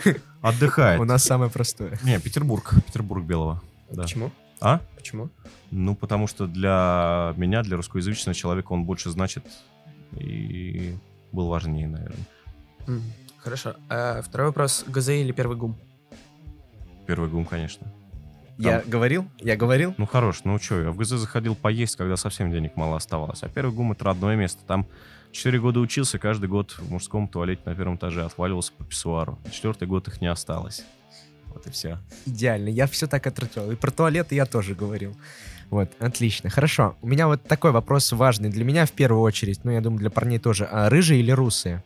[0.05, 1.01] э, отдыхает.
[1.01, 1.99] У нас самое простое.
[2.03, 2.75] Не, Петербург.
[2.87, 3.63] Петербург белого.
[3.95, 4.31] Почему?
[4.61, 4.81] А?
[4.97, 5.31] Почему?
[5.71, 9.45] Ну, потому что для меня, для русскоязычного человека, он больше значит
[10.13, 10.97] и
[11.33, 12.27] был важнее, наверное.
[13.39, 13.77] Хорошо.
[13.89, 14.85] А второй вопрос.
[14.87, 15.77] ГЗ или первый гум?
[17.07, 17.87] Первый гум, конечно.
[18.59, 19.27] Я говорил?
[19.39, 19.95] Я говорил?
[19.99, 23.43] Ну, хорош, ну что, я в ГЗ заходил поесть, когда совсем денег мало оставалось.
[23.43, 24.65] А первый гум— это родное место.
[24.67, 24.87] Там
[25.33, 29.39] 4 года учился, каждый год в мужском туалете на первом этаже отваливался по писсуару.
[29.51, 30.85] Четвертый год их не осталось.
[31.49, 31.99] Вот и все.
[32.27, 32.69] Идеально.
[32.69, 33.71] Я все так отратил.
[33.71, 35.17] И про туалеты я тоже говорил.
[35.71, 36.51] Вот, отлично.
[36.51, 36.97] Хорошо.
[37.03, 38.51] У меня вот такой вопрос важный.
[38.51, 40.65] Для меня в первую очередь, ну, я думаю, для парней тоже.
[40.71, 41.83] А рыжие или русые?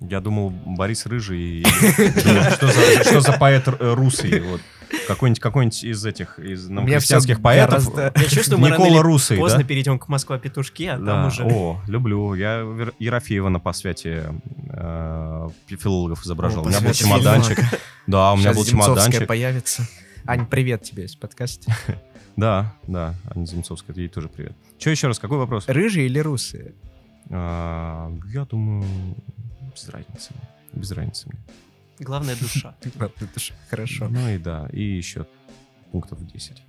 [0.00, 1.64] Я думал, Борис Рыжий.
[1.64, 4.42] что за- поэт э, русый?
[5.08, 7.96] Какой-нибудь какой-нибудь из этих, из меня новохристианских всё поэтов.
[7.96, 9.64] Я чувствую, мы Никола Русый, поздно да?
[9.64, 11.06] перейдем к Москва-петушки, а Да.
[11.06, 11.42] там уже...
[11.44, 12.34] О, люблю.
[12.34, 12.60] Я
[12.98, 14.32] Ерофеева на посвяте
[14.70, 16.60] э, филологов изображал.
[16.60, 17.58] О, у меня был чемоданчик.
[18.06, 19.26] Да, у меня Щас был Земцовская чемоданчик.
[19.28, 19.88] появится.
[20.26, 21.74] Ань, привет тебе из подкаста.
[22.36, 24.52] Да, да, Аня Земцовская, ей тоже привет.
[24.78, 25.64] Че еще раз, какой вопрос?
[25.68, 26.74] Рыжие или русые?
[27.30, 28.84] А, я думаю,
[29.76, 30.32] без разницы.
[30.34, 30.80] мне.
[30.80, 31.38] Без разницы мне.
[31.98, 32.74] Главная душа.
[32.82, 34.08] Это ж Хорошо.
[34.08, 35.26] Ну и да, и еще
[35.92, 36.62] пунктов 10.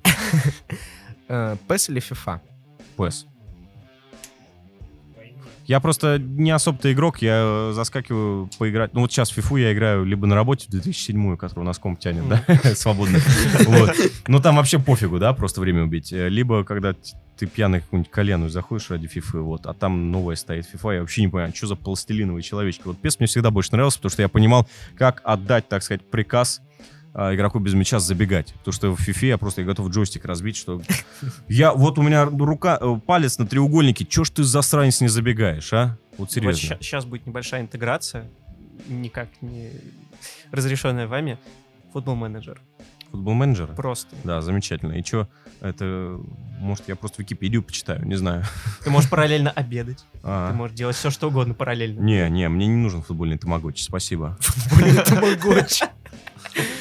[1.29, 2.39] Э, PES или FIFA?
[2.97, 3.25] PES.
[5.67, 8.93] Я просто не особо-то игрок, я э, заскакиваю поиграть.
[8.93, 11.77] Ну вот сейчас в FIFA я играю либо на работе в 2007, которую у нас
[11.77, 12.41] комп тянет, да,
[12.75, 13.19] свободно.
[13.65, 13.93] Вот.
[14.27, 16.13] Ну там вообще пофигу, да, просто время убить.
[16.13, 16.95] Э, Либо когда
[17.37, 21.21] ты пьяный какую-нибудь колену заходишь ради FIFA, вот, а там новая стоит FIFA, я вообще
[21.21, 22.83] не понимаю, что за пластилиновые человечки.
[22.85, 26.61] Вот PES мне всегда больше нравился, потому что я понимал, как отдать, так сказать, приказ
[27.17, 28.53] игроку без мяча забегать.
[28.59, 30.81] Потому что в FIFA я просто готов джойстик разбить, что
[31.47, 35.73] я, вот у меня рука, э, палец на треугольнике, чё ж ты засранец не забегаешь,
[35.73, 35.97] а?
[36.17, 36.77] Вот серьезно.
[36.79, 38.29] сейчас будет небольшая интеграция,
[38.87, 39.71] никак не
[40.51, 41.37] разрешенная вами.
[41.93, 42.61] Футбол менеджер.
[43.11, 43.73] Футбол менеджера?
[43.73, 44.15] Просто.
[44.23, 44.93] Да, замечательно.
[44.93, 45.27] И что,
[45.61, 46.19] это,
[46.59, 48.43] может, я просто Википедию почитаю, не знаю.
[48.83, 50.05] Ты можешь параллельно обедать.
[50.23, 50.51] А.
[50.51, 51.99] Ты можешь делать все, что угодно параллельно.
[52.01, 54.37] Не, не, мне не нужен футбольный тамагочи, спасибо.
[55.05, 55.85] Тамагочи.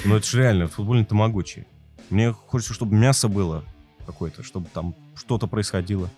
[0.04, 1.66] Ну это же реально, футбольный тамагочи.
[2.10, 3.64] Мне хочется, чтобы мясо было
[4.06, 6.08] какое-то, чтобы там что-то происходило.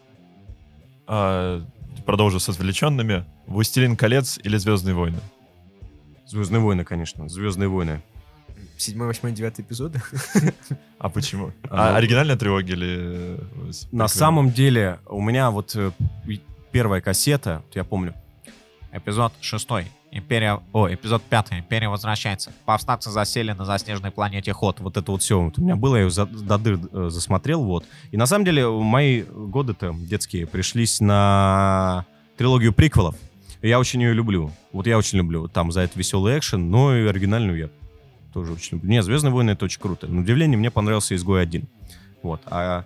[1.06, 1.64] А,
[2.04, 3.24] продолжу с отвлеченными.
[3.46, 5.18] «Властелин колец» или «Звездные войны»?
[6.26, 8.02] Звездные войны, конечно, Звездные войны.
[8.76, 10.00] Седьмой, восьмой, девятый эпизоды.
[10.98, 11.52] А почему?
[11.70, 13.38] А, А, оригинальная трилогия или...
[13.38, 15.90] э, На самом деле, у меня вот э,
[16.70, 18.14] первая кассета, я помню,
[18.92, 19.86] Эпизод шестой.
[20.10, 20.60] Империя...
[20.72, 21.58] О, эпизод пятый.
[21.58, 22.50] Империя возвращается.
[22.64, 24.80] Повстанцы засели на заснеженной планете Ход.
[24.80, 27.62] вот это вот все вот у меня было, я ее за- до дыр э, засмотрел,
[27.64, 27.84] вот.
[28.10, 32.06] И на самом деле мои годы-то детские пришлись на
[32.38, 33.16] трилогию приквелов.
[33.60, 34.50] Я очень ее люблю.
[34.72, 35.46] Вот я очень люблю.
[35.48, 37.68] Там за это веселый экшен, но и оригинальную я
[38.32, 38.88] тоже очень люблю.
[38.90, 40.06] Не, «Звездные войны»— это очень круто.
[40.06, 41.68] На удивление мне понравился «Изгой один».
[42.22, 42.40] Вот.
[42.46, 42.84] А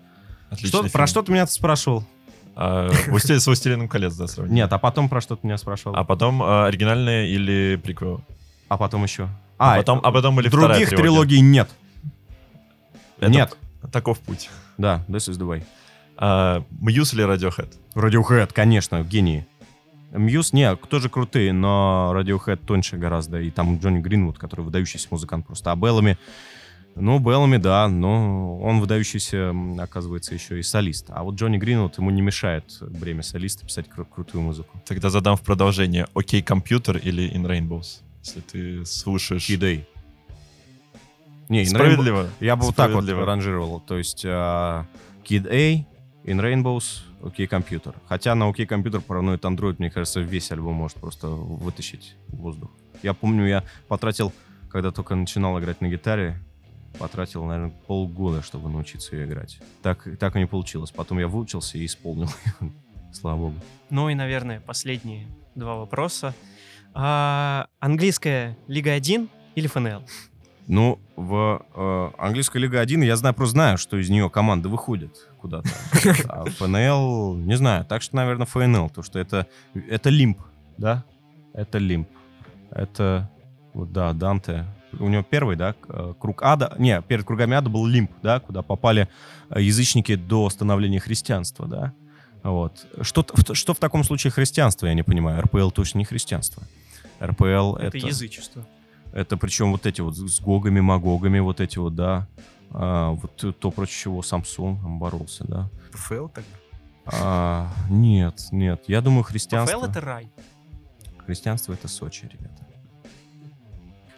[0.51, 0.93] Отличный что, фильм.
[0.93, 2.05] про что ты меня спрашивал?
[2.54, 4.54] А, «Властелин с «Властелином колец», да, сравнить?
[4.54, 5.96] Нет, а потом про что ты меня спрашивал?
[5.96, 8.22] А потом а, оригинальная или приквел?
[8.68, 9.28] А потом еще?
[9.58, 11.70] А, потом, а потом вторая других трилогий нет.
[13.18, 13.56] Это Нет.
[13.92, 14.50] Таков путь.
[14.78, 15.62] Да, this is the way.
[16.16, 17.72] А, Muse или Radiohead?
[17.94, 19.46] Radiohead, конечно, гении.
[20.10, 23.40] Muse, не, тоже крутые, но Radiohead тоньше гораздо.
[23.40, 25.70] И там Джонни Гринвуд, который выдающийся музыкант просто.
[25.70, 26.18] А Беллами,
[26.94, 31.06] ну, Беллами, да, но он выдающийся, оказывается, еще и солист.
[31.09, 34.81] А вот Джонни Гринвуд ему не мешает бремя солиста писать кру- крутую музыку.
[34.86, 36.06] Тогда задам в продолжение.
[36.14, 38.01] Окей, компьютер или In Rainbows?
[38.23, 39.48] Если ты слушаешь...
[39.48, 39.86] Kid A.
[41.48, 42.28] Не, In Rainbow- Справедливо.
[42.40, 43.81] Я бы вот так вот ранжировал.
[43.81, 44.86] То есть а,
[45.24, 45.86] Kid A,
[46.24, 47.94] In Rainbows, OK Computer.
[48.06, 52.70] Хотя на OK Computer параноид Android, мне кажется, весь альбом может просто вытащить воздух.
[53.02, 54.32] Я помню, я потратил,
[54.70, 56.39] когда только начинал играть на гитаре,
[56.98, 59.59] потратил, наверное, полгода, чтобы научиться ее играть.
[59.82, 60.90] Так, так и не получилось.
[60.90, 62.28] Потом я выучился и исполнил.
[63.12, 63.56] Слава богу.
[63.90, 66.35] Ну и, наверное, последние два вопроса.
[66.94, 70.02] А, английская Лига 1 или ФНЛ?
[70.69, 75.28] Ну, в э, английской Лига 1 я знаю, просто знаю, что из нее команды выходят
[75.40, 75.69] куда-то.
[76.28, 77.85] А ФНЛ, не знаю.
[77.85, 80.39] Так что, наверное, ФНЛ, потому что это, это лимп,
[80.78, 81.05] да?
[81.52, 82.09] Это лимп.
[82.70, 83.31] Это,
[83.74, 84.66] вот да, Данте.
[84.98, 86.74] У него первый, да, э, круг ада.
[86.78, 89.09] Не, перед кругами ада был лимп, да, куда попали
[89.51, 91.93] э, язычники до становления христианства, да.
[92.43, 92.86] Вот.
[93.02, 95.43] Что, что в таком случае христианство, я не понимаю.
[95.43, 96.62] РПЛ точно не христианство.
[97.23, 98.06] РПЛ Это, это...
[98.06, 98.66] язычество.
[99.12, 102.27] Это причем вот эти вот с гогами, магогами, вот эти вот, да.
[102.70, 105.70] А, вот то, против чего Самсон боролся, да.
[105.93, 106.51] ПФЛ тогда?
[107.05, 108.85] А, нет, нет.
[108.86, 109.78] Я думаю, христианство...
[109.78, 110.31] ПФЛ— это рай.
[111.27, 112.61] Христианство— это Сочи, ребята.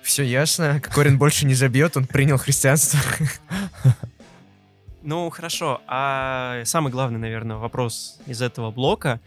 [0.05, 0.81] Все ясно.
[0.81, 3.01] Кокорин больше не забьет, он принял христианство.
[5.03, 5.83] Ну, хорошо.
[5.87, 9.21] А самый главный, наверное, вопрос из этого блока.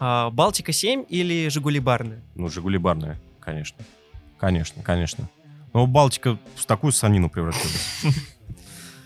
[0.00, 2.20] А, Балтика-7 или Жигули Барны?
[2.34, 3.78] Ну, Жигули барная, конечно.
[4.38, 5.28] Конечно, конечно.
[5.72, 8.02] Но Балтика в такую санину превратилась.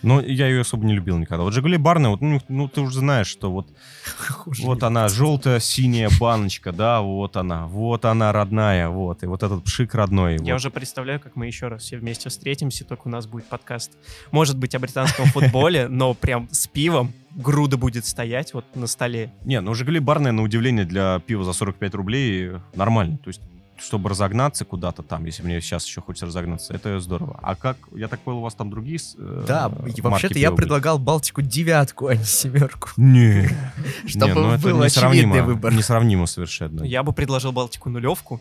[0.04, 1.44] Но я ее особо не любил никогда.
[1.44, 3.68] Вот Жигули барная, вот, ну, ну, ты уже знаешь, что вот
[4.46, 9.64] Вот она, желтая синяя баночка, да, вот она, вот она родная, вот, и вот этот
[9.64, 10.36] пшик родной.
[10.42, 10.60] Я вот.
[10.60, 13.92] уже представляю, как мы еще раз все вместе встретимся, только у нас будет подкаст.
[14.30, 19.32] Может быть, о британском футболе, но прям с пивом груда будет стоять вот на столе.
[19.44, 23.18] Не, ну Жигули барная, на удивление, для пива за 45 рублей нормально.
[23.18, 23.40] То есть,
[23.78, 27.38] чтобы разогнаться куда-то там, если мне сейчас еще хочется разогнаться, это здорово.
[27.42, 30.62] А как, я так понял, у вас там другие э, Да, и вообще-то я были?
[30.62, 32.90] предлагал Балтику девятку, а не семерку.
[32.96, 33.48] Не,
[34.06, 35.72] Чтобы ну был очевидный выбор.
[35.72, 36.84] Несравнимо совершенно.
[36.84, 38.40] Я бы предложил Балтику нулевку,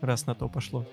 [0.00, 0.86] раз на то пошло.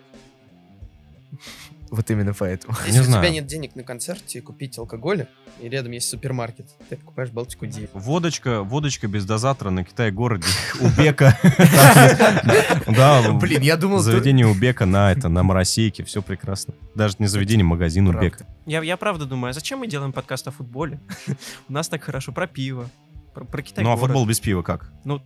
[1.92, 2.74] Вот именно поэтому.
[2.84, 3.22] Не Если у знаю.
[3.22, 5.28] тебя нет денег на концерте купить алкоголя,
[5.60, 7.90] и рядом есть супермаркет, ты покупаешь Балтику 9.
[7.94, 10.48] Водочка, водочка без дозатора на Китай-городе
[10.80, 11.38] у Бека.
[12.88, 16.74] Да, Блин, я думал, заведение у Бека на это, на Моросейке, все прекрасно.
[16.96, 18.14] Даже не заведение, магазин у.
[18.20, 18.46] Бека.
[18.66, 21.00] Я, я правда думаю, а зачем мы делаем подкаст о футболе?
[21.70, 22.90] У нас так хорошо про пиво,
[23.34, 24.90] про, про Китай Ну а футбол без пива как?
[25.04, 25.20] В,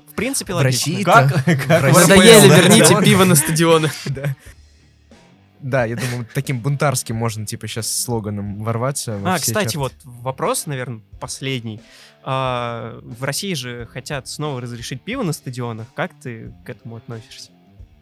[0.00, 0.92] в принципе, в логично.
[0.92, 1.44] России Как?
[1.66, 1.82] Как?
[1.82, 3.90] в России- Надоели, верните пиво на стадионы.
[5.62, 5.84] Да.
[5.84, 9.18] Я думаю, таким бунтарским можно, типа, сейчас слоганом ворваться.
[9.18, 9.78] во А, кстати, черты.
[9.78, 11.80] вот вопрос, наверное, последний.
[12.24, 15.86] А, в России же хотят снова разрешить пиво на стадионах.
[15.94, 17.50] Как ты к этому относишься?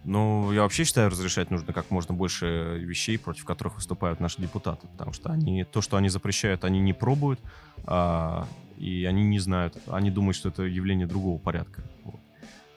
[0.04, 4.86] Ну, я вообще считаю, разрешать нужно как можно больше вещей, против которых выступают наши депутаты.
[4.88, 7.40] Потому что они, то, что они запрещают, они не пробуют,
[7.84, 8.46] а,
[8.78, 9.76] и они не знают.
[9.86, 11.82] Они думают, что это явление другого порядка.
[12.04, 12.20] Вот.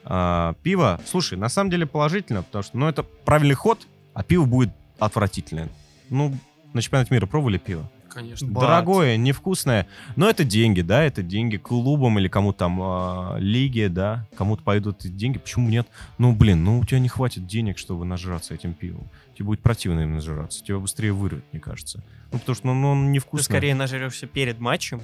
[0.04, 4.45] А, пиво, слушай, на самом деле положительно, потому что, ну, это правильный ход, а пиво
[4.45, 5.69] будет отвратительное.
[6.10, 6.34] Ну,
[6.73, 7.90] на чемпионате мира пробовали пиво?
[8.14, 8.48] Конечно.
[8.48, 8.64] Бат.
[8.64, 9.88] Дорогое, невкусное.
[10.15, 14.99] Но это деньги, да, это деньги клубам или кому-то там а, лиге, да, кому-то пойдут
[14.99, 15.40] эти деньги.
[15.40, 15.88] Почему нет?
[16.19, 19.10] Ну, блин, ну у тебя не хватит денег, чтобы нажраться этим пивом.
[19.34, 20.64] Тебе будет противно им нажраться.
[20.64, 22.03] Тебя быстрее вырвет, мне кажется.
[22.31, 23.45] Ну, потому что ну, ну, он Ты невкусный.
[23.45, 25.02] скорее нажрешься перед матчем.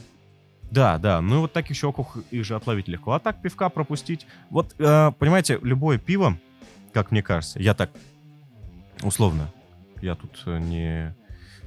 [0.69, 1.19] Да, да.
[1.21, 3.13] Ну и вот таких щеках их же отловить легко.
[3.13, 4.27] А так пивка пропустить.
[4.51, 6.37] Вот, э, понимаете, любое пиво,
[6.93, 7.89] как мне кажется, я так
[9.01, 9.51] условно,
[10.01, 11.15] я тут э, не,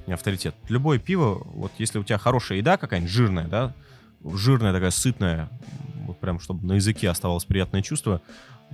[0.07, 0.55] не авторитет.
[0.69, 3.73] Любое пиво, вот если у тебя хорошая еда какая-нибудь жирная, да,
[4.23, 5.49] жирная такая, сытная,
[6.05, 8.21] вот прям, чтобы на языке оставалось приятное чувство,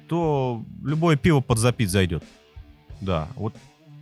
[0.07, 2.23] то любое пиво подзапить зайдет.
[3.01, 3.55] Да, вот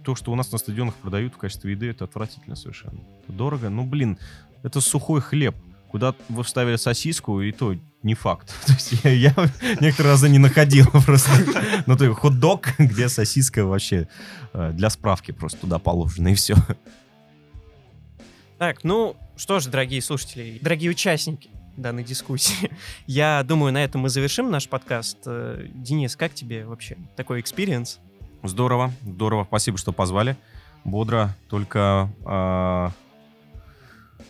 [0.04, 3.00] то, что у нас на стадионах продают в качестве еды, это отвратительно совершенно.
[3.24, 3.70] Это дорого.
[3.70, 4.18] Ну, блин,
[4.64, 5.56] это сухой хлеб.
[5.90, 7.76] Куда вы вставили сосиску, и то
[8.08, 8.56] не факт.
[8.66, 9.36] То есть я, я
[9.80, 11.30] некоторые разы не находил просто.
[11.86, 14.08] Ну, то есть хот-дог, где сосиска вообще
[14.54, 16.56] э, для справки просто туда положена, и все.
[18.58, 22.72] Так, ну что ж, дорогие слушатели, дорогие участники данной дискуссии,
[23.08, 25.18] я думаю, на этом мы завершим наш подкаст.
[25.26, 27.99] Э, Денис, как тебе вообще такой experience?
[28.42, 29.46] Здорово, здорово.
[29.46, 30.38] Спасибо, что позвали.
[30.84, 32.10] Бодро, только...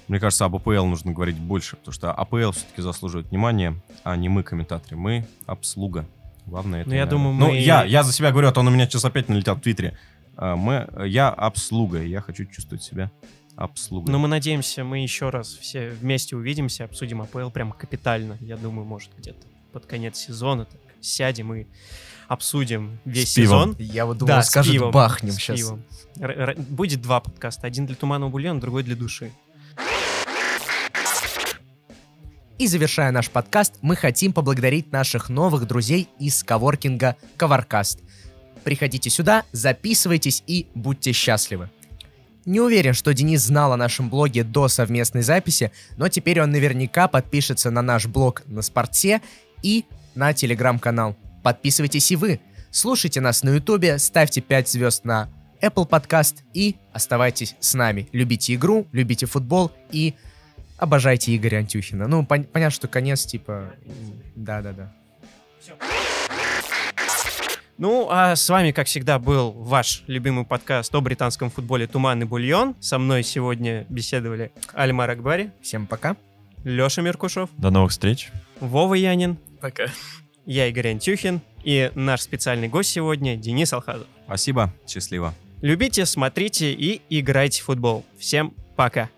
[0.07, 4.29] мне кажется, об АПЛ нужно говорить больше, потому что АПЛ все-таки заслуживает внимания, а не
[4.29, 4.95] мы, комментаторы.
[4.95, 6.05] Мы обслуга.
[6.45, 6.89] Главное это.
[6.89, 7.11] Ну, я наверное.
[7.31, 9.27] думаю, Ну, мы- я, я за себя говорю, а то он у меня сейчас опять
[9.29, 9.97] налетел в Твиттере.
[10.37, 13.11] А, Мы, я обслуга, и я хочу чувствовать себя
[13.55, 14.11] обслугой.
[14.11, 18.37] Но мы надеемся, мы еще раз все вместе увидимся, обсудим АПЛ прям капитально.
[18.39, 21.65] Я думаю, может, где-то под конец сезона так сядем и
[22.27, 23.73] обсудим весь С пивом.
[23.73, 23.75] сезон.
[23.79, 25.59] Я вот Да, думал, с скажут, пивом, бахнем с сейчас.
[25.59, 25.83] пивом.
[26.19, 27.67] Р- р- Будет два подкаста.
[27.67, 29.31] Один для туманного бульона, другой для души.
[32.57, 37.99] И завершая наш подкаст, мы хотим поблагодарить наших новых друзей из коворкинга Коваркаст.
[38.63, 41.69] Приходите сюда, записывайтесь и будьте счастливы.
[42.45, 47.07] Не уверен, что Денис знал о нашем блоге до совместной записи, но теперь он наверняка
[47.07, 49.21] подпишется на наш блог на Спорте
[49.61, 49.85] и
[50.15, 51.15] на телеграм-канал.
[51.43, 52.39] Подписывайтесь и вы.
[52.71, 55.29] Слушайте нас на ютубе, ставьте 5 звезд на
[55.61, 58.09] Apple Podcast и оставайтесь с нами.
[58.11, 60.15] Любите игру, любите футбол и
[60.77, 62.07] обожайте Игоря Антюхина.
[62.07, 63.73] Ну, пон- понятно, что конец, типа...
[64.35, 64.93] Да-да-да.
[67.77, 72.75] Ну, а с вами, как всегда, был ваш любимый подкаст о британском футболе «Туманный бульон».
[72.79, 76.15] Со мной сегодня беседовали Альмар Акбари, Всем пока.
[76.63, 78.31] Леша Меркушев, До новых встреч.
[78.59, 79.85] Вова Янин, Пока.
[80.47, 84.07] я Игорь Антюхин и наш специальный гость сегодня Денис Алхазов.
[84.25, 85.35] Спасибо, счастливо.
[85.61, 88.03] Любите, смотрите и играйте в футбол.
[88.17, 89.09] Всем пока!